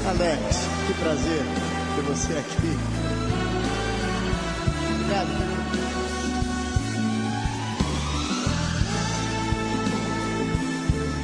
Alex, 0.06 0.68
que 0.86 0.92
prazer 1.02 1.73
ter 1.94 2.02
você 2.02 2.32
aqui. 2.32 2.78
Obrigado. 4.94 5.44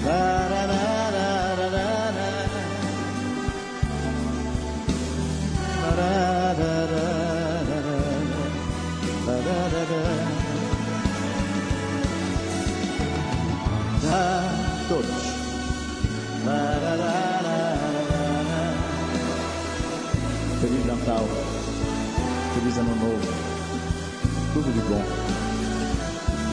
Ah, 0.07 0.50
Natal, 21.11 21.27
feliz 22.55 22.79
Ano 22.79 22.95
Novo, 22.95 23.29
tudo 24.53 24.73
de 24.73 24.81
bom, 24.89 25.03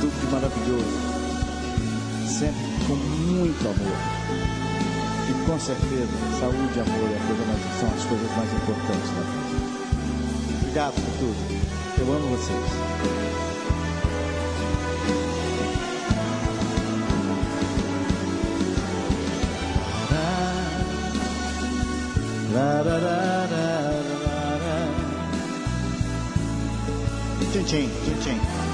tudo 0.01 0.19
de 0.19 0.27
maravilhoso, 0.31 0.97
sempre 2.27 2.65
com 2.87 2.95
muito 2.95 3.67
amor. 3.67 3.97
E 5.29 5.45
com 5.45 5.59
certeza, 5.59 6.09
saúde 6.39 6.75
e 6.75 6.79
amor 6.79 7.09
é 7.11 7.19
coisa 7.27 7.45
mais, 7.45 7.61
são 7.79 7.89
as 7.89 8.03
coisas 8.05 8.31
mais 8.35 8.51
importantes 8.53 9.09
da 9.11 9.21
vida. 9.21 9.57
Obrigado 10.61 10.93
por 10.95 11.13
tudo. 11.19 11.41
Eu 11.99 12.13
amo 12.15 12.27
vocês. 12.35 12.65
La, 22.53 22.81
la, 22.81 22.97
la, 22.97 23.36
Tchim, 27.67 27.89
tchim, 28.05 28.17
tchim, 28.21 28.66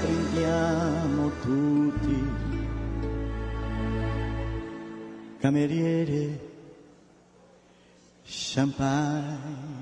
Brindiamo 0.00 1.32
tutti. 1.42 2.22
Cameriere, 5.40 6.40
champagne. 8.22 9.74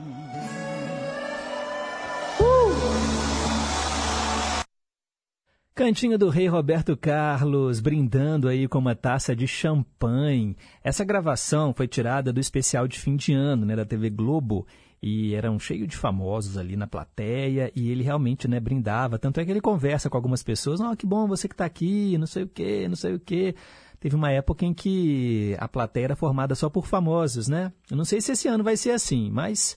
Cantinho 5.75 6.17
do 6.17 6.29
Rei 6.29 6.47
Roberto 6.47 6.97
Carlos, 6.97 7.81
brindando 7.81 8.47
aí 8.47 8.69
com 8.69 8.79
uma 8.79 8.95
taça 8.95 9.35
de 9.35 9.47
champanhe. 9.47 10.57
Essa 10.83 11.05
gravação 11.05 11.75
foi 11.75 11.89
tirada 11.89 12.33
do 12.33 12.39
especial 12.39 12.87
de 12.87 12.99
fim 12.99 13.17
de 13.17 13.33
ano, 13.33 13.67
né, 13.67 13.75
da 13.75 13.85
TV 13.85 14.09
Globo, 14.09 14.67
e 15.03 15.35
eram 15.35 15.59
cheio 15.59 15.87
de 15.87 15.97
famosos 15.97 16.57
ali 16.57 16.77
na 16.77 16.87
plateia, 16.87 17.73
e 17.75 17.91
ele 17.91 18.05
realmente, 18.05 18.47
né, 18.47 18.61
brindava. 18.61 19.19
Tanto 19.19 19.41
é 19.41 19.45
que 19.45 19.51
ele 19.51 19.61
conversa 19.61 20.09
com 20.09 20.17
algumas 20.17 20.45
pessoas, 20.45 20.81
oh, 20.81 20.97
que 20.97 21.05
bom 21.05 21.27
você 21.27 21.49
que 21.49 21.55
está 21.55 21.65
aqui, 21.65 22.17
não 22.17 22.27
sei 22.27 22.45
o 22.45 22.49
quê, 22.49 22.87
não 22.89 22.95
sei 22.95 23.15
o 23.15 23.19
quê. 23.19 23.57
Teve 23.99 24.15
uma 24.15 24.31
época 24.31 24.65
em 24.65 24.73
que 24.73 25.57
a 25.59 25.67
plateia 25.67 26.05
era 26.05 26.17
formada 26.17 26.55
só 26.55 26.71
por 26.71 26.87
famosos, 26.87 27.49
né? 27.49 27.73
Eu 27.91 27.97
não 27.97 28.05
sei 28.05 28.21
se 28.21 28.33
esse 28.33 28.47
ano 28.47 28.63
vai 28.63 28.77
ser 28.77 28.93
assim, 28.93 29.29
mas 29.31 29.77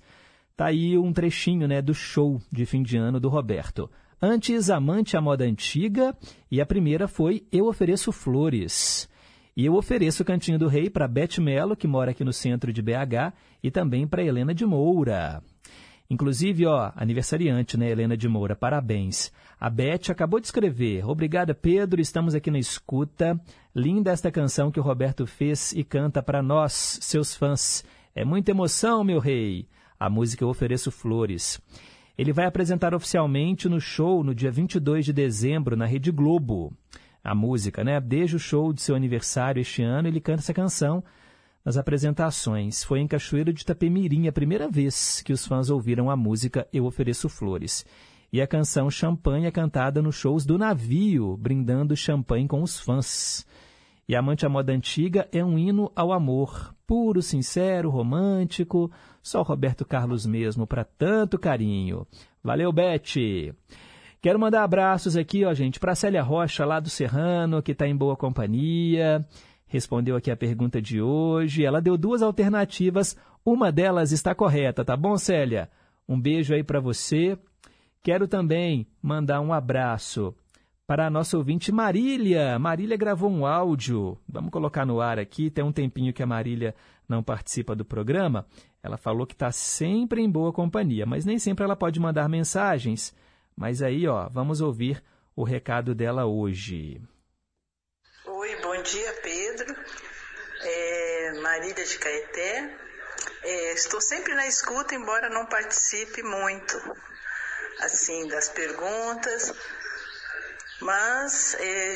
tá 0.55 0.67
aí 0.67 0.95
um 0.97 1.11
trechinho, 1.11 1.67
né, 1.67 1.81
do 1.81 1.93
show 1.93 2.39
de 2.51 2.65
fim 2.65 2.83
de 2.83 2.95
ano 2.95 3.19
do 3.19 3.29
Roberto. 3.29 3.89
Antes, 4.21 4.69
Amante 4.69 5.17
à 5.17 5.21
Moda 5.21 5.43
Antiga, 5.43 6.15
e 6.51 6.61
a 6.61 6.65
primeira 6.65 7.07
foi 7.07 7.45
Eu 7.51 7.65
Ofereço 7.65 8.11
Flores. 8.11 9.09
E 9.57 9.65
eu 9.65 9.75
ofereço 9.75 10.21
o 10.21 10.25
Cantinho 10.25 10.59
do 10.59 10.67
Rei 10.67 10.89
para 10.89 11.07
Beth 11.07 11.39
Mello, 11.39 11.77
que 11.77 11.87
mora 11.87 12.11
aqui 12.11 12.25
no 12.25 12.33
centro 12.33 12.73
de 12.73 12.81
BH, 12.81 13.31
e 13.65 13.71
também 13.71 14.05
para 14.05 14.23
Helena 14.23 14.53
de 14.53 14.63
Moura. 14.63 15.41
Inclusive, 16.07 16.67
ó, 16.67 16.91
aniversariante, 16.95 17.75
né, 17.75 17.89
Helena 17.89 18.15
de 18.15 18.29
Moura, 18.29 18.55
parabéns. 18.55 19.31
A 19.59 19.71
Beth 19.71 20.11
acabou 20.11 20.39
de 20.39 20.45
escrever. 20.45 21.03
Obrigada, 21.09 21.55
Pedro, 21.55 21.99
estamos 21.99 22.35
aqui 22.35 22.51
na 22.51 22.59
escuta. 22.59 23.41
Linda 23.73 24.11
esta 24.11 24.31
canção 24.31 24.69
que 24.69 24.79
o 24.79 24.83
Roberto 24.83 25.25
fez 25.25 25.71
e 25.71 25.83
canta 25.83 26.21
para 26.21 26.43
nós, 26.43 26.99
seus 27.01 27.33
fãs. 27.35 27.83
É 28.13 28.23
muita 28.23 28.51
emoção, 28.51 29.03
meu 29.03 29.17
rei. 29.17 29.67
A 29.99 30.11
música 30.11 30.43
Eu 30.43 30.49
Ofereço 30.49 30.91
Flores. 30.91 31.59
Ele 32.15 32.31
vai 32.31 32.45
apresentar 32.45 32.93
oficialmente 32.93 33.67
no 33.67 33.81
show 33.81 34.23
no 34.23 34.35
dia 34.35 34.51
22 34.51 35.05
de 35.05 35.11
dezembro 35.11 35.75
na 35.75 35.87
Rede 35.87 36.11
Globo. 36.11 36.71
A 37.23 37.33
música, 37.33 37.83
né? 37.83 37.99
Desde 37.99 38.35
o 38.35 38.39
show 38.39 38.71
de 38.71 38.83
seu 38.83 38.95
aniversário 38.95 39.59
este 39.59 39.81
ano, 39.81 40.07
ele 40.07 40.21
canta 40.21 40.41
essa 40.41 40.53
canção 40.53 41.03
nas 41.65 41.75
apresentações. 41.77 42.83
Foi 42.83 42.99
em 42.99 43.07
Cachoeiro 43.07 43.51
de 43.51 43.63
Itapemirim 43.63 44.27
a 44.27 44.31
primeira 44.31 44.69
vez 44.69 45.21
que 45.23 45.33
os 45.33 45.47
fãs 45.47 45.71
ouviram 45.71 46.11
a 46.11 46.15
música 46.15 46.67
Eu 46.71 46.85
Ofereço 46.85 47.27
Flores. 47.27 47.83
E 48.31 48.39
a 48.39 48.47
canção 48.47 48.91
Champanhe 48.91 49.47
é 49.47 49.51
cantada 49.51 50.01
nos 50.01 50.15
shows 50.15 50.45
do 50.45 50.57
navio, 50.57 51.35
brindando 51.37 51.95
champanhe 51.95 52.47
com 52.47 52.61
os 52.61 52.79
fãs. 52.79 53.45
E 54.07 54.15
Amante 54.15 54.45
à 54.45 54.49
Moda 54.49 54.71
Antiga 54.71 55.27
é 55.31 55.43
um 55.43 55.57
hino 55.57 55.91
ao 55.95 56.13
amor, 56.13 56.75
puro, 56.85 57.21
sincero, 57.21 57.89
romântico. 57.89 58.91
Só 59.23 59.41
Roberto 59.41 59.83
Carlos 59.83 60.27
mesmo 60.27 60.67
para 60.67 60.83
tanto 60.83 61.39
carinho. 61.39 62.05
Valeu, 62.43 62.71
Beth! 62.71 63.55
Quero 64.21 64.39
mandar 64.39 64.63
abraços 64.63 65.15
aqui, 65.15 65.45
ó, 65.45 65.53
gente, 65.53 65.79
para 65.79 65.95
Célia 65.95 66.21
Rocha, 66.21 66.65
lá 66.65 66.79
do 66.79 66.89
Serrano, 66.89 67.61
que 67.61 67.71
está 67.71 67.87
em 67.87 67.95
boa 67.95 68.15
companhia. 68.15 69.25
Respondeu 69.67 70.15
aqui 70.15 70.31
a 70.31 70.37
pergunta 70.37 70.81
de 70.81 71.01
hoje. 71.01 71.65
Ela 71.65 71.81
deu 71.81 71.97
duas 71.97 72.21
alternativas, 72.21 73.15
uma 73.45 73.71
delas 73.71 74.11
está 74.11 74.33
correta, 74.33 74.83
tá 74.83 74.95
bom, 74.95 75.17
Célia? 75.17 75.69
Um 76.07 76.19
beijo 76.19 76.53
aí 76.53 76.63
para 76.63 76.79
você. 76.79 77.37
Quero 78.01 78.27
também 78.27 78.87
mandar 79.01 79.41
um 79.41 79.51
abraço 79.51 80.35
para 80.85 81.07
a 81.07 81.09
nossa 81.09 81.37
ouvinte 81.37 81.71
Marília. 81.71 82.59
Marília 82.59 82.95
gravou 82.95 83.29
um 83.29 83.45
áudio, 83.45 84.17
vamos 84.27 84.51
colocar 84.51 84.85
no 84.85 85.01
ar 85.01 85.17
aqui. 85.17 85.49
Tem 85.49 85.63
um 85.63 85.71
tempinho 85.71 86.13
que 86.13 86.21
a 86.21 86.27
Marília 86.27 86.75
não 87.09 87.23
participa 87.23 87.75
do 87.75 87.83
programa. 87.83 88.45
Ela 88.83 88.97
falou 88.97 89.25
que 89.25 89.33
está 89.33 89.51
sempre 89.51 90.21
em 90.21 90.29
boa 90.29 90.53
companhia, 90.53 91.05
mas 91.05 91.25
nem 91.25 91.39
sempre 91.39 91.63
ela 91.63 91.75
pode 91.75 91.99
mandar 91.99 92.29
mensagens. 92.29 93.15
Mas 93.55 93.81
aí, 93.81 94.07
ó, 94.07 94.29
vamos 94.29 94.61
ouvir 94.61 95.03
o 95.35 95.43
recado 95.43 95.95
dela 95.95 96.25
hoje. 96.25 97.01
Bom 98.75 98.81
dia, 98.81 99.13
Pedro. 99.23 99.73
É, 100.59 101.31
Marília 101.39 101.85
de 101.85 101.97
Caeté. 101.97 102.77
É, 103.41 103.71
estou 103.71 104.01
sempre 104.01 104.35
na 104.35 104.45
escuta, 104.47 104.93
embora 104.93 105.29
não 105.29 105.45
participe 105.45 106.21
muito, 106.21 106.97
assim, 107.79 108.27
das 108.27 108.49
perguntas. 108.49 109.53
Mas 110.81 111.55
é, 111.57 111.95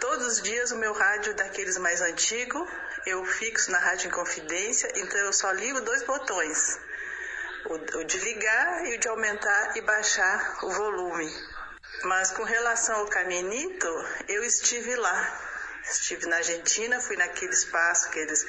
todos 0.00 0.26
os 0.28 0.40
dias 0.40 0.72
o 0.72 0.78
meu 0.78 0.94
rádio 0.94 1.34
daqueles 1.34 1.76
mais 1.76 2.00
antigos 2.00 2.66
eu 3.04 3.22
fixo 3.26 3.70
na 3.70 3.78
Rádio 3.78 4.08
Inconfidência, 4.08 4.90
então 4.96 5.18
eu 5.18 5.32
só 5.32 5.52
ligo 5.52 5.82
dois 5.82 6.04
botões. 6.04 6.80
O, 7.66 7.98
o 7.98 8.04
de 8.04 8.18
ligar 8.18 8.86
e 8.86 8.96
o 8.96 8.98
de 8.98 9.08
aumentar 9.08 9.76
e 9.76 9.82
baixar 9.82 10.64
o 10.64 10.70
volume. 10.70 11.30
Mas 12.04 12.30
com 12.30 12.44
relação 12.44 12.96
ao 12.96 13.08
Caminito, 13.08 13.88
eu 14.26 14.42
estive 14.42 14.96
lá. 14.96 15.53
Estive 15.90 16.26
na 16.26 16.36
Argentina, 16.36 17.00
fui 17.00 17.16
naquele 17.16 17.52
espaço 17.52 18.08
aqueles, 18.08 18.46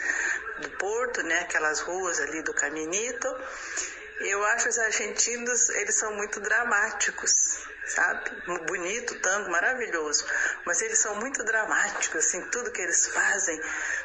do 0.62 0.70
Porto, 0.72 1.22
né, 1.24 1.40
aquelas 1.42 1.82
ruas 1.82 2.20
ali 2.20 2.42
do 2.42 2.54
Caminito. 2.54 3.28
Eu 4.22 4.44
acho 4.46 4.70
os 4.70 4.80
argentinos, 4.80 5.70
eles 5.70 5.96
são 5.96 6.14
muito 6.16 6.40
dramáticos 6.40 7.66
sabe? 7.88 8.32
Bonito, 8.66 9.20
tango, 9.20 9.50
maravilhoso. 9.50 10.26
Mas 10.66 10.82
eles 10.82 11.00
são 11.00 11.16
muito 11.16 11.44
dramáticos, 11.44 12.26
assim, 12.26 12.42
tudo 12.50 12.72
que 12.72 12.82
eles 12.82 13.08
fazem 13.08 13.60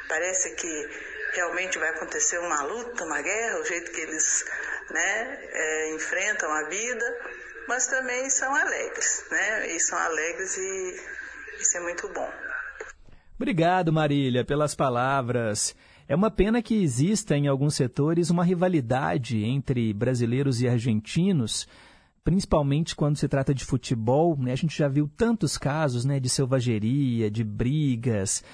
parece 0.09 0.55
que 0.55 0.89
realmente 1.33 1.79
vai 1.79 1.89
acontecer 1.91 2.39
uma 2.39 2.63
luta, 2.63 3.05
uma 3.05 3.23
guerra, 3.23 3.61
o 3.61 3.65
jeito 3.65 3.91
que 3.93 4.01
eles 4.01 4.45
né, 4.91 5.39
é, 5.53 5.91
enfrentam 5.95 6.51
a 6.53 6.65
vida, 6.65 7.19
mas 7.69 7.87
também 7.87 8.29
são 8.29 8.55
alegres, 8.55 9.25
né? 9.31 9.69
E 9.69 9.81
são 9.81 9.99
alegres 9.99 10.57
e 10.57 11.01
isso 11.61 11.77
é 11.77 11.81
muito 11.81 12.09
bom. 12.09 12.50
Obrigado, 13.41 13.91
Marília, 13.91 14.45
pelas 14.45 14.75
palavras. 14.75 15.75
É 16.07 16.15
uma 16.15 16.31
pena 16.31 16.61
que 16.61 16.75
exista 16.75 17.35
em 17.35 17.47
alguns 17.47 17.75
setores 17.75 18.29
uma 18.29 18.45
rivalidade 18.45 19.43
entre 19.43 19.95
brasileiros 19.95 20.61
e 20.61 20.69
argentinos 20.69 21.67
principalmente 22.23 22.95
quando 22.95 23.17
se 23.17 23.27
trata 23.27 23.55
de 23.55 23.65
futebol, 23.65 24.37
né, 24.37 24.53
a 24.53 24.57
gente 24.57 24.77
já 24.77 24.87
viu 24.87 25.11
tantos 25.17 25.57
casos 25.57 26.05
né, 26.05 26.21
de 26.21 26.29
selvageria, 26.29 27.31
de 27.31 27.43
brigas. 27.43 28.45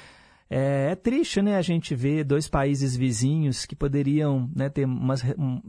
É, 0.48 0.92
é, 0.92 0.94
triste 0.94 1.42
né, 1.42 1.56
a 1.56 1.62
gente 1.62 1.92
ver 1.92 2.22
dois 2.22 2.46
países 2.46 2.94
vizinhos 2.96 3.66
que 3.66 3.74
poderiam 3.74 4.48
né, 4.54 4.68
ter 4.68 4.84
umas 4.84 5.20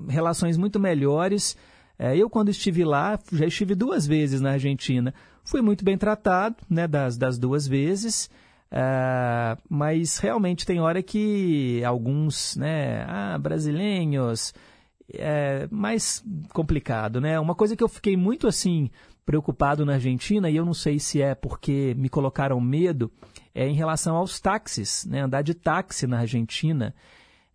relações 0.07 0.57
muito 0.57 0.79
melhores. 0.79 1.57
É, 1.97 2.15
eu, 2.15 2.29
quando 2.29 2.49
estive 2.49 2.85
lá, 2.85 3.19
já 3.33 3.47
estive 3.47 3.73
duas 3.73 4.05
vezes 4.05 4.41
na 4.41 4.51
Argentina. 4.51 5.11
Fui 5.43 5.63
muito 5.63 5.83
bem 5.83 5.97
tratado 5.97 6.57
né, 6.69 6.87
das, 6.87 7.17
das 7.17 7.39
duas 7.39 7.67
vezes. 7.67 8.29
É, 8.69 9.57
mas 9.69 10.17
realmente 10.17 10.65
tem 10.65 10.79
hora 10.79 11.01
que 11.01 11.83
alguns 11.85 12.55
né, 12.57 13.05
ah, 13.07 13.37
brasileiros 13.37 14.53
é 15.13 15.67
mais 15.71 16.23
complicado, 16.53 17.21
né? 17.21 17.39
Uma 17.39 17.55
coisa 17.55 17.75
que 17.75 17.83
eu 17.83 17.87
fiquei 17.87 18.17
muito 18.17 18.47
assim 18.47 18.89
preocupado 19.25 19.85
na 19.85 19.93
Argentina 19.93 20.49
e 20.49 20.55
eu 20.55 20.65
não 20.65 20.73
sei 20.73 20.99
se 20.99 21.21
é 21.21 21.35
porque 21.35 21.93
me 21.97 22.09
colocaram 22.09 22.59
medo 22.61 23.11
é 23.53 23.67
em 23.67 23.73
relação 23.73 24.15
aos 24.15 24.39
táxis, 24.39 25.05
né? 25.05 25.21
Andar 25.21 25.41
de 25.41 25.53
táxi 25.53 26.05
na 26.05 26.19
Argentina, 26.19 26.93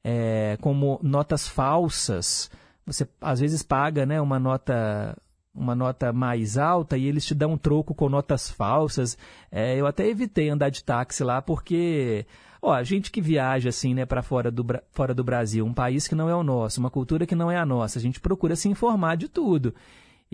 é, 0.03 0.57
como 0.61 0.99
notas 1.03 1.47
falsas. 1.47 2.51
Você 2.85 3.07
às 3.21 3.41
vezes 3.41 3.63
paga, 3.63 4.05
né? 4.05 4.21
Uma 4.21 4.39
nota 4.39 5.17
uma 5.55 5.75
nota 5.75 6.13
mais 6.13 6.57
alta 6.57 6.97
e 6.97 7.07
eles 7.07 7.25
te 7.25 7.35
dão 7.35 7.53
um 7.53 7.59
troco 7.59 7.95
com 7.95 8.09
notas 8.09 8.51
falsas. 8.51 9.17
É, 9.51 9.77
eu 9.77 9.87
até 9.87 10.07
evitei 10.07 10.49
andar 10.49 10.71
de 10.71 10.83
táxi 10.83 11.23
lá 11.23 11.43
porque 11.43 12.27
Ó, 12.65 12.73
a 12.73 12.85
gente 12.85 13.11
que 13.11 13.21
viaja 13.21 13.71
assim, 13.71 13.93
né, 13.93 14.07
para 14.07 14.23
fora 14.23 14.49
do, 14.49 14.65
fora 14.93 15.13
do 15.13 15.25
Brasil, 15.25 15.67
um 15.67 15.75
país 15.75 16.07
que 16.07 16.15
não 16.15 16.29
é 16.29 16.35
o 16.35 16.45
nosso, 16.45 16.79
uma 16.79 16.91
cultura 16.91 17.27
que 17.27 17.35
não 17.35 17.51
é 17.51 17.57
a 17.57 17.67
nossa, 17.67 17.99
a 17.99 18.03
gente 18.03 18.21
procura 18.21 18.55
se 18.55 18.69
informar 18.69 19.17
de 19.17 19.27
tudo. 19.27 19.75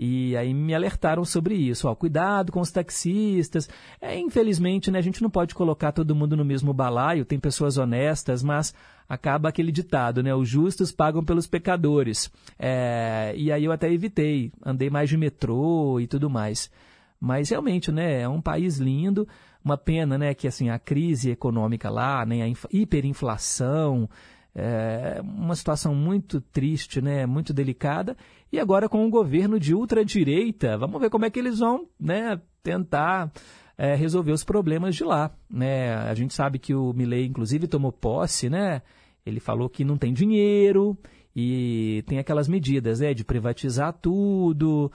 E 0.01 0.37
aí 0.37 0.53
me 0.53 0.73
alertaram 0.73 1.25
sobre 1.25 1.55
isso. 1.55 1.85
Ó, 1.85 1.93
cuidado 1.93 2.53
com 2.53 2.61
os 2.61 2.71
taxistas. 2.71 3.67
É, 3.99 4.17
infelizmente, 4.17 4.89
né, 4.89 4.97
a 4.97 5.01
gente 5.01 5.21
não 5.21 5.29
pode 5.29 5.53
colocar 5.53 5.91
todo 5.91 6.15
mundo 6.15 6.37
no 6.37 6.45
mesmo 6.45 6.73
balaio. 6.73 7.25
Tem 7.25 7.37
pessoas 7.37 7.77
honestas, 7.77 8.41
mas 8.41 8.73
acaba 9.09 9.49
aquele 9.49 9.73
ditado, 9.73 10.23
né? 10.23 10.33
Os 10.33 10.47
justos 10.47 10.89
pagam 10.89 11.21
pelos 11.21 11.47
pecadores. 11.47 12.31
É, 12.57 13.33
e 13.35 13.51
aí 13.51 13.65
eu 13.65 13.73
até 13.73 13.91
evitei. 13.91 14.53
Andei 14.65 14.89
mais 14.89 15.09
de 15.09 15.17
metrô 15.17 15.99
e 15.99 16.07
tudo 16.07 16.29
mais. 16.29 16.71
Mas 17.19 17.49
realmente, 17.49 17.91
né? 17.91 18.21
É 18.21 18.29
um 18.29 18.39
país 18.39 18.77
lindo. 18.77 19.27
Uma 19.61 19.77
pena, 19.77 20.17
né, 20.17 20.33
que 20.33 20.47
assim 20.47 20.69
a 20.69 20.79
crise 20.79 21.31
econômica 21.31 21.89
lá, 21.89 22.25
né, 22.25 22.43
a 22.43 22.47
hiperinflação, 22.71 24.09
é 24.55 25.19
uma 25.21 25.53
situação 25.53 25.93
muito 25.93 26.39
triste, 26.39 27.01
né, 27.01 27.25
muito 27.25 27.53
delicada. 27.53 28.15
E 28.51 28.59
agora 28.59 28.89
com 28.89 29.05
um 29.05 29.09
governo 29.09 29.59
de 29.59 29.75
ultradireita, 29.75 30.77
vamos 30.77 30.99
ver 30.99 31.09
como 31.09 31.25
é 31.25 31.29
que 31.29 31.39
eles 31.39 31.59
vão, 31.59 31.87
né, 31.99 32.41
tentar 32.63 33.31
é, 33.77 33.95
resolver 33.95 34.31
os 34.31 34.43
problemas 34.43 34.95
de 34.95 35.03
lá, 35.03 35.31
né? 35.49 35.93
A 35.93 36.13
gente 36.13 36.33
sabe 36.33 36.59
que 36.59 36.75
o 36.75 36.91
Milley, 36.91 37.25
inclusive, 37.25 37.67
tomou 37.67 37.93
posse, 37.93 38.49
né? 38.49 38.81
Ele 39.25 39.39
falou 39.39 39.69
que 39.69 39.85
não 39.85 39.97
tem 39.97 40.11
dinheiro 40.11 40.97
e 41.35 42.03
tem 42.05 42.19
aquelas 42.19 42.47
medidas, 42.47 42.99
né, 42.99 43.13
de 43.13 43.23
privatizar 43.23 43.93
tudo. 43.93 44.91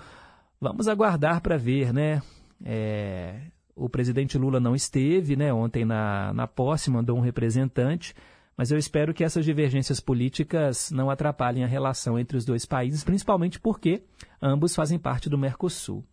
Vamos 0.61 0.87
aguardar 0.89 1.41
para 1.41 1.57
ver, 1.57 1.95
né? 1.95 2.21
É, 2.63 3.41
o 3.75 3.89
presidente 3.89 4.37
Lula 4.37 4.61
não 4.61 4.75
esteve, 4.75 5.37
né, 5.37 5.53
ontem 5.53 5.85
na, 5.85 6.33
na 6.35 6.47
posse, 6.47 6.91
mandou 6.91 7.17
um 7.17 7.21
representante, 7.21 8.15
mas 8.57 8.71
eu 8.71 8.79
espero 8.79 9.13
que 9.13 9.25
essas 9.25 9.45
divergências 9.45 10.01
políticas 10.01 10.91
não 10.91 11.11
atrapalhem 11.11 11.65
a 11.65 11.69
relação 11.69 12.19
entre 12.19 12.37
os 12.37 12.45
dois 12.45 12.65
países, 12.65 13.05
principalmente 13.05 13.59
porque 13.59 14.03
ambos 14.41 14.75
fazem 14.75 14.99
parte 14.99 15.29
do 15.29 15.39
Mercosul. 15.39 16.05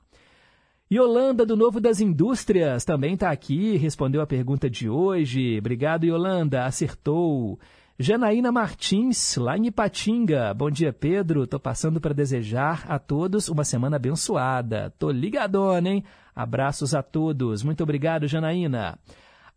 Yolanda, 0.91 1.45
do 1.45 1.55
Novo 1.55 1.79
das 1.79 2.01
Indústrias, 2.01 2.83
também 2.83 3.13
está 3.13 3.31
aqui, 3.31 3.77
respondeu 3.77 4.21
a 4.21 4.27
pergunta 4.27 4.69
de 4.69 4.89
hoje. 4.89 5.57
Obrigado, 5.57 6.03
Yolanda, 6.03 6.65
acertou. 6.65 7.57
Janaína 7.97 8.51
Martins, 8.51 9.37
lá 9.37 9.55
em 9.57 9.67
Ipatinga. 9.67 10.53
Bom 10.53 10.71
dia, 10.71 10.91
Pedro. 10.91 11.43
Estou 11.43 11.59
passando 11.59 12.01
para 12.01 12.13
desejar 12.13 12.83
a 12.89 12.97
todos 12.97 13.47
uma 13.47 13.63
semana 13.63 13.95
abençoada. 13.95 14.91
Tô 14.97 15.11
ligadona, 15.11 15.87
hein? 15.87 16.03
Abraços 16.35 16.95
a 16.95 17.03
todos. 17.03 17.63
Muito 17.63 17.83
obrigado, 17.83 18.27
Janaína. 18.27 18.97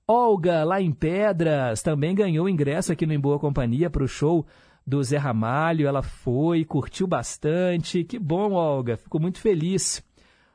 Olga, 0.07 0.65
lá 0.65 0.83
em 0.83 0.93
Pedras, 0.93 1.83
também 1.83 2.15
ganhou 2.15 2.47
ingresso 2.47 2.93
aqui 2.93 3.07
no 3.07 3.15
Em 3.15 3.19
Boa 3.19 3.39
Companhia 3.39 3.89
para 3.89 4.05
o 4.05 4.09
show 4.09 4.45
do 4.87 5.03
Zé 5.03 5.17
Ramalho. 5.17 5.87
Ela 5.87 6.03
foi, 6.03 6.63
curtiu 6.63 7.07
bastante. 7.07 8.05
Que 8.05 8.19
bom, 8.19 8.53
Olga. 8.53 8.99
Fico 8.99 9.19
muito 9.19 9.41
feliz. 9.41 10.05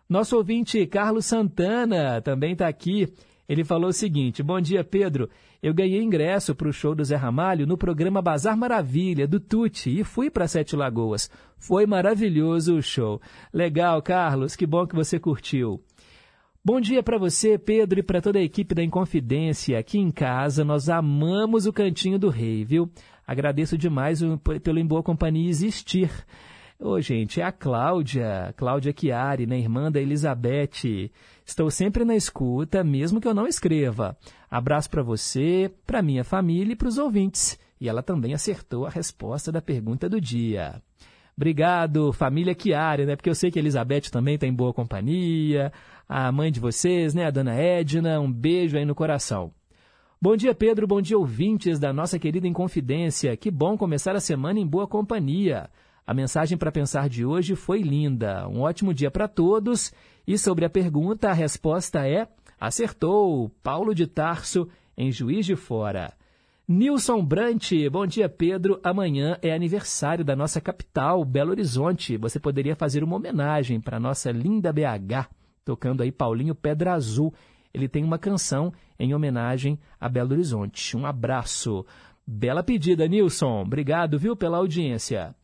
Nosso 0.08 0.38
ouvinte 0.38 0.86
Carlos 0.86 1.26
Santana 1.26 2.22
também 2.22 2.54
está 2.54 2.68
aqui. 2.68 3.12
Ele 3.48 3.64
falou 3.64 3.90
o 3.90 3.94
seguinte: 3.94 4.44
Bom 4.44 4.62
dia, 4.62 4.84
Pedro. 4.84 5.28
Eu 5.64 5.74
ganhei 5.74 6.00
ingresso 6.00 6.54
para 6.54 6.70
o 6.70 6.74
show 6.74 6.94
do 6.94 7.04
Zé 7.04 7.16
Ramalho 7.16 7.66
no 7.66 7.76
programa 7.76 8.22
Bazar 8.22 8.56
Maravilha, 8.56 9.28
do 9.28 9.40
Tuti, 9.40 10.00
e 10.00 10.04
fui 10.04 10.30
para 10.30 10.48
Sete 10.48 10.76
Lagoas. 10.76 11.28
Foi 11.58 11.88
maravilhoso 11.88 12.78
o 12.78 12.84
show. 12.84 13.20
Legal, 13.52 14.00
Carlos, 14.04 14.56
que 14.56 14.68
bom 14.68 14.86
que 14.86 14.96
você 14.96 15.20
curtiu. 15.20 15.84
Bom 16.62 16.82
dia 16.82 17.02
para 17.02 17.18
você, 17.18 17.58
Pedro, 17.58 18.02
e 18.02 18.04
para 18.04 18.22
toda 18.22 18.38
a 18.38 18.44
equipe 18.44 18.76
da 18.76 18.84
Inconfidência. 18.84 19.80
Aqui 19.80 19.98
em 19.98 20.12
casa, 20.12 20.66
nós 20.66 20.90
amamos 20.90 21.66
o 21.66 21.72
Cantinho 21.72 22.20
do 22.20 22.28
Rei, 22.28 22.66
viu? 22.66 22.92
Agradeço 23.26 23.78
demais 23.78 24.20
pelo 24.62 24.78
Em 24.78 24.86
Boa 24.86 25.02
Companhia 25.02 25.50
existir. 25.50 26.12
Ô, 26.78 27.00
gente, 27.00 27.40
é 27.40 27.46
a 27.46 27.52
Cláudia, 27.54 28.54
Cláudia 28.58 28.94
Chiari, 28.96 29.48
né, 29.48 29.58
irmã 29.58 29.90
da 29.90 30.02
Elizabeth. 30.02 31.10
Estou 31.46 31.72
sempre 31.72 32.04
na 32.04 32.16
escuta, 32.18 32.84
mesmo 32.84 33.22
que 33.22 33.28
eu 33.28 33.34
não 33.34 33.48
escreva. 33.48 34.18
Abraço 34.52 34.90
para 34.90 35.02
você, 35.02 35.72
para 35.88 36.02
minha 36.02 36.26
família 36.26 36.74
e 36.74 36.76
para 36.76 36.90
os 36.90 36.98
ouvintes. 36.98 37.58
E 37.80 37.88
ela 37.88 38.04
também 38.04 38.34
acertou 38.34 38.86
a 38.86 38.90
resposta 38.90 39.50
da 39.50 39.62
pergunta 39.62 40.10
do 40.10 40.20
dia. 40.20 40.82
Obrigado, 41.40 42.12
família 42.12 42.54
Chiari, 42.54 43.06
né? 43.06 43.16
Porque 43.16 43.30
eu 43.30 43.34
sei 43.34 43.50
que 43.50 43.58
a 43.58 43.62
Elizabeth 43.62 44.12
também 44.12 44.36
está 44.36 44.46
em 44.46 44.54
boa 44.54 44.74
companhia. 44.74 45.72
A 46.06 46.30
mãe 46.34 46.52
de 46.52 46.60
vocês, 46.60 47.14
né? 47.14 47.28
A 47.28 47.32
dona 47.32 47.56
Edna, 47.56 48.20
um 48.20 48.30
beijo 48.30 48.78
aí 48.78 48.84
no 48.84 48.94
coração. 48.94 49.50
Bom 50.22 50.36
dia, 50.36 50.54
Pedro. 50.54 50.86
Bom 50.86 51.02
dia, 51.02 51.18
ouvintes 51.18 51.80
da 51.80 51.94
nossa 51.94 52.20
querida 52.20 52.46
Inconfidência. 52.46 53.38
Que 53.38 53.50
bom 53.50 53.78
começar 53.78 54.18
a 54.18 54.20
semana 54.20 54.60
em 54.60 54.68
boa 54.68 54.86
companhia. 54.86 55.70
A 56.06 56.14
mensagem 56.14 56.58
para 56.58 56.74
pensar 56.74 57.08
de 57.08 57.24
hoje 57.24 57.56
foi 57.56 57.82
linda. 57.82 58.46
Um 58.50 58.60
ótimo 58.60 58.94
dia 58.94 59.10
para 59.10 59.30
todos. 59.30 59.94
E 60.28 60.38
sobre 60.38 60.66
a 60.66 60.70
pergunta, 60.70 61.30
a 61.30 61.34
resposta 61.34 62.06
é: 62.06 62.28
acertou. 62.60 63.50
Paulo 63.64 63.96
de 63.96 64.08
Tarso, 64.08 64.68
em 64.98 65.10
Juiz 65.10 65.46
de 65.46 65.56
Fora. 65.56 66.19
Nilson 66.72 67.26
Brant, 67.26 67.72
bom 67.92 68.06
dia, 68.06 68.30
Pedro. 68.30 68.80
Amanhã 68.84 69.40
é 69.42 69.52
aniversário 69.52 70.24
da 70.24 70.36
nossa 70.36 70.62
capital, 70.62 71.26
Belo 71.26 71.50
Horizonte. 71.50 72.16
Você 72.16 72.40
poderia 72.40 72.76
fazer 72.76 73.04
uma 73.04 73.16
homenagem 73.16 73.82
para 73.82 74.00
nossa 74.00 74.32
linda 74.32 74.72
BH, 74.72 75.28
tocando 75.66 76.04
aí 76.04 76.12
Paulinho 76.12 76.54
Pedra 76.54 76.94
Azul 76.94 77.34
ele 77.74 77.88
tem 77.88 78.04
uma 78.04 78.20
canção 78.20 78.72
em 79.00 79.16
homenagem 79.16 79.80
a 80.00 80.08
Belo 80.08 80.34
Horizonte. 80.34 80.96
Um 80.96 81.08
abraço. 81.08 81.84
Bela 82.26 82.62
pedida, 82.62 83.08
Nilson. 83.08 83.62
Obrigado, 83.62 84.20
viu, 84.20 84.36
pela 84.36 84.58
audiência. 84.58 85.36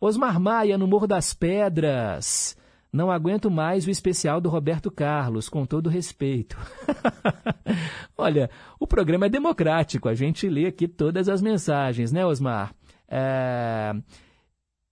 Osmar 0.00 0.40
Maia, 0.40 0.76
no 0.76 0.88
Morro 0.88 1.06
das 1.06 1.32
Pedras. 1.32 2.56
Não 2.92 3.10
aguento 3.10 3.50
mais 3.50 3.86
o 3.86 3.90
especial 3.90 4.38
do 4.38 4.50
Roberto 4.50 4.90
Carlos, 4.90 5.48
com 5.48 5.64
todo 5.64 5.88
respeito. 5.88 6.58
Olha, 8.18 8.50
o 8.78 8.86
programa 8.86 9.26
é 9.26 9.30
democrático, 9.30 10.10
a 10.10 10.14
gente 10.14 10.46
lê 10.46 10.66
aqui 10.66 10.86
todas 10.86 11.26
as 11.26 11.40
mensagens, 11.40 12.12
né, 12.12 12.26
Osmar? 12.26 12.74
É... 13.08 13.94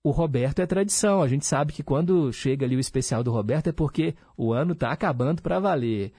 O 0.02 0.12
Roberto 0.12 0.60
é 0.60 0.66
tradição, 0.66 1.20
a 1.20 1.28
gente 1.28 1.44
sabe 1.44 1.74
que 1.74 1.82
quando 1.82 2.32
chega 2.32 2.64
ali 2.64 2.74
o 2.74 2.80
especial 2.80 3.22
do 3.22 3.30
Roberto 3.30 3.68
é 3.68 3.72
porque 3.72 4.14
o 4.34 4.50
ano 4.50 4.72
está 4.72 4.90
acabando 4.90 5.42
para 5.42 5.60
valer. 5.60 6.10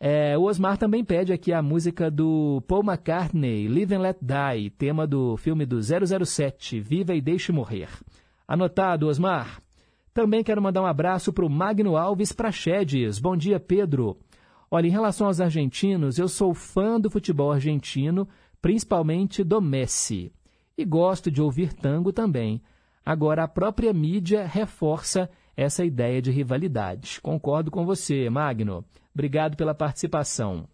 É, 0.00 0.36
o 0.36 0.42
Osmar 0.42 0.76
também 0.76 1.04
pede 1.04 1.32
aqui 1.32 1.52
a 1.52 1.62
música 1.62 2.10
do 2.10 2.60
Paul 2.66 2.82
McCartney, 2.82 3.68
Live 3.68 3.94
and 3.94 4.00
Let 4.00 4.18
Die, 4.20 4.70
tema 4.70 5.06
do 5.06 5.36
filme 5.36 5.64
do 5.64 5.78
007, 5.80 6.80
Viva 6.80 7.14
e 7.14 7.20
Deixe 7.20 7.52
Morrer. 7.52 7.88
Anotado, 8.48 9.06
Osmar. 9.06 9.62
Também 10.14 10.44
quero 10.44 10.60
mandar 10.60 10.82
um 10.82 10.86
abraço 10.86 11.32
para 11.32 11.46
o 11.46 11.50
Magno 11.50 11.96
Alves 11.96 12.32
Prachedes. 12.32 13.18
Bom 13.18 13.34
dia, 13.34 13.58
Pedro. 13.58 14.18
Olha, 14.70 14.86
em 14.86 14.90
relação 14.90 15.26
aos 15.26 15.40
argentinos, 15.40 16.18
eu 16.18 16.28
sou 16.28 16.52
fã 16.52 17.00
do 17.00 17.10
futebol 17.10 17.50
argentino, 17.50 18.28
principalmente 18.60 19.42
do 19.42 19.60
Messi. 19.60 20.30
E 20.76 20.84
gosto 20.84 21.30
de 21.30 21.40
ouvir 21.40 21.72
tango 21.72 22.12
também. 22.12 22.62
Agora, 23.04 23.44
a 23.44 23.48
própria 23.48 23.92
mídia 23.92 24.46
reforça 24.46 25.30
essa 25.56 25.82
ideia 25.82 26.20
de 26.20 26.30
rivalidade. 26.30 27.18
Concordo 27.22 27.70
com 27.70 27.86
você, 27.86 28.28
Magno. 28.28 28.84
Obrigado 29.14 29.56
pela 29.56 29.74
participação. 29.74 30.68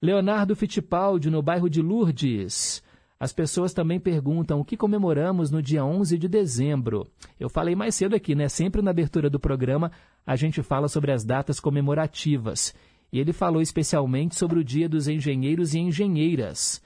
Leonardo 0.00 0.54
Fittipaldi, 0.54 1.30
no 1.30 1.40
bairro 1.40 1.70
de 1.70 1.80
Lourdes. 1.80 2.82
As 3.24 3.32
pessoas 3.32 3.72
também 3.72 3.98
perguntam 3.98 4.60
o 4.60 4.64
que 4.66 4.76
comemoramos 4.76 5.50
no 5.50 5.62
dia 5.62 5.82
11 5.82 6.18
de 6.18 6.28
dezembro. 6.28 7.10
Eu 7.40 7.48
falei 7.48 7.74
mais 7.74 7.94
cedo 7.94 8.14
aqui, 8.14 8.34
né? 8.34 8.50
Sempre 8.50 8.82
na 8.82 8.90
abertura 8.90 9.30
do 9.30 9.40
programa 9.40 9.90
a 10.26 10.36
gente 10.36 10.62
fala 10.62 10.88
sobre 10.88 11.10
as 11.10 11.24
datas 11.24 11.58
comemorativas. 11.58 12.74
E 13.10 13.18
ele 13.18 13.32
falou 13.32 13.62
especialmente 13.62 14.34
sobre 14.34 14.58
o 14.58 14.62
Dia 14.62 14.90
dos 14.90 15.08
Engenheiros 15.08 15.72
e 15.72 15.78
Engenheiras. 15.78 16.82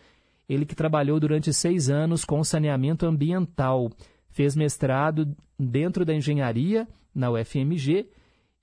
Ele 0.48 0.64
que 0.64 0.76
trabalhou 0.76 1.18
durante 1.18 1.52
seis 1.52 1.90
anos 1.90 2.24
com 2.24 2.44
saneamento 2.44 3.04
ambiental, 3.04 3.90
fez 4.30 4.54
mestrado 4.54 5.36
dentro 5.58 6.04
da 6.04 6.14
engenharia 6.14 6.86
na 7.12 7.32
UFMG 7.32 8.06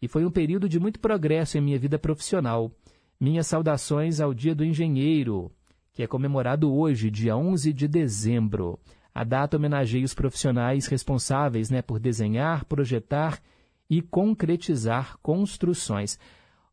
e 0.01 0.07
foi 0.07 0.23
um 0.23 0.31
período 0.31 0.69
de 0.69 0.79
muito 0.79 0.97
progresso 0.97 1.57
em 1.57 1.61
minha 1.61 1.77
vida 1.77 1.99
profissional. 1.99 2.71
Minhas 3.19 3.47
saudações 3.47 4.21
ao 4.21 4.33
Dia 4.33 4.55
do 4.55 4.63
Engenheiro, 4.63 5.51
que 5.95 6.03
é 6.03 6.07
comemorado 6.07 6.71
hoje, 6.71 7.09
dia 7.09 7.35
11 7.35 7.73
de 7.73 7.87
dezembro. 7.87 8.77
A 9.13 9.23
data 9.23 9.57
homenageia 9.57 10.05
os 10.05 10.13
profissionais 10.13 10.85
responsáveis 10.85 11.71
né, 11.71 11.81
por 11.81 11.99
desenhar, 11.99 12.65
projetar 12.65 13.41
e 13.89 14.01
concretizar 14.01 15.17
construções. 15.23 16.19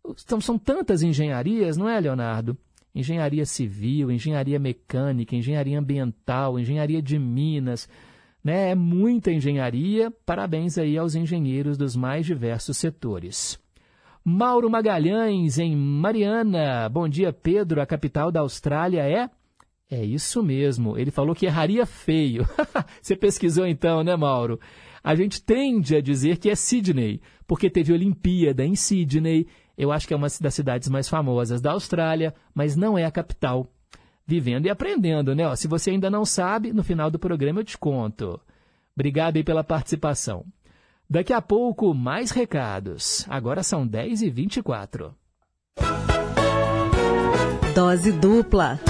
Então, 0.04 0.40
são 0.40 0.58
tantas 0.58 1.02
engenharias, 1.02 1.78
não 1.78 1.88
é, 1.88 1.98
Leonardo? 1.98 2.58
Engenharia 2.94 3.46
civil, 3.46 4.10
engenharia 4.10 4.58
mecânica, 4.58 5.34
engenharia 5.34 5.78
ambiental, 5.78 6.58
engenharia 6.58 7.00
de 7.00 7.18
minas 7.18 7.88
né? 8.42 8.70
É 8.70 8.74
muita 8.74 9.30
engenharia. 9.30 10.10
Parabéns 10.10 10.76
aí 10.78 10.98
aos 10.98 11.14
engenheiros 11.14 11.78
dos 11.78 11.94
mais 11.94 12.26
diversos 12.26 12.76
setores. 12.76 13.58
Mauro 14.24 14.70
Magalhães, 14.70 15.58
em 15.58 15.74
Mariana. 15.74 16.88
Bom 16.88 17.08
dia, 17.08 17.32
Pedro. 17.32 17.82
A 17.82 17.86
capital 17.86 18.30
da 18.30 18.40
Austrália 18.40 19.02
é? 19.02 19.28
É 19.90 20.04
isso 20.04 20.42
mesmo. 20.42 20.96
Ele 20.96 21.10
falou 21.10 21.34
que 21.34 21.44
erraria 21.44 21.84
feio. 21.84 22.46
Você 23.02 23.16
pesquisou 23.16 23.66
então, 23.66 24.04
né, 24.04 24.14
Mauro? 24.14 24.60
A 25.02 25.16
gente 25.16 25.42
tende 25.42 25.96
a 25.96 26.00
dizer 26.00 26.38
que 26.38 26.48
é 26.48 26.54
Sydney, 26.54 27.20
porque 27.48 27.68
teve 27.68 27.92
Olimpíada 27.92 28.64
em 28.64 28.76
Sydney. 28.76 29.48
Eu 29.76 29.90
acho 29.90 30.06
que 30.06 30.14
é 30.14 30.16
uma 30.16 30.28
das 30.40 30.54
cidades 30.54 30.88
mais 30.88 31.08
famosas 31.08 31.60
da 31.60 31.72
Austrália, 31.72 32.32
mas 32.54 32.76
não 32.76 32.96
é 32.96 33.04
a 33.04 33.10
capital 33.10 33.66
vivendo 34.24 34.66
e 34.66 34.70
aprendendo, 34.70 35.34
né? 35.34 35.48
Ó, 35.48 35.56
se 35.56 35.66
você 35.66 35.90
ainda 35.90 36.08
não 36.08 36.24
sabe, 36.24 36.72
no 36.72 36.84
final 36.84 37.10
do 37.10 37.18
programa 37.18 37.60
eu 37.60 37.64
te 37.64 37.76
conto. 37.76 38.40
Obrigado 38.94 39.36
aí 39.36 39.42
pela 39.42 39.64
participação. 39.64 40.46
Daqui 41.12 41.34
a 41.34 41.42
pouco, 41.42 41.92
mais 41.92 42.30
recados. 42.30 43.26
Agora 43.28 43.62
são 43.62 43.86
10 43.86 44.22
e 44.22 44.30
24 44.30 45.14
Dose 47.74 48.12
dupla. 48.12 48.80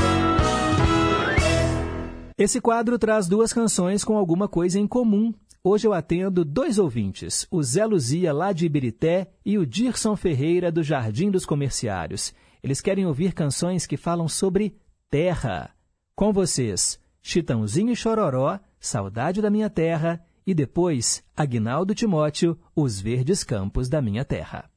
Esse 2.38 2.60
quadro 2.60 2.96
traz 2.96 3.26
duas 3.26 3.52
canções 3.52 4.04
com 4.04 4.16
alguma 4.16 4.46
coisa 4.46 4.78
em 4.78 4.86
comum. 4.86 5.34
Hoje 5.64 5.88
eu 5.88 5.92
atendo 5.92 6.44
dois 6.44 6.78
ouvintes, 6.78 7.44
o 7.50 7.60
Zé 7.60 7.84
Luzia, 7.84 8.32
lá 8.32 8.52
de 8.52 8.66
Ibirité, 8.66 9.28
e 9.44 9.58
o 9.58 9.66
Dirson 9.66 10.14
Ferreira, 10.14 10.70
do 10.70 10.80
Jardim 10.80 11.28
dos 11.28 11.44
Comerciários. 11.44 12.32
Eles 12.62 12.80
querem 12.80 13.04
ouvir 13.04 13.32
canções 13.32 13.84
que 13.84 13.96
falam 13.96 14.28
sobre 14.28 14.76
terra. 15.10 15.70
Com 16.14 16.32
vocês, 16.32 17.00
Chitãozinho 17.20 17.90
e 17.90 17.96
Chororó, 17.96 18.60
Saudade 18.78 19.42
da 19.42 19.50
Minha 19.50 19.68
Terra 19.68 20.24
e 20.46 20.54
depois, 20.54 21.22
Agnaldo 21.36 21.94
Timóteo, 21.94 22.58
Os 22.74 23.00
Verdes 23.00 23.44
Campos 23.44 23.88
da 23.88 24.02
Minha 24.02 24.24
Terra. 24.24 24.68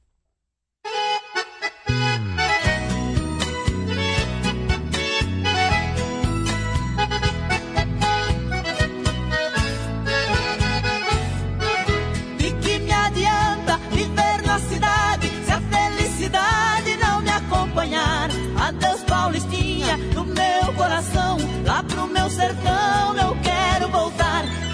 De 12.37 12.51
que 12.61 12.79
me 12.79 12.91
adianta 12.91 13.77
viver 13.91 14.41
na 14.45 14.59
cidade 14.59 15.27
se 15.45 15.51
a 15.51 15.61
felicidade 15.61 16.97
não 16.97 17.21
me 17.21 17.29
acompanhar? 17.29 18.29
Adeus, 18.59 19.03
Paulistinha, 19.03 19.97
no 20.13 20.25
meu 20.25 20.73
coração, 20.75 21.37
lá 21.65 21.83
pro 21.83 22.07
meu 22.07 22.29
sertão 22.29 23.17
eu. 23.17 23.44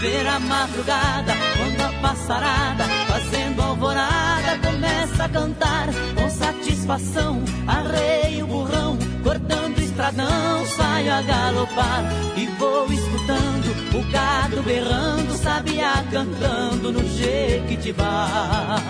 Ver 0.01 0.27
a 0.27 0.39
madrugada, 0.39 1.31
quando 1.55 1.79
a 1.79 2.01
passarada, 2.01 2.85
fazendo 3.07 3.61
alvorada, 3.61 4.57
começa 4.57 5.25
a 5.25 5.29
cantar 5.29 5.89
com 6.15 6.27
satisfação. 6.27 7.43
Arreio 7.67 8.45
o 8.45 8.47
burrão, 8.47 8.97
cortando 9.23 9.77
estradão, 9.77 10.65
saio 10.65 11.13
a 11.13 11.21
galopar 11.21 12.03
e 12.35 12.47
vou 12.57 12.91
escutando 12.91 13.75
o 13.93 14.11
gado 14.11 14.63
berrando, 14.63 15.33
sabiá 15.35 16.03
cantando 16.11 16.91
no 16.91 17.07
Jequitibá. 17.07 18.81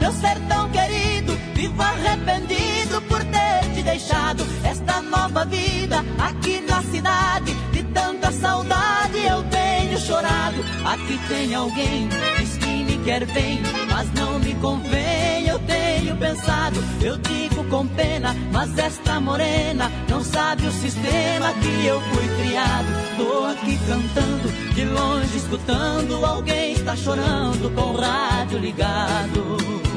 Meu 0.00 0.12
sertão 0.12 0.68
querido, 0.70 1.36
vivo 1.54 1.82
arrependido 1.82 3.00
por 3.02 3.22
ter 3.24 3.74
te 3.74 3.82
deixado 3.82 4.44
esta 4.64 5.00
nova 5.02 5.44
vida 5.44 6.04
aqui 6.18 6.60
na 6.60 6.82
cidade. 6.82 7.54
De 7.72 7.82
tanta 7.84 8.32
saudade 8.32 9.18
eu 9.24 9.42
tenho 9.44 9.98
chorado. 9.98 10.56
Aqui 10.84 11.18
tem 11.28 11.54
alguém, 11.54 12.08
que 12.08 12.61
quer 13.04 13.24
bem, 13.26 13.60
mas 13.90 14.12
não 14.12 14.38
me 14.38 14.54
convém. 14.54 15.46
Eu 15.46 15.58
tenho 15.60 16.16
pensado, 16.16 16.82
eu 17.00 17.16
digo 17.18 17.64
com 17.64 17.86
pena, 17.88 18.34
mas 18.52 18.76
esta 18.78 19.20
morena 19.20 19.90
não 20.08 20.22
sabe 20.22 20.66
o 20.66 20.72
sistema 20.72 21.52
que 21.54 21.86
eu 21.86 22.00
fui 22.00 22.28
criado. 22.42 22.86
Tô 23.16 23.44
aqui 23.46 23.78
cantando, 23.86 24.74
de 24.74 24.84
longe 24.84 25.36
escutando, 25.36 26.24
alguém 26.24 26.72
está 26.72 26.96
chorando 26.96 27.74
com 27.74 27.92
o 27.92 27.96
rádio 28.00 28.58
ligado. 28.58 29.91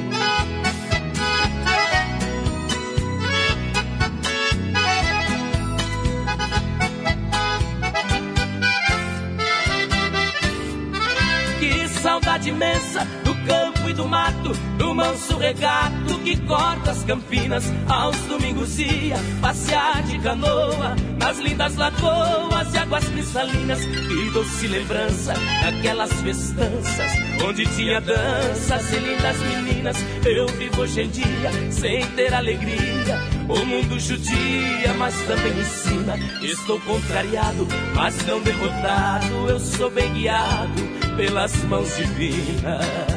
Saudade 12.46 12.50
imensa 12.50 13.06
do 13.24 13.36
campo 13.46 13.90
e 13.90 13.94
do 13.94 14.08
mato, 14.08 14.52
do 14.78 14.94
manso 14.94 15.38
regato 15.38 16.20
que 16.24 16.38
corta 16.42 16.92
as 16.92 17.04
campinas. 17.04 17.64
Aos 17.88 18.16
domingos 18.22 18.80
ia 18.80 19.18
passear 19.42 20.04
de 20.04 20.20
canoa 20.20 20.96
nas 21.20 21.38
lindas 21.40 21.76
lagoas 21.76 22.74
e 22.74 22.78
águas 22.78 23.08
cristalinas. 23.10 23.80
Que 23.86 24.30
doce 24.32 24.68
lembrança 24.68 25.34
daquelas 25.64 26.14
festanças 26.22 27.12
onde 27.48 27.66
tinha 27.76 28.00
danças 28.00 28.94
e 28.94 28.98
lindas 28.98 29.38
meninas. 29.40 29.98
Eu 30.26 30.48
vivo 30.48 30.82
hoje 30.82 31.02
em 31.02 31.10
dia 31.10 31.52
sem 31.72 32.06
ter 32.12 32.34
alegria. 32.34 33.35
O 33.48 33.66
mundo 33.66 34.00
judia, 34.00 34.94
mas 34.98 35.16
também 35.28 35.60
ensina. 35.60 36.18
Estou 36.42 36.80
contrariado, 36.82 37.68
mas 37.96 38.26
não 38.26 38.42
derrotado. 38.42 39.50
Eu 39.50 39.60
sou 39.60 39.90
bem 39.92 40.12
guiado 40.14 40.82
pelas 41.16 41.56
mãos 41.66 41.96
divinas. 41.96 43.15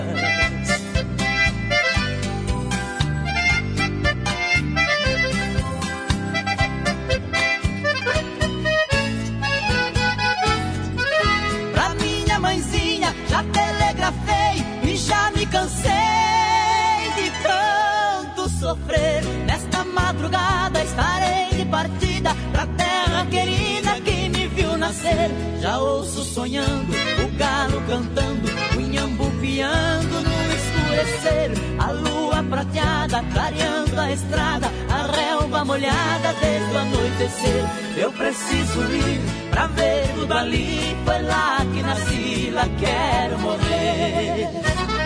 Nascer. 25.08 25.30
Já 25.60 25.78
ouço 25.78 26.22
sonhando, 26.24 26.92
o 27.24 27.38
galo 27.38 27.82
cantando, 27.88 28.48
o 28.76 28.80
inhambu 28.80 29.30
piando 29.40 30.20
no 30.22 30.52
escurecer. 30.54 31.52
A 31.78 31.90
lua 31.92 32.42
prateada 32.42 33.22
clareando 33.32 34.00
a 34.00 34.12
estrada, 34.12 34.70
a 34.90 35.16
relva 35.16 35.64
molhada 35.64 36.34
desde 36.40 36.74
o 36.74 36.78
anoitecer. 36.78 37.64
Eu 37.96 38.12
preciso 38.12 38.82
ir 38.82 39.20
pra 39.50 39.66
ver 39.68 40.08
tudo 40.14 40.32
ali, 40.32 40.96
foi 41.04 41.22
lá 41.22 41.58
que 41.74 41.82
nasci, 41.82 42.50
lá 42.52 42.68
quero 42.78 43.38
morrer. 43.40 44.97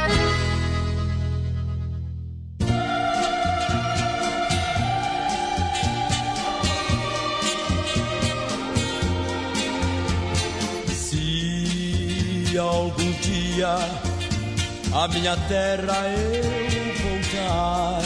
A 13.65 15.09
minha 15.09 15.37
terra 15.49 16.09
eu 16.09 16.43
voltar, 17.03 18.03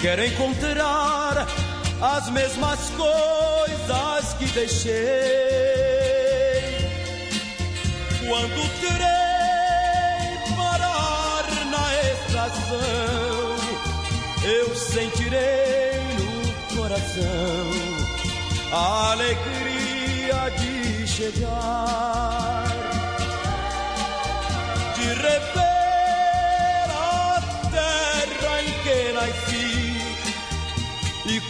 quero 0.00 0.24
encontrar 0.24 1.46
as 2.00 2.30
mesmas 2.30 2.90
coisas 2.90 4.34
que 4.38 4.46
deixei. 4.46 4.96
Quando 8.26 8.80
trem 8.80 10.56
parar 10.56 11.44
na 11.70 11.86
estação, 12.12 13.56
eu 14.44 14.74
sentirei 14.74 16.00
no 16.18 16.76
coração 16.76 18.06
a 18.72 19.12
alegria 19.12 20.50
de 20.58 21.06
chegar, 21.06 22.65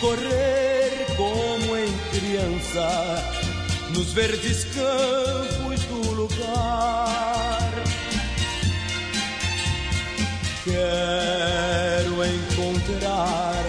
correr 0.01 1.06
como 1.16 1.77
em 1.77 1.93
criança 2.12 3.23
nos 3.94 4.12
verdes 4.12 4.64
campos 4.64 5.82
do 5.85 6.14
lugar. 6.14 7.73
Quero 10.64 12.24
encontrar 12.24 13.64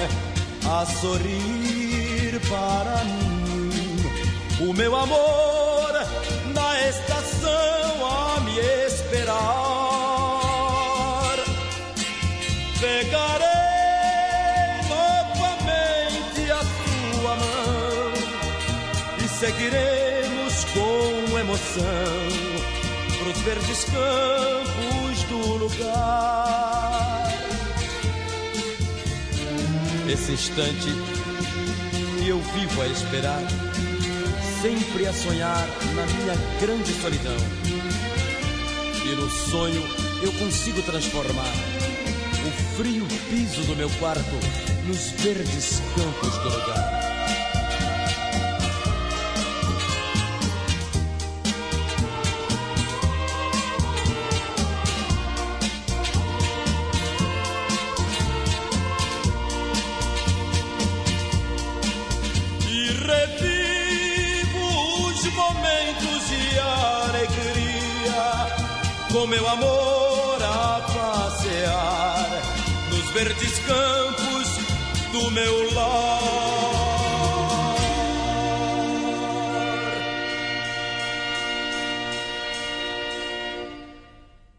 a 0.66 0.86
sorrir 0.86 2.40
para 2.50 3.04
mim 3.06 4.70
o 4.70 4.74
meu 4.74 4.96
amor 4.96 5.57
seguiremos 19.58 20.66
com 20.66 21.40
emoção 21.40 21.84
pros 23.20 23.42
verdes 23.42 23.86
campos 23.86 25.24
do 25.24 25.38
lugar. 25.58 27.28
Esse 30.08 30.34
instante 30.34 30.90
que 32.20 32.28
eu 32.28 32.40
vivo 32.40 32.82
a 32.84 32.88
esperar, 32.88 33.42
sempre 34.62 35.08
a 35.08 35.14
sonhar 35.14 35.68
na 35.96 36.06
minha 36.06 36.36
grande 36.62 36.94
solidão. 37.02 37.38
E 39.06 39.16
no 39.16 39.30
sonho 39.30 39.84
eu 40.22 40.32
consigo 40.34 40.84
transformar 40.84 41.54
o 42.46 42.76
frio 42.78 43.08
piso 43.30 43.64
do 43.64 43.76
meu 43.76 43.90
quarto 44.00 44.22
nos 44.86 45.10
verdes 45.12 45.82
campos 45.96 46.38
do 46.38 46.50
lugar. 46.50 47.07
Revivo 63.08 64.66
os 65.08 65.34
momentos 65.34 66.28
de 66.30 66.60
alegria 66.60 68.28
com 69.12 69.26
meu 69.28 69.48
amor 69.48 70.44
a 70.44 70.82
passear 70.94 72.30
nos 72.92 73.12
verdes 73.12 73.60
campos 73.60 74.58
do 75.12 75.32
meu 75.32 75.74
lar. 75.74 76.58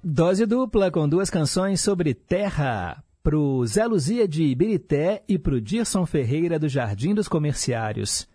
Dose 0.03 0.47
dupla 0.47 0.91
com 0.91 1.09
duas 1.09 1.29
canções 1.29 1.81
sobre 1.81 2.15
terra. 2.15 3.05
Pro 3.23 3.65
Zé 3.67 3.87
Luzia 3.87 4.27
de 4.27 4.43
Ibirité 4.43 5.23
e 5.29 5.39
pro 5.39 5.61
Dirson 5.61 6.07
Ferreira 6.07 6.59
do 6.59 6.69
Jardim 6.69 7.15
dos 7.15 7.29
Comerciários. 7.29 8.27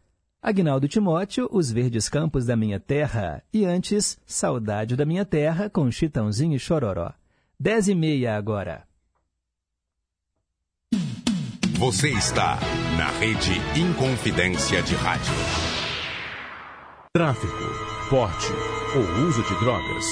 Agnaldo 0.43 0.89
Timóteo, 0.89 1.47
Os 1.49 1.71
Verdes 1.71 2.09
Campos 2.09 2.45
da 2.45 2.57
Minha 2.57 2.77
Terra. 2.77 3.41
E 3.53 3.63
antes, 3.63 4.19
Saudade 4.25 4.93
da 4.97 5.05
Minha 5.05 5.23
Terra 5.23 5.69
com 5.69 5.89
Chitãozinho 5.89 6.57
e 6.57 6.59
Chororó. 6.59 7.13
Dez 7.57 7.87
e 7.87 7.95
meia 7.95 8.35
agora. 8.35 8.83
Você 11.79 12.09
está 12.09 12.59
na 12.97 13.07
rede 13.19 13.53
Inconfidência 13.79 14.83
de 14.83 14.95
Rádio. 14.95 15.33
Tráfico, 17.13 18.09
porte 18.09 18.51
ou 18.97 19.25
uso 19.25 19.41
de 19.43 19.59
drogas. 19.63 20.05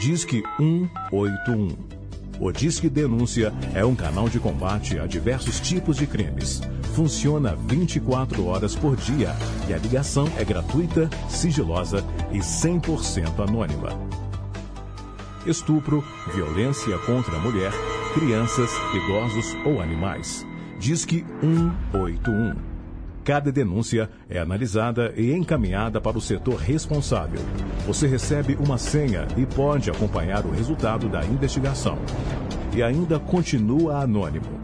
Disque 0.00 0.42
181. 0.56 2.03
O 2.40 2.50
Disque 2.50 2.88
Denúncia 2.88 3.52
é 3.74 3.84
um 3.84 3.94
canal 3.94 4.28
de 4.28 4.40
combate 4.40 4.98
a 4.98 5.06
diversos 5.06 5.60
tipos 5.60 5.96
de 5.96 6.06
crimes. 6.06 6.60
Funciona 6.94 7.56
24 7.56 8.46
horas 8.46 8.74
por 8.74 8.96
dia 8.96 9.34
e 9.68 9.72
a 9.72 9.78
ligação 9.78 10.28
é 10.36 10.44
gratuita, 10.44 11.08
sigilosa 11.28 12.04
e 12.32 12.38
100% 12.38 13.48
anônima. 13.48 13.90
Estupro, 15.46 16.02
violência 16.34 16.98
contra 16.98 17.36
a 17.36 17.40
mulher, 17.40 17.72
crianças, 18.14 18.70
idosos 18.94 19.54
ou 19.64 19.80
animais. 19.80 20.44
Disque 20.78 21.24
181. 21.40 22.73
Cada 23.24 23.50
denúncia 23.50 24.10
é 24.28 24.38
analisada 24.38 25.14
e 25.16 25.32
encaminhada 25.32 25.98
para 25.98 26.18
o 26.18 26.20
setor 26.20 26.56
responsável. 26.56 27.40
Você 27.86 28.06
recebe 28.06 28.54
uma 28.56 28.76
senha 28.76 29.26
e 29.34 29.46
pode 29.46 29.90
acompanhar 29.90 30.44
o 30.44 30.50
resultado 30.50 31.08
da 31.08 31.24
investigação. 31.24 31.96
E 32.76 32.82
ainda 32.82 33.18
continua 33.18 34.02
anônimo. 34.02 34.60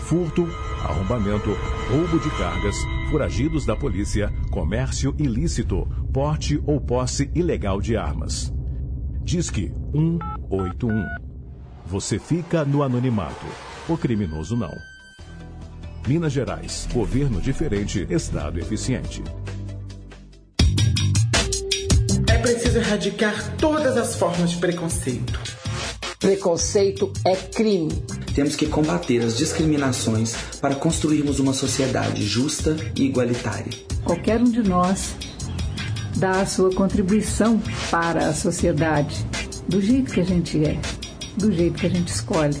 Furto, 0.00 0.42
arrombamento, 0.82 1.50
roubo 1.88 2.18
de 2.18 2.30
cargas, 2.30 2.74
foragidos 3.12 3.64
da 3.64 3.76
polícia, 3.76 4.32
comércio 4.50 5.14
ilícito, 5.16 5.86
porte 6.12 6.60
ou 6.66 6.80
posse 6.80 7.30
ilegal 7.32 7.80
de 7.80 7.96
armas. 7.96 8.52
Disque 9.22 9.72
181. 9.92 11.04
Você 11.86 12.18
fica 12.18 12.64
no 12.64 12.82
anonimato. 12.82 13.46
O 13.88 13.96
criminoso 13.96 14.56
não. 14.56 14.89
Minas 16.10 16.32
Gerais. 16.32 16.88
Governo 16.92 17.40
diferente, 17.40 18.04
Estado 18.10 18.58
eficiente. 18.58 19.22
É 22.28 22.38
preciso 22.38 22.78
erradicar 22.78 23.56
todas 23.58 23.96
as 23.96 24.16
formas 24.16 24.50
de 24.50 24.56
preconceito. 24.56 25.38
Preconceito 26.18 27.12
é 27.24 27.36
crime. 27.36 27.92
Temos 28.34 28.56
que 28.56 28.66
combater 28.66 29.22
as 29.22 29.38
discriminações 29.38 30.34
para 30.60 30.74
construirmos 30.74 31.38
uma 31.38 31.52
sociedade 31.52 32.26
justa 32.26 32.76
e 32.96 33.04
igualitária. 33.04 33.70
Qualquer 34.02 34.40
um 34.40 34.50
de 34.50 34.64
nós 34.64 35.14
dá 36.16 36.40
a 36.40 36.46
sua 36.46 36.74
contribuição 36.74 37.62
para 37.88 38.26
a 38.26 38.34
sociedade, 38.34 39.24
do 39.68 39.80
jeito 39.80 40.12
que 40.12 40.20
a 40.20 40.24
gente 40.24 40.60
é, 40.64 40.76
do 41.36 41.52
jeito 41.52 41.78
que 41.78 41.86
a 41.86 41.90
gente 41.90 42.08
escolhe. 42.08 42.60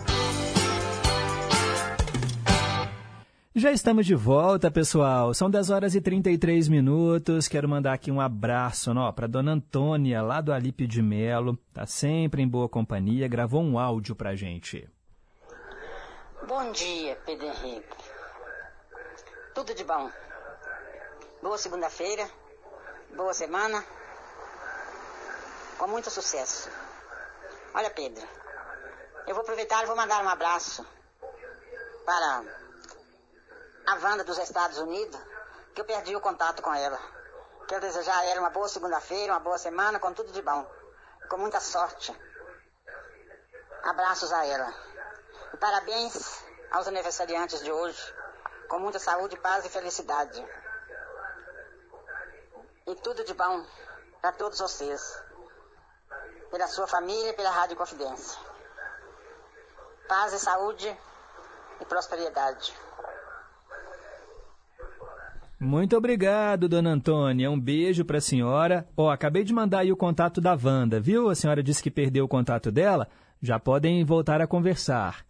Já 3.53 3.69
estamos 3.69 4.05
de 4.05 4.15
volta, 4.15 4.71
pessoal. 4.71 5.33
São 5.33 5.49
10 5.49 5.71
horas 5.71 5.93
e 5.93 5.99
33 5.99 6.69
minutos. 6.69 7.49
Quero 7.49 7.67
mandar 7.67 7.91
aqui 7.91 8.09
um 8.09 8.21
abraço 8.21 8.93
para 9.13 9.27
dona 9.27 9.51
Antônia, 9.51 10.21
lá 10.21 10.39
do 10.39 10.53
Alípio 10.53 10.87
de 10.87 11.01
Melo. 11.01 11.57
Tá 11.73 11.85
sempre 11.85 12.41
em 12.41 12.47
boa 12.47 12.69
companhia. 12.69 13.27
Gravou 13.27 13.61
um 13.61 13.77
áudio 13.77 14.15
pra 14.15 14.37
gente. 14.37 14.89
Bom 16.47 16.71
dia, 16.71 17.17
Pedro 17.25 17.47
Henrique. 17.47 17.97
Tudo 19.53 19.75
de 19.75 19.83
bom. 19.83 20.09
Boa 21.43 21.57
segunda-feira. 21.57 22.25
Boa 23.17 23.33
semana. 23.33 23.83
Com 25.77 25.87
muito 25.89 26.09
sucesso. 26.09 26.69
Olha, 27.73 27.89
Pedro. 27.89 28.25
Eu 29.27 29.35
vou 29.35 29.41
aproveitar 29.41 29.83
e 29.83 29.87
vou 29.87 29.95
mandar 29.97 30.23
um 30.23 30.29
abraço 30.29 30.85
para 32.05 32.45
a 33.85 33.95
Wanda 33.95 34.23
dos 34.23 34.37
Estados 34.37 34.77
Unidos, 34.77 35.19
que 35.73 35.81
eu 35.81 35.85
perdi 35.85 36.15
o 36.15 36.21
contato 36.21 36.61
com 36.61 36.73
ela. 36.73 36.99
Quero 37.67 37.81
desejar 37.81 38.17
a 38.17 38.25
ela 38.25 38.41
uma 38.41 38.49
boa 38.49 38.67
segunda-feira, 38.67 39.33
uma 39.33 39.39
boa 39.39 39.57
semana, 39.57 39.99
com 39.99 40.13
tudo 40.13 40.31
de 40.31 40.41
bom. 40.41 40.69
Com 41.29 41.37
muita 41.37 41.59
sorte. 41.59 42.13
Abraços 43.83 44.31
a 44.33 44.45
ela. 44.45 44.73
E 45.53 45.57
parabéns 45.57 46.43
aos 46.71 46.87
aniversariantes 46.87 47.63
de 47.63 47.71
hoje. 47.71 48.13
Com 48.67 48.79
muita 48.79 48.99
saúde, 48.99 49.37
paz 49.37 49.65
e 49.65 49.69
felicidade. 49.69 50.45
E 52.87 52.95
tudo 52.95 53.23
de 53.23 53.33
bom 53.33 53.65
para 54.21 54.33
todos 54.33 54.59
vocês. 54.59 55.23
Pela 56.49 56.67
sua 56.67 56.87
família 56.87 57.29
e 57.29 57.33
pela 57.33 57.49
Rádio 57.49 57.77
Confidência. 57.77 58.39
Paz 60.07 60.33
e 60.33 60.39
saúde 60.39 60.99
e 61.79 61.85
prosperidade. 61.85 62.77
Muito 65.63 65.95
obrigado, 65.95 66.67
dona 66.67 66.89
Antônia. 66.89 67.51
Um 67.51 67.59
beijo 67.59 68.03
para 68.03 68.17
a 68.17 68.21
senhora. 68.21 68.87
Ó, 68.97 69.05
oh, 69.05 69.09
acabei 69.11 69.43
de 69.43 69.53
mandar 69.53 69.81
aí 69.81 69.91
o 69.91 69.95
contato 69.95 70.41
da 70.41 70.57
Wanda, 70.59 70.99
viu? 70.99 71.29
A 71.29 71.35
senhora 71.35 71.61
disse 71.61 71.83
que 71.83 71.91
perdeu 71.91 72.25
o 72.25 72.27
contato 72.27 72.71
dela. 72.71 73.07
Já 73.39 73.59
podem 73.59 74.03
voltar 74.03 74.41
a 74.41 74.47
conversar. 74.47 75.23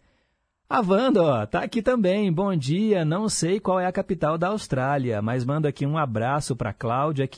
A 0.70 0.80
Wanda, 0.80 1.22
ó, 1.22 1.44
tá 1.44 1.62
aqui 1.62 1.82
também. 1.82 2.32
Bom 2.32 2.56
dia. 2.56 3.04
Não 3.04 3.28
sei 3.28 3.60
qual 3.60 3.78
é 3.78 3.84
a 3.84 3.92
capital 3.92 4.38
da 4.38 4.48
Austrália, 4.48 5.20
mas 5.20 5.44
mando 5.44 5.68
aqui 5.68 5.84
um 5.84 5.98
abraço 5.98 6.56
para 6.56 6.72
Cláudia, 6.72 7.28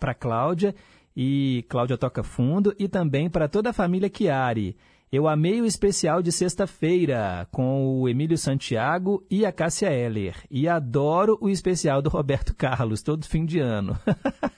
para 0.00 0.14
Cláudia 0.14 0.74
e 1.14 1.66
Cláudia 1.68 1.98
toca 1.98 2.22
fundo 2.22 2.74
e 2.78 2.88
também 2.88 3.28
para 3.28 3.46
toda 3.46 3.68
a 3.68 3.74
família 3.74 4.10
Chiari. 4.10 4.74
Eu 5.12 5.28
amei 5.28 5.60
o 5.60 5.66
especial 5.66 6.22
de 6.22 6.32
sexta-feira 6.32 7.46
com 7.52 8.00
o 8.00 8.08
Emílio 8.08 8.38
Santiago 8.38 9.22
e 9.30 9.44
a 9.44 9.52
Cássia 9.52 9.92
Heller. 9.92 10.34
E 10.50 10.66
adoro 10.66 11.36
o 11.38 11.50
especial 11.50 12.00
do 12.00 12.08
Roberto 12.08 12.56
Carlos, 12.56 13.02
todo 13.02 13.26
fim 13.26 13.44
de 13.44 13.60
ano. 13.60 13.94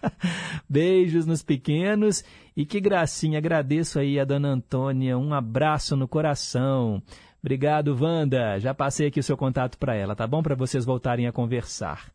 Beijos 0.70 1.26
nos 1.26 1.42
pequenos 1.42 2.22
e 2.56 2.64
que 2.64 2.80
gracinha. 2.80 3.38
Agradeço 3.38 3.98
aí 3.98 4.20
a 4.20 4.24
dona 4.24 4.50
Antônia. 4.50 5.18
Um 5.18 5.34
abraço 5.34 5.96
no 5.96 6.06
coração. 6.06 7.02
Obrigado, 7.42 7.98
Wanda. 8.00 8.60
Já 8.60 8.72
passei 8.72 9.08
aqui 9.08 9.18
o 9.18 9.24
seu 9.24 9.36
contato 9.36 9.76
para 9.76 9.96
ela, 9.96 10.14
tá 10.14 10.24
bom? 10.24 10.40
Para 10.40 10.54
vocês 10.54 10.84
voltarem 10.84 11.26
a 11.26 11.32
conversar. 11.32 12.12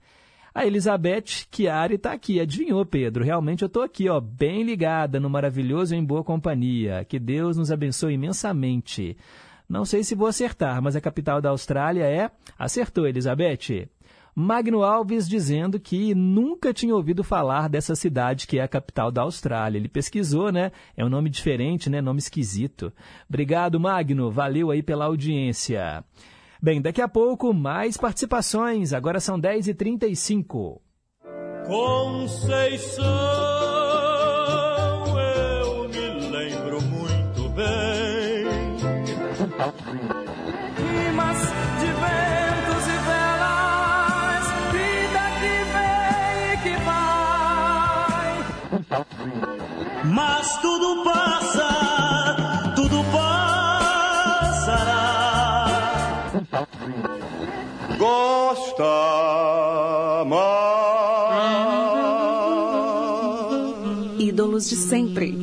A 0.53 0.65
Elizabeth 0.65 1.47
Chiari 1.51 1.95
está 1.95 2.11
aqui. 2.11 2.39
Adivinhou, 2.39 2.85
Pedro? 2.85 3.23
Realmente 3.23 3.61
eu 3.61 3.67
estou 3.67 3.83
aqui, 3.83 4.09
ó, 4.09 4.19
bem 4.19 4.63
ligada 4.63 5.19
no 5.19 5.29
maravilhoso 5.29 5.95
Em 5.95 6.03
Boa 6.03 6.23
Companhia. 6.23 7.05
Que 7.05 7.19
Deus 7.19 7.57
nos 7.57 7.71
abençoe 7.71 8.13
imensamente. 8.13 9.15
Não 9.67 9.85
sei 9.85 10.03
se 10.03 10.15
vou 10.15 10.27
acertar, 10.27 10.81
mas 10.81 10.95
a 10.95 11.01
capital 11.01 11.39
da 11.39 11.49
Austrália 11.49 12.03
é. 12.03 12.31
Acertou, 12.57 13.07
Elizabeth. 13.07 13.87
Magno 14.35 14.83
Alves 14.83 15.27
dizendo 15.27 15.79
que 15.79 16.15
nunca 16.15 16.73
tinha 16.73 16.95
ouvido 16.95 17.23
falar 17.23 17.67
dessa 17.67 17.93
cidade 17.93 18.47
que 18.47 18.57
é 18.57 18.63
a 18.63 18.67
capital 18.67 19.11
da 19.11 19.21
Austrália. 19.21 19.77
Ele 19.77 19.89
pesquisou, 19.89 20.51
né? 20.51 20.71
É 20.95 21.03
um 21.03 21.09
nome 21.09 21.29
diferente, 21.29 21.89
né? 21.89 22.01
Nome 22.01 22.19
esquisito. 22.19 22.91
Obrigado, 23.27 23.79
Magno. 23.79 24.31
Valeu 24.31 24.71
aí 24.71 24.81
pela 24.81 25.05
audiência. 25.05 26.03
Bem, 26.61 26.81
daqui 26.81 27.01
a 27.01 27.07
pouco 27.07 27.53
mais 27.53 27.95
participações. 27.95 28.91
Agora 28.91 29.21
são 29.21 29.39
10h35. 29.39 30.81
Conceição, 31.65 33.05
eu 35.17 35.87
me 35.87 36.09
lembro 36.29 36.81
muito 36.81 37.47
bem. 37.51 38.45
Rimas 40.75 41.37
de 41.79 41.87
ventos 41.87 42.87
e 42.87 42.97
velas, 43.07 44.45
vida 44.73 45.23
que 45.39 45.55
vem 45.71 46.35
e 46.51 46.57
que 46.63 46.75
vai. 46.83 48.27
Mas 50.13 50.57
tudo 50.61 51.03
passa, 51.05 51.48
Gosta 57.97 58.83
mais. 60.25 60.59
Ídolos 64.19 64.69
de 64.69 64.75
sempre. 64.75 65.33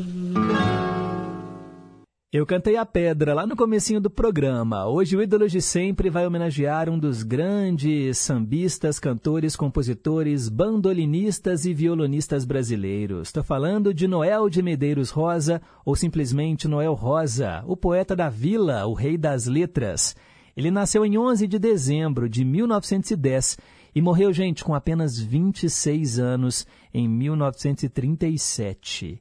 Eu 2.30 2.44
cantei 2.44 2.76
a 2.76 2.84
pedra 2.84 3.32
lá 3.32 3.46
no 3.46 3.56
comecinho 3.56 3.98
do 3.98 4.10
programa. 4.10 4.86
Hoje 4.86 5.16
o 5.16 5.22
Ídolos 5.22 5.50
de 5.50 5.62
Sempre 5.62 6.10
vai 6.10 6.26
homenagear 6.26 6.90
um 6.90 6.98
dos 6.98 7.22
grandes 7.22 8.18
sambistas, 8.18 8.98
cantores, 8.98 9.56
compositores, 9.56 10.50
bandolinistas 10.50 11.64
e 11.64 11.72
violonistas 11.72 12.44
brasileiros. 12.44 13.28
Estou 13.28 13.42
falando 13.42 13.94
de 13.94 14.06
Noel 14.06 14.50
de 14.50 14.60
Medeiros 14.60 15.08
Rosa, 15.08 15.62
ou 15.82 15.96
simplesmente 15.96 16.68
Noel 16.68 16.92
Rosa, 16.92 17.64
o 17.66 17.74
poeta 17.74 18.14
da 18.14 18.28
vila, 18.28 18.86
o 18.86 18.92
rei 18.92 19.16
das 19.16 19.46
letras. 19.46 20.14
Ele 20.56 20.70
nasceu 20.70 21.04
em 21.04 21.18
11 21.18 21.46
de 21.46 21.58
dezembro 21.58 22.26
de 22.28 22.44
1910 22.44 23.58
e 23.94 24.00
morreu, 24.00 24.32
gente, 24.32 24.64
com 24.64 24.74
apenas 24.74 25.18
26 25.18 26.18
anos 26.18 26.66
em 26.94 27.06
1937. 27.08 29.20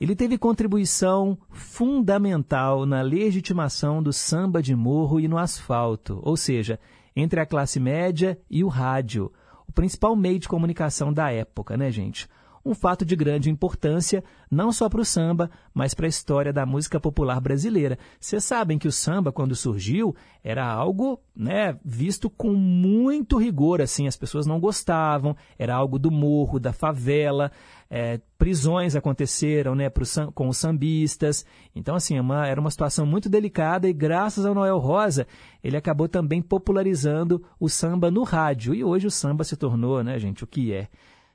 Ele 0.00 0.16
teve 0.16 0.38
contribuição 0.38 1.36
fundamental 1.50 2.86
na 2.86 3.02
legitimação 3.02 4.02
do 4.02 4.12
samba 4.12 4.62
de 4.62 4.74
morro 4.74 5.20
e 5.20 5.28
no 5.28 5.36
asfalto, 5.36 6.18
ou 6.22 6.36
seja, 6.36 6.80
entre 7.14 7.40
a 7.40 7.46
classe 7.46 7.80
média 7.80 8.38
e 8.48 8.64
o 8.64 8.68
rádio, 8.68 9.30
o 9.68 9.72
principal 9.72 10.16
meio 10.16 10.38
de 10.38 10.48
comunicação 10.48 11.12
da 11.12 11.30
época, 11.32 11.76
né, 11.76 11.90
gente? 11.90 12.26
Um 12.64 12.74
fato 12.74 13.04
de 13.04 13.16
grande 13.16 13.50
importância 13.50 14.22
não 14.50 14.72
só 14.72 14.88
para 14.88 15.00
o 15.00 15.04
samba, 15.04 15.50
mas 15.72 15.94
para 15.94 16.06
a 16.06 16.08
história 16.08 16.52
da 16.52 16.66
música 16.66 16.98
popular 16.98 17.40
brasileira. 17.40 17.98
Vocês 18.18 18.42
sabem 18.44 18.78
que 18.78 18.88
o 18.88 18.92
samba, 18.92 19.32
quando 19.32 19.54
surgiu, 19.54 20.14
era 20.42 20.66
algo 20.66 21.20
né, 21.34 21.78
visto 21.84 22.28
com 22.28 22.52
muito 22.52 23.38
rigor, 23.38 23.80
assim, 23.80 24.06
as 24.06 24.16
pessoas 24.16 24.46
não 24.46 24.58
gostavam, 24.58 25.36
era 25.58 25.74
algo 25.74 25.98
do 25.98 26.10
morro, 26.10 26.58
da 26.58 26.72
favela, 26.72 27.50
é, 27.88 28.20
prisões 28.38 28.94
aconteceram 28.94 29.74
né, 29.74 29.88
pro, 29.88 30.04
com 30.34 30.48
os 30.48 30.56
sambistas. 30.56 31.44
Então, 31.74 31.94
assim, 31.94 32.16
é 32.16 32.20
uma, 32.20 32.46
era 32.46 32.60
uma 32.60 32.70
situação 32.70 33.06
muito 33.06 33.28
delicada 33.28 33.88
e 33.88 33.92
graças 33.92 34.44
ao 34.44 34.54
Noel 34.54 34.78
Rosa, 34.78 35.26
ele 35.62 35.76
acabou 35.76 36.08
também 36.08 36.42
popularizando 36.42 37.42
o 37.58 37.68
samba 37.68 38.10
no 38.10 38.22
rádio. 38.22 38.74
E 38.74 38.84
hoje 38.84 39.06
o 39.06 39.10
samba 39.10 39.44
se 39.44 39.56
tornou, 39.56 40.02
né, 40.02 40.18
gente, 40.18 40.44
o 40.44 40.46
que 40.46 40.72
é. 40.72 40.88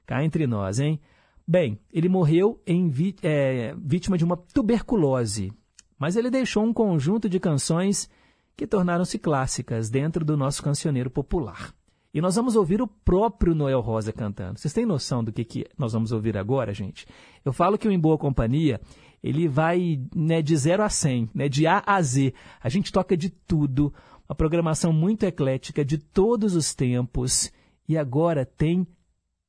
Cá 0.05 0.23
entre 0.23 0.45
nós, 0.45 0.79
hein? 0.79 0.99
Bem, 1.47 1.79
ele 1.93 2.09
morreu 2.09 2.59
em 2.65 2.91
é, 3.21 3.75
vítima 3.77 4.17
de 4.17 4.25
uma 4.25 4.35
tuberculose, 4.35 5.53
mas 5.97 6.15
ele 6.15 6.31
deixou 6.31 6.63
um 6.63 6.73
conjunto 6.73 7.29
de 7.29 7.39
canções 7.39 8.09
que 8.57 8.65
tornaram-se 8.65 9.19
clássicas 9.19 9.89
dentro 9.89 10.25
do 10.25 10.35
nosso 10.35 10.63
cancioneiro 10.63 11.09
popular. 11.09 11.71
E 12.11 12.19
nós 12.19 12.35
vamos 12.35 12.55
ouvir 12.55 12.81
o 12.81 12.87
próprio 12.87 13.53
Noel 13.53 13.79
Rosa 13.79 14.11
cantando. 14.11 14.57
Vocês 14.57 14.73
têm 14.73 14.87
noção 14.87 15.23
do 15.23 15.31
que, 15.31 15.43
que 15.43 15.65
nós 15.77 15.93
vamos 15.93 16.11
ouvir 16.11 16.35
agora, 16.35 16.73
gente? 16.73 17.05
Eu 17.43 17.53
falo 17.53 17.77
que 17.77 17.87
o 17.87 17.91
Em 17.91 17.99
Boa 17.99 18.17
Companhia, 18.17 18.81
ele 19.21 19.47
vai 19.47 20.01
né, 20.15 20.41
de 20.41 20.55
0 20.55 20.81
a 20.81 20.89
100, 20.89 21.29
né, 21.35 21.47
de 21.47 21.67
A 21.67 21.83
a 21.85 22.01
Z. 22.01 22.33
A 22.59 22.69
gente 22.69 22.91
toca 22.91 23.15
de 23.15 23.29
tudo, 23.29 23.93
uma 24.27 24.33
programação 24.33 24.91
muito 24.91 25.25
eclética 25.25 25.85
de 25.85 25.97
todos 25.99 26.55
os 26.55 26.73
tempos. 26.73 27.51
E 27.87 27.97
agora 27.97 28.45
tem 28.45 28.87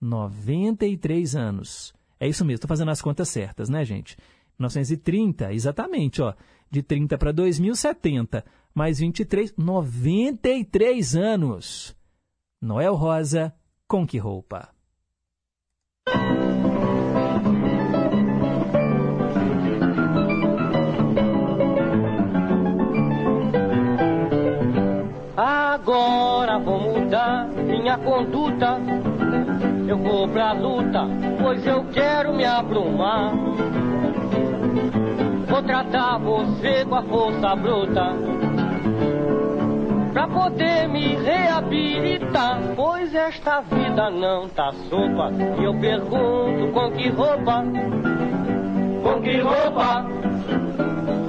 93 0.00 1.36
anos. 1.36 1.94
É 2.18 2.26
isso 2.26 2.44
mesmo, 2.44 2.56
estou 2.56 2.68
fazendo 2.68 2.90
as 2.90 3.00
contas 3.00 3.28
certas, 3.28 3.68
né, 3.68 3.84
gente? 3.84 4.16
1930, 4.58 5.52
exatamente, 5.52 6.20
ó. 6.20 6.34
De 6.68 6.82
30 6.82 7.16
para 7.16 7.30
2070, 7.30 8.44
mais 8.74 8.98
23, 8.98 9.54
93 9.56 11.14
anos. 11.14 11.96
Noel 12.60 12.96
Rosa, 12.96 13.54
com 13.86 14.04
que 14.04 14.18
roupa? 14.18 14.74
Conduta. 27.98 28.78
Eu 29.88 29.98
vou 29.98 30.28
pra 30.28 30.52
luta, 30.52 31.06
pois 31.40 31.66
eu 31.66 31.84
quero 31.92 32.34
me 32.34 32.44
abrumar. 32.44 33.32
Vou 35.48 35.62
tratar 35.62 36.18
você 36.18 36.84
com 36.84 36.94
a 36.94 37.02
força 37.02 37.56
bruta. 37.56 38.12
Pra 40.12 40.26
poder 40.28 40.88
me 40.88 41.14
reabilitar, 41.16 42.58
pois 42.74 43.14
esta 43.14 43.60
vida 43.60 44.10
não 44.10 44.48
tá 44.48 44.72
sopa. 44.88 45.30
E 45.60 45.64
eu 45.64 45.74
pergunto 45.78 46.72
com 46.72 46.90
que 46.92 47.08
roupa, 47.10 47.64
com 49.02 49.20
que 49.20 49.38
roupa 49.40 50.06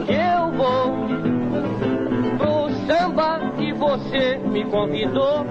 que 0.06 0.14
eu 0.14 0.52
vou 0.52 1.07
samba 2.88 3.52
que 3.57 3.73
você 3.73 4.38
me 4.38 4.64
convidou. 4.65 5.45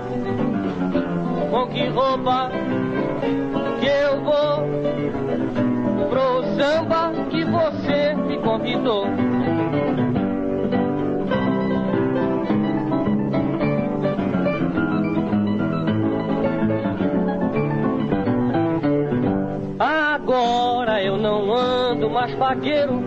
Com 1.56 1.68
que 1.68 1.86
roupa 1.88 2.50
que 3.80 3.86
eu 3.86 4.22
vou 4.22 4.68
pro 6.10 6.42
samba 6.54 7.12
que 7.30 7.44
você 7.46 8.14
me 8.14 8.36
convidou? 8.42 9.06
Agora 19.78 21.02
eu 21.02 21.16
não 21.16 21.54
ando 21.56 22.10
mais 22.10 22.34
pagueiro, 22.34 23.02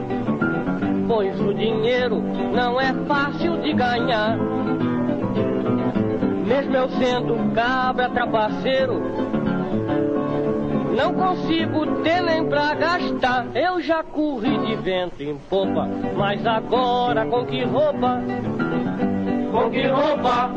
pois 1.07 1.39
o 1.39 1.53
dinheiro 1.53 2.19
não 2.51 2.81
é 2.81 2.91
fácil 3.05 3.61
de 3.61 3.73
ganhar. 3.73 4.39
Mesmo 6.49 6.75
eu 6.75 6.89
sendo 6.89 7.53
cabra 7.53 8.09
trapaceiro, 8.09 8.99
não 10.97 11.13
consigo 11.13 11.85
ter 12.01 12.23
nem 12.23 12.43
pra 12.49 12.73
gastar. 12.73 13.55
Eu 13.55 13.79
já 13.79 14.01
corri 14.01 14.57
de 14.57 14.75
vento 14.77 15.21
em 15.21 15.37
popa, 15.47 15.87
mas 16.17 16.43
agora 16.47 17.23
com 17.27 17.45
que 17.45 17.63
roupa? 17.63 18.19
Com 19.51 19.69
que 19.69 19.85
roupa? 19.85 20.49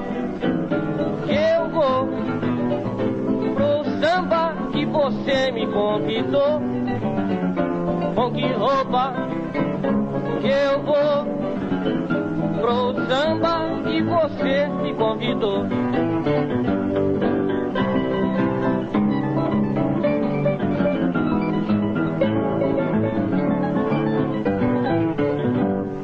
Que 1.26 1.34
eu 1.34 1.68
vou 1.68 2.08
pro 3.54 3.84
samba 4.00 4.54
que 4.72 4.86
você 4.86 5.52
me 5.52 5.66
convidou. 5.66 6.81
Com 8.14 8.30
que 8.32 8.46
roupa? 8.52 9.14
Que 10.40 10.48
eu 10.48 10.82
vou 10.82 11.32
pro 12.60 12.94
samba 13.06 13.82
que 13.84 14.02
você 14.02 14.68
me 14.82 14.94
convidou. 14.94 15.66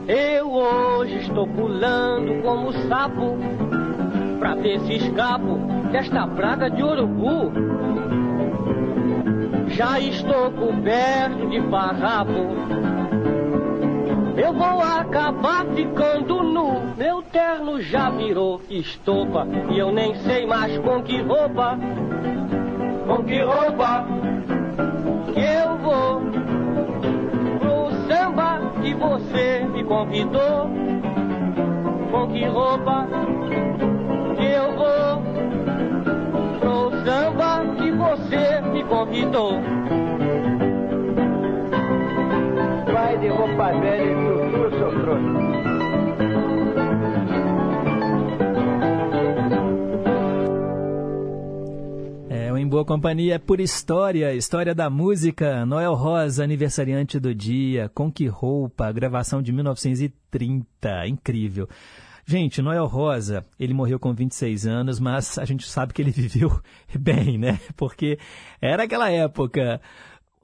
Eu 0.09 0.51
hoje 0.51 1.19
estou 1.19 1.47
pulando 1.47 2.43
como 2.43 2.73
sapo 2.89 3.37
pra 4.39 4.55
ver 4.55 4.81
se 4.81 4.95
escapo 4.95 5.59
desta 5.93 6.27
praga 6.27 6.71
de 6.71 6.83
urubu. 6.83 7.53
Já 9.79 10.01
estou 10.01 10.51
coberto 10.51 11.47
de 11.49 11.63
farrapo 11.71 12.33
eu 14.37 14.53
vou 14.53 14.81
acabar 14.81 15.67
ficando 15.75 16.43
nu. 16.43 16.95
Meu 16.97 17.23
terno 17.23 17.81
já 17.81 18.09
virou 18.11 18.61
estopa 18.71 19.47
e 19.71 19.79
eu 19.79 19.93
nem 19.93 20.15
sei 20.17 20.47
mais 20.47 20.79
com 20.79 21.03
que 21.03 21.21
roupa. 21.21 21.79
Com 23.07 23.25
que 23.25 23.41
roupa 23.41 24.07
que 25.35 25.41
eu 25.41 25.77
vou 25.79 26.21
pro 27.61 27.91
samba 28.09 28.61
que 28.81 28.95
você 28.95 29.65
me 29.73 29.85
convidou. 29.85 30.71
Com 32.11 32.29
que 32.29 32.45
roupa 32.47 33.07
que 34.37 34.45
eu 34.45 34.77
vou 34.77 35.38
samba 37.09 37.65
que 37.77 37.91
você 37.91 38.61
me 38.71 38.85
convidou. 38.85 39.53
Vai 42.93 43.19
de 43.19 43.29
roupa 43.29 43.73
velha 43.81 44.05
e 44.05 44.15
tutu, 44.15 44.77
seu 44.77 44.91
trouxa. 45.01 45.49
É, 52.29 52.53
o 52.53 52.59
Em 52.59 52.69
Boa 52.69 52.85
Companhia 52.85 53.37
é 53.37 53.39
por 53.39 53.59
história, 53.59 54.35
história 54.35 54.75
da 54.75 54.91
música. 54.91 55.65
Noel 55.65 55.95
Rosa, 55.95 56.45
aniversariante 56.45 57.19
do 57.19 57.35
dia, 57.35 57.91
com 57.95 58.13
que 58.13 58.27
roupa, 58.27 58.93
gravação 58.93 59.41
de 59.41 59.51
1930, 59.51 61.07
incrível. 61.07 61.67
Gente, 62.31 62.61
Noel 62.61 62.85
Rosa, 62.85 63.43
ele 63.59 63.73
morreu 63.73 63.99
com 63.99 64.13
26 64.13 64.67
anos, 64.67 65.01
mas 65.01 65.39
a 65.39 65.47
gente 65.47 65.67
sabe 65.67 65.95
que 65.95 66.03
ele 66.03 66.11
viveu 66.11 66.61
bem, 67.01 67.39
né? 67.39 67.59
Porque 67.75 68.19
era 68.61 68.83
aquela 68.83 69.11
época 69.11 69.81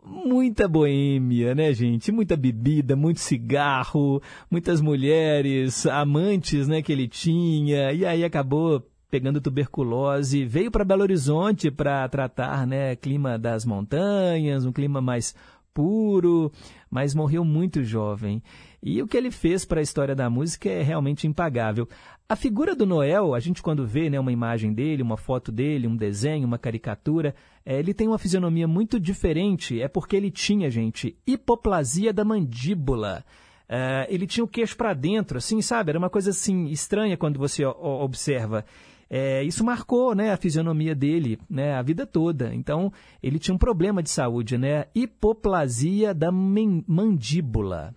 muita 0.02 0.66
boêmia, 0.66 1.54
né, 1.54 1.74
gente? 1.74 2.10
Muita 2.10 2.38
bebida, 2.38 2.96
muito 2.96 3.20
cigarro, 3.20 4.22
muitas 4.50 4.80
mulheres, 4.80 5.84
amantes, 5.84 6.66
né, 6.66 6.80
que 6.80 6.90
ele 6.90 7.06
tinha, 7.06 7.92
e 7.92 8.06
aí 8.06 8.24
acabou 8.24 8.82
pegando 9.10 9.38
tuberculose, 9.38 10.46
veio 10.46 10.70
para 10.70 10.86
Belo 10.86 11.02
Horizonte 11.02 11.70
para 11.70 12.08
tratar, 12.08 12.66
né, 12.66 12.96
clima 12.96 13.38
das 13.38 13.66
montanhas, 13.66 14.64
um 14.64 14.72
clima 14.72 15.02
mais 15.02 15.34
puro, 15.74 16.50
mas 16.88 17.14
morreu 17.14 17.44
muito 17.44 17.82
jovem. 17.82 18.40
E 18.86 19.00
o 19.00 19.08
que 19.08 19.16
ele 19.16 19.30
fez 19.30 19.64
para 19.64 19.80
a 19.80 19.82
história 19.82 20.14
da 20.14 20.28
música 20.28 20.68
é 20.68 20.82
realmente 20.82 21.26
impagável. 21.26 21.88
A 22.28 22.36
figura 22.36 22.76
do 22.76 22.84
Noel, 22.84 23.34
a 23.34 23.40
gente 23.40 23.62
quando 23.62 23.86
vê 23.86 24.10
né, 24.10 24.20
uma 24.20 24.30
imagem 24.30 24.74
dele, 24.74 25.02
uma 25.02 25.16
foto 25.16 25.50
dele, 25.50 25.88
um 25.88 25.96
desenho, 25.96 26.46
uma 26.46 26.58
caricatura, 26.58 27.34
é, 27.64 27.78
ele 27.78 27.94
tem 27.94 28.06
uma 28.06 28.18
fisionomia 28.18 28.68
muito 28.68 29.00
diferente. 29.00 29.80
É 29.80 29.88
porque 29.88 30.14
ele 30.14 30.30
tinha, 30.30 30.70
gente, 30.70 31.16
hipoplasia 31.26 32.12
da 32.12 32.26
mandíbula. 32.26 33.24
É, 33.66 34.06
ele 34.10 34.26
tinha 34.26 34.44
o 34.44 34.48
queixo 34.48 34.76
para 34.76 34.92
dentro, 34.92 35.38
assim, 35.38 35.62
sabe? 35.62 35.88
Era 35.88 35.98
uma 35.98 36.10
coisa 36.10 36.28
assim 36.28 36.66
estranha 36.66 37.16
quando 37.16 37.38
você 37.38 37.64
observa. 37.64 38.66
É, 39.08 39.42
isso 39.42 39.64
marcou 39.64 40.14
né, 40.14 40.30
a 40.30 40.36
fisionomia 40.36 40.94
dele 40.94 41.38
né, 41.48 41.72
a 41.72 41.80
vida 41.80 42.06
toda. 42.06 42.54
Então, 42.54 42.92
ele 43.22 43.38
tinha 43.38 43.54
um 43.54 43.58
problema 43.58 44.02
de 44.02 44.10
saúde, 44.10 44.58
né? 44.58 44.84
Hipoplasia 44.94 46.12
da 46.12 46.30
mandíbula. 46.30 47.94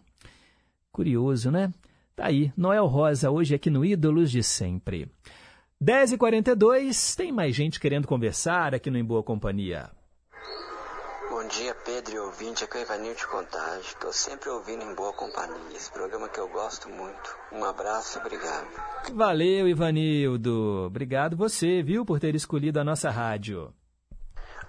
Curioso, 0.97 1.51
né? 1.51 1.71
Tá 2.15 2.25
aí, 2.25 2.51
Noel 2.57 2.87
Rosa, 2.87 3.29
hoje 3.29 3.53
aqui 3.53 3.69
no 3.69 3.85
Ídolos 3.85 4.31
de 4.31 4.41
Sempre. 4.41 5.07
10h42, 5.79 7.15
tem 7.15 7.31
mais 7.31 7.55
gente 7.55 7.79
querendo 7.79 8.07
conversar 8.07 8.73
aqui 8.73 8.89
no 8.89 8.97
Em 8.97 9.05
Boa 9.05 9.21
Companhia. 9.21 9.91
Bom 11.29 11.47
dia, 11.49 11.75
Pedro 11.85 12.15
e 12.15 12.17
ouvinte. 12.17 12.63
Aqui 12.63 12.77
é 12.77 12.79
o 12.79 12.83
Ivanildo 12.83 13.15
de 13.15 13.27
Contagem. 13.27 13.81
Estou 13.81 14.11
sempre 14.11 14.49
ouvindo 14.49 14.83
em 14.83 14.95
boa 14.95 15.13
companhia. 15.13 15.75
Esse 15.75 15.91
programa 15.91 16.27
que 16.29 16.39
eu 16.39 16.49
gosto 16.49 16.89
muito. 16.89 17.37
Um 17.51 17.63
abraço 17.63 18.17
e 18.17 18.21
obrigado. 18.21 18.67
Valeu, 19.13 19.67
Ivanildo. 19.67 20.85
Obrigado 20.87 21.37
você, 21.37 21.83
viu, 21.83 22.03
por 22.03 22.19
ter 22.19 22.33
escolhido 22.33 22.79
a 22.79 22.83
nossa 22.83 23.11
rádio. 23.11 23.71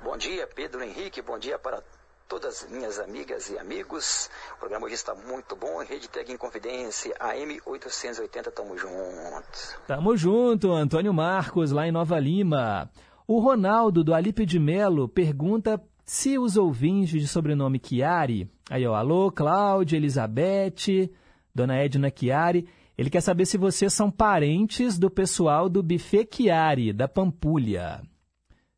Bom 0.05 0.19
dia, 0.19 0.47
Pedro 0.47 0.83
Henrique. 0.83 1.23
Bom 1.23 1.39
dia 1.39 1.59
para 1.59 1.83
todas 2.29 2.63
as 2.63 2.71
minhas 2.71 2.99
amigas 2.99 3.49
e 3.49 3.59
amigos. 3.59 4.29
O 4.57 4.59
programa 4.59 4.85
hoje 4.85 4.97
está 4.97 5.15
muito 5.15 5.57
bom. 5.57 5.83
Rede 5.83 6.09
Tag 6.09 6.31
em 6.31 6.37
Confidência, 6.37 7.17
AM 7.19 7.59
880. 7.65 8.51
Tamo 8.51 8.77
junto. 8.77 9.81
Tamo 9.87 10.17
junto, 10.17 10.71
Antônio 10.71 11.13
Marcos, 11.15 11.71
lá 11.71 11.89
em 11.89 11.93
Nova 11.93 12.21
Lima. 12.21 12.91
O 13.27 13.41
Ronaldo, 13.41 14.05
do 14.05 14.15
Alipe 14.15 14.45
de 14.45 14.59
Melo, 14.59 15.09
pergunta 15.09 15.83
se 16.05 16.39
os 16.39 16.57
ouvintes 16.57 17.21
de 17.21 17.27
sobrenome 17.27 17.81
Chiari, 17.83 18.51
aí 18.71 18.87
ó, 18.87 18.95
alô, 18.95 19.33
Cláudia, 19.33 19.97
Elizabeth, 19.97 21.11
Dona 21.55 21.77
Edna 21.77 22.13
Chiari, 22.15 22.69
ele 22.97 23.11
quer 23.11 23.21
saber 23.21 23.47
se 23.47 23.57
vocês 23.57 23.93
são 23.93 24.11
parentes 24.11 24.99
do 24.99 25.11
pessoal 25.11 25.69
do 25.69 25.83
Buffet 25.83 26.29
Chiari, 26.31 26.93
da 26.93 27.09
Pampulha. 27.09 28.03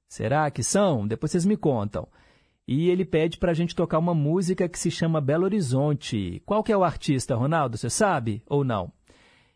Será 0.09 0.51
que 0.51 0.63
são? 0.63 1.07
Depois 1.07 1.31
vocês 1.31 1.45
me 1.45 1.57
contam. 1.57 2.09
E 2.73 2.89
ele 2.89 3.05
pede 3.05 3.37
para 3.37 3.51
a 3.51 3.55
gente 3.55 3.75
tocar 3.75 3.99
uma 3.99 4.15
música 4.15 4.69
que 4.69 4.79
se 4.79 4.93
chama 4.93 5.21
Belo 5.21 5.43
Horizonte. 5.43 6.41
Qual 6.47 6.63
que 6.63 6.71
é 6.71 6.77
o 6.77 6.85
artista, 6.85 7.35
Ronaldo? 7.35 7.77
Você 7.77 7.91
sabe 7.91 8.45
ou 8.49 8.63
não? 8.63 8.93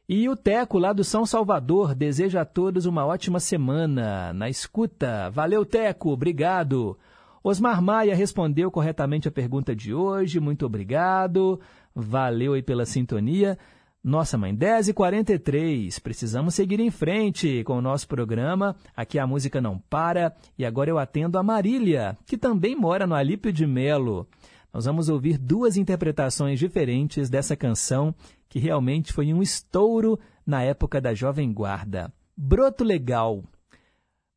E 0.09 0.29
o 0.29 0.35
Teco, 0.35 0.81
lá 0.81 0.93
do 0.93 1.05
São 1.05 1.25
Salvador, 1.25 1.95
deseja 1.95 2.41
a 2.41 2.45
todos 2.45 2.87
uma 2.87 3.07
ótima 3.07 3.39
semana. 3.39 4.33
Na 4.33 4.49
escuta. 4.49 5.31
Valeu, 5.31 5.65
Teco. 5.65 6.11
Obrigado. 6.11 6.99
Osmar 7.41 7.81
Maia 7.81 8.17
respondeu 8.17 8.69
corretamente 8.69 9.29
a 9.29 9.31
pergunta 9.31 9.77
de 9.77 9.95
hoje, 9.95 10.41
muito 10.41 10.67
obrigado, 10.67 11.61
valeu 11.95 12.55
aí 12.55 12.63
pela 12.63 12.85
sintonia. 12.85 13.57
Nossa, 14.05 14.37
mãe, 14.37 14.55
10h43, 14.55 15.99
precisamos 15.99 16.55
seguir 16.55 16.79
em 16.79 16.91
frente 16.91 17.65
com 17.65 17.79
o 17.79 17.81
nosso 17.81 18.07
programa. 18.07 18.77
Aqui 18.95 19.19
a 19.19 19.27
música 19.27 19.63
não 19.63 19.79
para 19.79 20.37
e 20.59 20.67
agora 20.67 20.91
eu 20.91 20.99
atendo 20.99 21.39
a 21.39 21.43
Marília, 21.43 22.15
que 22.27 22.37
também 22.37 22.77
mora 22.77 23.07
no 23.07 23.15
Alípio 23.15 23.51
de 23.51 23.67
Melo. 23.67 24.29
Nós 24.75 24.85
vamos 24.85 25.09
ouvir 25.09 25.39
duas 25.39 25.79
interpretações 25.79 26.59
diferentes 26.59 27.31
dessa 27.31 27.57
canção 27.57 28.15
que 28.47 28.59
realmente 28.59 29.11
foi 29.11 29.33
um 29.33 29.41
estouro 29.41 30.21
na 30.47 30.63
época 30.63 31.01
da 31.01 31.15
Jovem 31.15 31.51
Guarda. 31.51 32.13
Broto 32.37 32.85
Legal, 32.85 33.43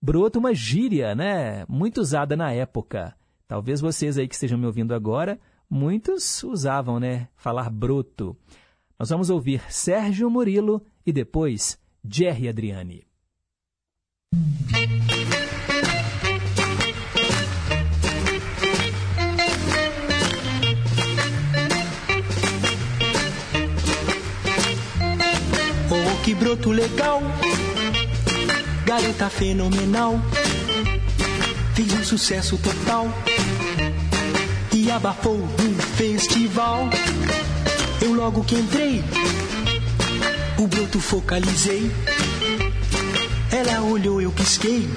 broto 0.02 0.40
uma 0.40 0.54
gíria, 0.54 1.14
né? 1.14 1.66
Muito 1.68 2.00
usada 2.00 2.38
na 2.38 2.54
época. 2.54 3.14
Talvez 3.46 3.82
vocês 3.82 4.18
aí 4.18 4.30
que 4.30 4.36
estejam 4.36 4.58
me 4.58 4.66
ouvindo 4.66 4.94
agora, 4.94 5.38
muitos 5.70 6.42
usavam, 6.42 7.02
né? 7.02 7.28
Falar 7.36 7.70
broto. 7.70 8.34
Nós 9.00 9.10
vamos 9.10 9.30
ouvir 9.30 9.62
Sérgio 9.70 10.30
Murilo 10.30 10.84
e 11.06 11.12
depois 11.12 11.78
Jerry 12.04 12.50
Adriani. 12.50 13.06
Oh, 25.90 26.24
que 26.24 26.34
broto 26.36 26.72
legal! 26.72 27.22
garota 28.88 29.30
fenomenal. 29.30 30.20
Fez 31.76 31.94
um 31.94 32.04
sucesso 32.06 32.58
total 32.58 33.08
e 34.74 34.90
abafou 34.90 35.36
um 35.36 35.74
festival. 35.98 36.90
Eu 38.00 38.14
logo 38.14 38.44
que 38.44 38.56
entrei, 38.56 39.04
o 40.58 40.68
broto 40.68 41.00
focalizei. 41.00 41.92
Ela 43.52 43.82
olhou, 43.82 44.22
eu 44.22 44.32
pisquei. 44.32 44.88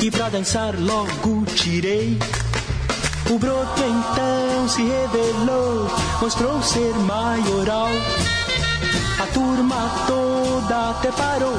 E 0.00 0.10
pra 0.10 0.28
dançar 0.28 0.74
logo 0.78 1.44
tirei. 1.54 2.18
O 3.30 3.38
broto 3.38 3.82
então 3.82 4.68
se 4.68 4.82
revelou, 4.82 5.90
mostrou 6.20 6.62
ser 6.62 6.94
maioral. 7.06 7.88
A 9.22 9.26
turma 9.26 9.76
toda 10.06 10.90
até 10.90 11.12
parou 11.12 11.56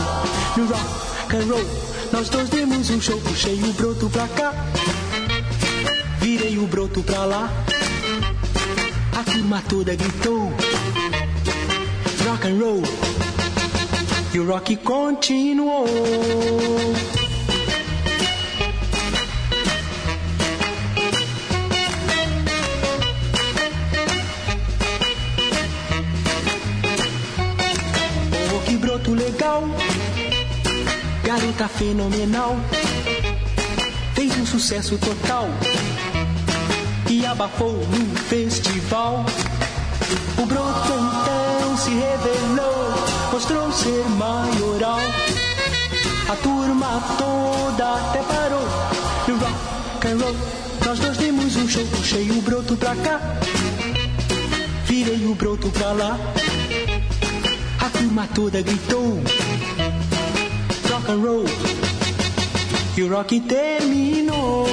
no 0.57 0.65
rock 0.65 1.35
and 1.35 1.53
roll. 1.53 1.83
Nós 2.11 2.29
dois 2.29 2.49
demos 2.49 2.89
um 2.89 3.01
show, 3.01 3.19
puxei 3.21 3.61
o 3.63 3.73
broto 3.73 4.09
pra 4.09 4.27
cá, 4.27 4.53
virei 6.19 6.57
o 6.57 6.67
broto 6.67 7.01
pra 7.01 7.25
lá. 7.25 7.49
A 9.25 9.31
turma 9.31 9.63
toda 9.69 9.95
gritou. 9.95 10.51
Rock 12.25 12.47
and 12.47 12.59
roll. 12.59 12.81
E 14.33 14.39
o 14.39 14.45
rock 14.45 14.75
continuou. 14.77 15.85
legal, 29.13 29.63
garota 31.23 31.67
fenomenal, 31.67 32.55
fez 34.15 34.35
um 34.37 34.45
sucesso 34.45 34.97
total 34.97 35.47
e 37.13 37.25
abafou 37.25 37.73
no 37.73 38.15
festival. 38.15 39.25
O 40.41 40.45
broto 40.45 40.93
então 40.93 41.77
se 41.77 41.91
revelou, 41.91 42.93
mostrou 43.31 43.71
ser 43.71 44.03
maioral. 44.17 44.99
A 46.29 46.35
turma 46.37 47.03
toda 47.17 47.93
até 47.93 48.19
parou 48.23 48.67
no 49.27 49.37
rock 49.37 50.07
and 50.07 50.17
roll. 50.23 50.35
Nós 50.85 50.99
dois 50.99 51.17
demos 51.17 51.55
um 51.55 51.67
show, 51.67 51.85
puxei 51.87 52.31
o 52.31 52.41
broto 52.41 52.75
pra 52.75 52.95
cá, 52.95 53.19
virei 54.85 55.25
o 55.25 55.35
broto 55.35 55.69
pra 55.69 55.91
lá 55.91 56.17
turma 58.13 58.27
toda 58.35 58.61
gritou 58.61 59.21
rock 60.91 61.11
and 61.11 61.21
roll 61.21 61.45
e 62.95 63.03
o 63.03 63.09
rock 63.09 63.39
terminou. 63.39 64.72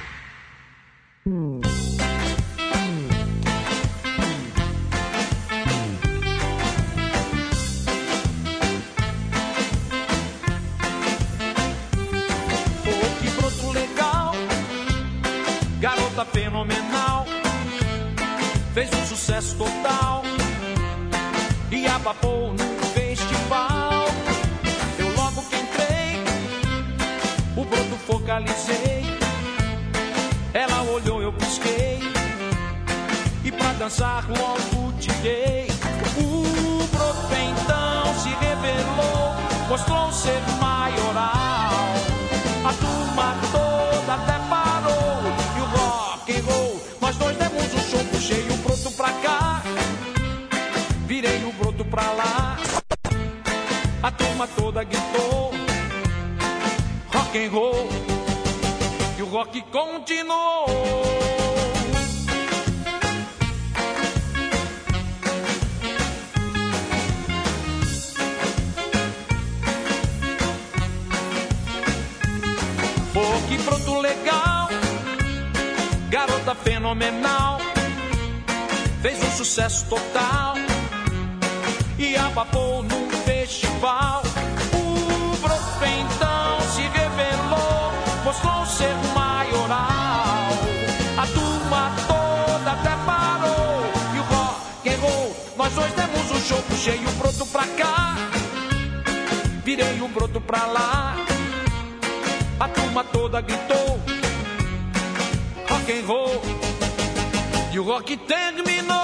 Rock 105.99 106.41
and 106.45 106.71
e 107.73 107.79
o 107.79 107.83
rock 107.83 108.17
terminou. 108.17 108.97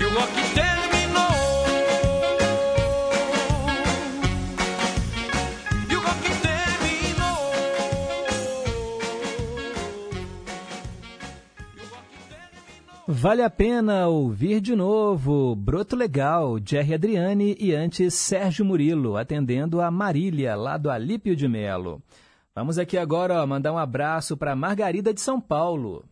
E 0.00 0.04
o 0.04 0.10
rock 0.14 0.54
terminou. 0.54 1.30
E 5.88 5.94
o 5.94 6.00
rock 6.00 6.30
terminou. 6.42 7.38
Vale 13.06 13.42
a 13.42 13.50
pena 13.50 14.08
ouvir 14.08 14.60
de 14.60 14.74
novo 14.74 15.54
Broto 15.54 15.94
Legal, 15.94 16.58
Jerry 16.64 16.94
Adriane 16.94 17.56
e 17.60 17.72
antes 17.72 18.14
Sérgio 18.14 18.64
Murilo, 18.64 19.16
atendendo 19.16 19.80
a 19.80 19.88
Marília, 19.88 20.56
lá 20.56 20.76
do 20.76 20.90
Alípio 20.90 21.36
de 21.36 21.46
Melo. 21.46 22.02
Vamos 22.60 22.78
aqui 22.78 22.98
agora 22.98 23.42
ó, 23.42 23.46
mandar 23.46 23.72
um 23.72 23.78
abraço 23.78 24.36
para 24.36 24.54
Margarida 24.54 25.14
de 25.14 25.20
São 25.22 25.40
Paulo. 25.40 26.04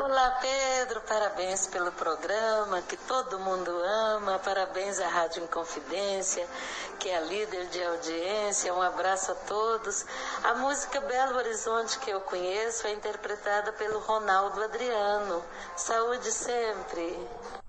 Olá, 0.00 0.30
Pedro. 0.40 0.65
Parabéns 0.76 1.66
pelo 1.68 1.90
programa 1.92 2.82
que 2.82 2.98
todo 3.08 3.38
mundo 3.38 3.70
ama. 4.14 4.38
Parabéns 4.40 5.00
à 5.00 5.08
Rádio 5.08 5.42
Inconfidência, 5.42 6.44
que 7.00 7.08
é 7.08 7.16
a 7.16 7.20
líder 7.22 7.66
de 7.70 7.82
audiência. 7.82 8.74
Um 8.74 8.82
abraço 8.82 9.32
a 9.32 9.34
todos. 9.34 10.04
A 10.44 10.54
música 10.56 11.00
Belo 11.00 11.38
Horizonte 11.38 11.98
que 12.00 12.10
eu 12.10 12.20
conheço 12.20 12.86
é 12.86 12.92
interpretada 12.92 13.72
pelo 13.72 14.00
Ronaldo 14.00 14.62
Adriano. 14.62 15.42
Saúde 15.76 16.30
sempre. 16.30 17.18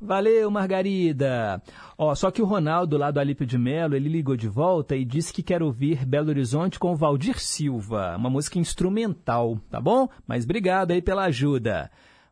Valeu, 0.01 0.51
Margarida. 0.51 1.61
Ó, 1.97 2.13
só 2.13 2.29
que 2.29 2.41
o 2.41 2.45
Ronaldo, 2.45 2.97
lá 2.97 3.09
do 3.09 3.21
Alípio 3.21 3.45
de 3.45 3.57
Melo, 3.57 3.95
ele 3.95 4.09
ligou 4.09 4.35
de 4.35 4.49
volta 4.49 4.97
e 4.97 5.05
disse 5.05 5.31
que 5.31 5.41
quer 5.41 5.63
ouvir 5.63 6.05
Belo 6.05 6.29
Horizonte 6.29 6.77
com 6.77 6.91
o 6.91 6.95
Valdir 6.97 7.39
Silva, 7.39 8.17
uma 8.17 8.29
música 8.29 8.59
instrumental, 8.59 9.57
tá 9.71 9.79
bom? 9.79 10.09
Mas 10.27 10.43
obrigado 10.43 10.91
aí 10.91 11.01
pela 11.01 11.23
ajuda. 11.23 11.89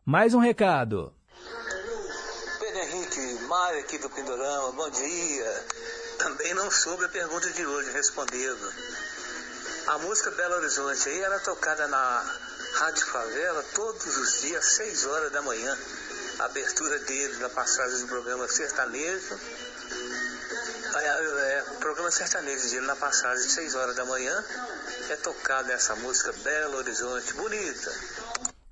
Mais 0.08 0.34
um 0.34 0.38
recado. 0.38 1.12
Pedro 2.60 2.78
Henrique, 2.78 3.38
aqui 3.80 3.98
do 3.98 4.08
Pindorama, 4.08 4.70
bom 4.70 4.88
dia. 4.88 5.64
Também 6.16 6.54
não 6.54 6.70
soube 6.70 7.04
a 7.04 7.08
pergunta 7.08 7.50
de 7.50 7.66
hoje, 7.66 7.90
respondendo. 7.90 8.72
A 9.88 9.98
música 9.98 10.30
Belo 10.30 10.54
Horizonte 10.54 11.08
aí 11.08 11.20
era 11.22 11.40
tocada 11.40 11.88
na 11.88 12.24
Rádio 12.74 13.04
Favela 13.04 13.64
todos 13.74 14.16
os 14.16 14.42
dias, 14.42 14.64
6 14.64 15.06
horas 15.06 15.32
da 15.32 15.42
manhã. 15.42 15.76
A 16.38 16.44
abertura 16.44 17.00
dele 17.00 17.38
na 17.38 17.48
passagem 17.48 17.98
do 18.02 18.06
programa 18.06 18.46
sertanejo. 18.46 19.40
É, 20.94 21.06
é, 21.06 21.64
o 21.72 21.76
programa 21.78 22.12
sertanejo 22.12 22.70
dele 22.70 22.86
na 22.86 22.94
passagem 22.94 23.44
de 23.44 23.52
6 23.52 23.74
horas 23.74 23.96
da 23.96 24.04
manhã 24.04 24.44
é 25.10 25.16
tocada 25.16 25.72
essa 25.72 25.96
música 25.96 26.32
Belo 26.44 26.76
Horizonte, 26.76 27.32
bonita. 27.34 27.92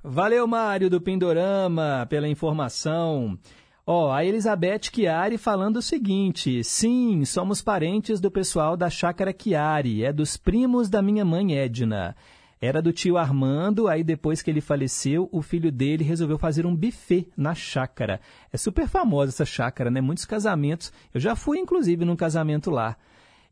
Valeu, 0.07 0.47
Mário 0.47 0.91
do 0.91 1.01
Pindorama, 1.01 2.07
pela 2.11 2.29
informação. 2.29 3.39
Ó, 3.87 4.13
a 4.13 4.23
Elizabeth 4.23 4.91
Chiari 4.93 5.39
falando 5.39 5.79
o 5.79 5.83
seguinte: 5.83 6.63
sim, 6.63 7.25
somos 7.25 7.63
parentes 7.63 8.21
do 8.21 8.31
pessoal 8.31 8.77
da 8.77 8.91
Chácara 8.91 9.35
Chiari, 9.35 10.05
é 10.05 10.13
dos 10.13 10.37
primos 10.37 10.91
da 10.91 11.01
minha 11.01 11.25
mãe 11.25 11.57
Edna. 11.57 12.15
Era 12.61 12.83
do 12.83 12.93
tio 12.93 13.17
Armando, 13.17 13.89
aí 13.89 14.05
depois 14.05 14.43
que 14.43 14.51
ele 14.51 14.61
faleceu, 14.61 15.27
o 15.33 15.41
filho 15.41 15.73
dele 15.73 16.05
resolveu 16.05 16.37
fazer 16.37 16.67
um 16.67 16.77
buffet 16.77 17.27
na 17.35 17.55
chácara. 17.55 18.21
É 18.53 18.59
super 18.59 18.87
famosa 18.87 19.31
essa 19.31 19.47
chácara, 19.47 19.91
né? 19.91 20.03
Muitos 20.03 20.27
casamentos. 20.27 20.93
Eu 21.15 21.21
já 21.21 21.35
fui, 21.35 21.59
inclusive, 21.59 22.05
num 22.05 22.15
casamento 22.15 22.71
lá. 22.71 22.95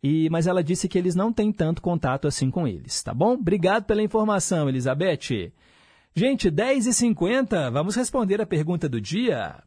E, 0.03 0.29
mas 0.29 0.47
ela 0.47 0.63
disse 0.63 0.87
que 0.87 0.99
eles 0.99 1.15
não 1.15 1.33
têm 1.33 1.51
tanto 1.51 1.81
contato 1.81 2.29
assim 2.29 2.51
com 2.51 2.69
eles, 2.69 3.03
tá 3.03 3.15
bom? 3.15 3.33
Obrigado 3.35 3.85
pela 3.85 4.03
informação, 4.03 4.69
Elizabeth. 4.69 5.51
Gente, 6.15 6.51
10h50, 6.51 7.73
vamos 7.73 7.97
responder 7.97 8.39
a 8.39 8.45
pergunta 8.45 8.87
do 8.87 9.01
dia. 9.01 9.63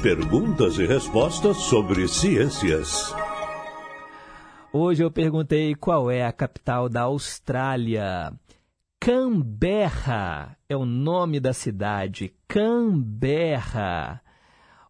Perguntas 0.00 0.78
e 0.78 0.86
respostas 0.86 1.56
sobre 1.56 2.06
ciências. 2.06 3.12
Hoje 4.72 5.02
eu 5.02 5.10
perguntei 5.10 5.74
qual 5.74 6.08
é 6.08 6.24
a 6.24 6.30
capital 6.30 6.88
da 6.88 7.02
Austrália. 7.02 8.32
Canberra 9.00 10.56
é 10.68 10.76
o 10.76 10.84
nome 10.84 11.40
da 11.40 11.52
cidade. 11.52 12.32
Canberra. 12.46 14.22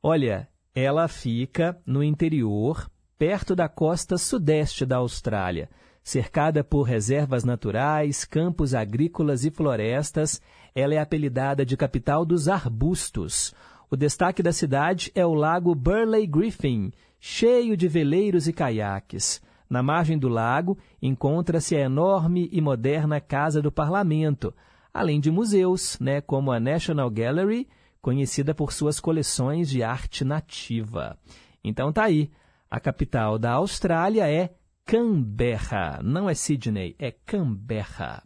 Olha, 0.02 0.51
ela 0.74 1.09
fica 1.09 1.81
no 1.86 2.05
interior, 2.05 2.90
perto 3.16 3.56
da 3.56 3.70
costa 3.70 4.19
sudeste 4.19 4.85
da 4.85 4.98
Austrália. 4.98 5.70
Cercada 6.09 6.64
por 6.64 6.85
reservas 6.85 7.44
naturais, 7.44 8.24
campos 8.24 8.72
agrícolas 8.72 9.44
e 9.44 9.51
florestas, 9.51 10.40
ela 10.74 10.94
é 10.94 10.98
apelidada 10.98 11.66
de 11.66 11.76
capital 11.76 12.24
dos 12.24 12.48
arbustos. 12.48 13.55
O 13.90 13.94
destaque 13.94 14.43
da 14.43 14.51
cidade 14.51 15.12
é 15.14 15.26
o 15.26 15.35
lago 15.35 15.74
Burley 15.74 16.26
Griffin, 16.26 16.93
cheio 17.20 17.76
de 17.76 17.86
veleiros 17.86 18.48
e 18.48 18.55
caiaques. 18.55 19.43
Na 19.68 19.82
margem 19.82 20.18
do 20.18 20.28
lago 20.28 20.78
encontra-se 21.02 21.76
a 21.76 21.80
enorme 21.80 22.48
e 22.51 22.59
moderna 22.59 23.20
Casa 23.20 23.60
do 23.60 23.70
Parlamento, 23.70 24.55
além 24.94 25.20
de 25.20 25.30
museus, 25.30 25.98
né, 26.01 26.22
como 26.22 26.51
a 26.51 26.59
National 26.59 27.10
Gallery, 27.10 27.68
conhecida 28.01 28.55
por 28.55 28.72
suas 28.72 28.98
coleções 28.98 29.68
de 29.68 29.82
arte 29.82 30.24
nativa. 30.24 31.18
Então 31.62 31.93
tá 31.93 32.05
aí, 32.05 32.30
a 32.70 32.80
capital 32.80 33.39
da 33.39 33.52
Austrália 33.52 34.26
é 34.26 34.55
Canberra, 34.89 36.01
não 36.02 36.31
é 36.31 36.35
Sydney, 36.35 36.97
é 36.98 37.10
Canberra. 37.10 38.23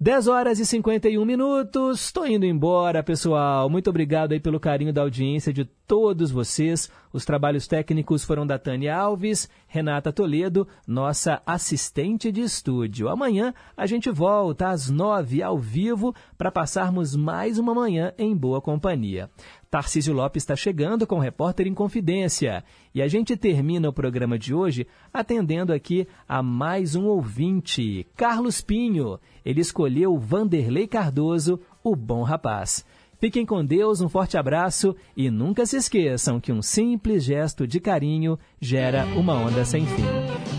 10 0.00 0.26
horas 0.26 0.58
e 0.58 0.66
51 0.66 1.24
minutos. 1.24 2.06
Estou 2.06 2.26
indo 2.26 2.44
embora, 2.44 3.00
pessoal. 3.00 3.70
Muito 3.70 3.90
obrigado 3.90 4.32
aí 4.32 4.40
pelo 4.40 4.58
carinho 4.58 4.92
da 4.92 5.02
audiência 5.02 5.52
de 5.52 5.64
todos 5.86 6.32
vocês. 6.32 6.90
Os 7.12 7.24
trabalhos 7.24 7.68
técnicos 7.68 8.24
foram 8.24 8.44
da 8.44 8.58
Tânia 8.58 8.96
Alves, 8.96 9.48
Renata 9.68 10.12
Toledo, 10.12 10.66
nossa 10.84 11.40
assistente 11.46 12.32
de 12.32 12.40
estúdio. 12.40 13.08
Amanhã 13.08 13.54
a 13.76 13.86
gente 13.86 14.10
volta 14.10 14.70
às 14.70 14.90
9 14.90 15.44
ao 15.44 15.56
vivo 15.56 16.12
para 16.36 16.50
passarmos 16.50 17.14
mais 17.14 17.56
uma 17.56 17.72
manhã 17.72 18.12
em 18.18 18.36
boa 18.36 18.60
companhia. 18.60 19.30
Tarcísio 19.74 20.14
Lopes 20.14 20.44
está 20.44 20.54
chegando 20.54 21.04
com 21.04 21.16
o 21.16 21.18
Repórter 21.18 21.66
em 21.66 21.74
Confidência. 21.74 22.62
E 22.94 23.02
a 23.02 23.08
gente 23.08 23.36
termina 23.36 23.88
o 23.88 23.92
programa 23.92 24.38
de 24.38 24.54
hoje 24.54 24.86
atendendo 25.12 25.72
aqui 25.72 26.06
a 26.28 26.40
mais 26.44 26.94
um 26.94 27.06
ouvinte, 27.06 28.06
Carlos 28.14 28.60
Pinho. 28.60 29.18
Ele 29.44 29.60
escolheu 29.60 30.16
Vanderlei 30.16 30.86
Cardoso, 30.86 31.58
o 31.82 31.96
bom 31.96 32.22
rapaz. 32.22 32.86
Fiquem 33.18 33.44
com 33.44 33.64
Deus, 33.64 34.00
um 34.00 34.08
forte 34.08 34.36
abraço 34.36 34.94
e 35.16 35.28
nunca 35.28 35.66
se 35.66 35.76
esqueçam 35.76 36.38
que 36.38 36.52
um 36.52 36.62
simples 36.62 37.24
gesto 37.24 37.66
de 37.66 37.80
carinho 37.80 38.38
gera 38.60 39.04
uma 39.16 39.34
onda 39.34 39.64
sem 39.64 39.84
fim. 39.84 40.04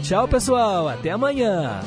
Tchau, 0.03 0.27
pessoal, 0.27 0.89
até 0.89 1.11
amanhã! 1.11 1.79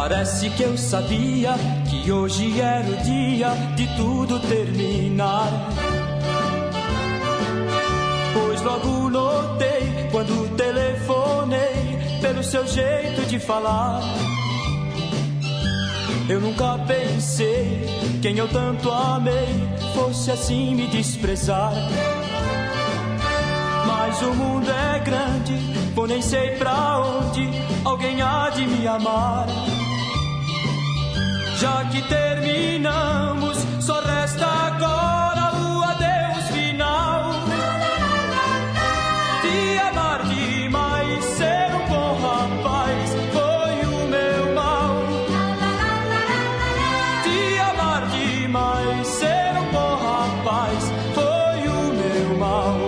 Parece 0.00 0.48
que 0.48 0.62
eu 0.62 0.78
sabia 0.78 1.54
que 1.90 2.10
hoje 2.10 2.58
era 2.58 2.88
o 2.88 2.96
dia 3.02 3.50
de 3.76 3.86
tudo 3.98 4.40
terminar. 4.40 5.46
Pois 8.32 8.62
logo 8.62 9.10
notei 9.10 10.08
quando 10.10 10.56
telefonei 10.56 12.18
pelo 12.22 12.42
seu 12.42 12.66
jeito 12.66 13.28
de 13.28 13.38
falar. 13.38 14.00
Eu 16.30 16.40
nunca 16.40 16.78
pensei 16.86 17.84
quem 18.22 18.38
eu 18.38 18.48
tanto 18.48 18.90
amei 18.90 19.68
fosse 19.94 20.30
assim 20.30 20.76
me 20.76 20.86
desprezar. 20.86 21.74
Mas 23.86 24.22
o 24.22 24.32
mundo 24.32 24.70
é 24.70 24.98
grande, 25.00 25.58
vou 25.94 26.06
nem 26.06 26.22
sei 26.22 26.56
pra 26.56 27.00
onde 27.00 27.50
alguém 27.84 28.22
há 28.22 28.48
de 28.48 28.66
me 28.66 28.88
amar. 28.88 29.46
Já 31.60 31.84
que 31.90 32.00
terminamos, 32.08 33.58
só 33.80 34.00
resta 34.00 34.46
agora 34.46 35.54
o 35.60 35.82
adeus 35.82 36.48
final. 36.54 37.32
Te 39.42 39.78
amar 39.78 40.22
demais, 40.24 41.22
ser 41.22 41.74
um 41.74 41.86
bom 41.86 42.18
rapaz, 42.22 43.10
foi 43.34 43.86
o 43.86 44.08
meu 44.08 44.54
mal. 44.54 45.02
Te 47.24 47.58
amar 47.58 48.06
demais, 48.06 49.06
ser 49.06 49.58
um 49.58 49.70
bom 49.70 49.96
rapaz, 49.96 50.90
foi 51.14 51.68
o 51.68 51.92
meu 51.92 52.38
mal. 52.38 52.78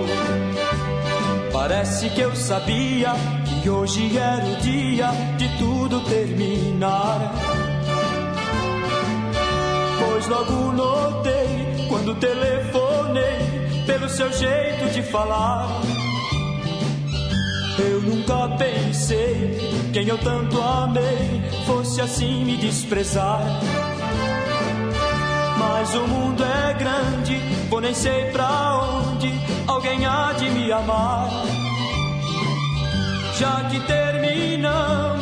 Parece 1.52 2.08
que 2.08 2.22
eu 2.22 2.34
sabia 2.34 3.12
que 3.62 3.68
hoje 3.68 4.16
era 4.16 4.46
o 4.46 4.56
dia 4.62 5.10
de 5.36 5.58
tudo 5.58 6.00
terminar. 6.08 7.51
Logo 10.32 10.72
notei 10.72 11.86
quando 11.90 12.14
telefonei 12.14 13.84
pelo 13.84 14.08
seu 14.08 14.32
jeito 14.32 14.90
de 14.94 15.02
falar. 15.02 15.68
Eu 17.78 18.00
nunca 18.00 18.48
pensei 18.56 19.90
quem 19.92 20.08
eu 20.08 20.16
tanto 20.16 20.58
amei 20.58 21.42
fosse 21.66 22.00
assim 22.00 22.46
me 22.46 22.56
desprezar. 22.56 23.42
Mas 25.58 25.94
o 25.94 26.06
mundo 26.08 26.42
é 26.42 26.72
grande, 26.74 27.36
vou 27.68 27.82
nem 27.82 27.92
sei 27.92 28.30
pra 28.30 28.78
onde 28.78 29.30
alguém 29.66 30.06
há 30.06 30.32
de 30.32 30.48
me 30.48 30.72
amar. 30.72 31.28
Já 33.38 33.64
que 33.68 33.80
terminamos, 33.80 35.21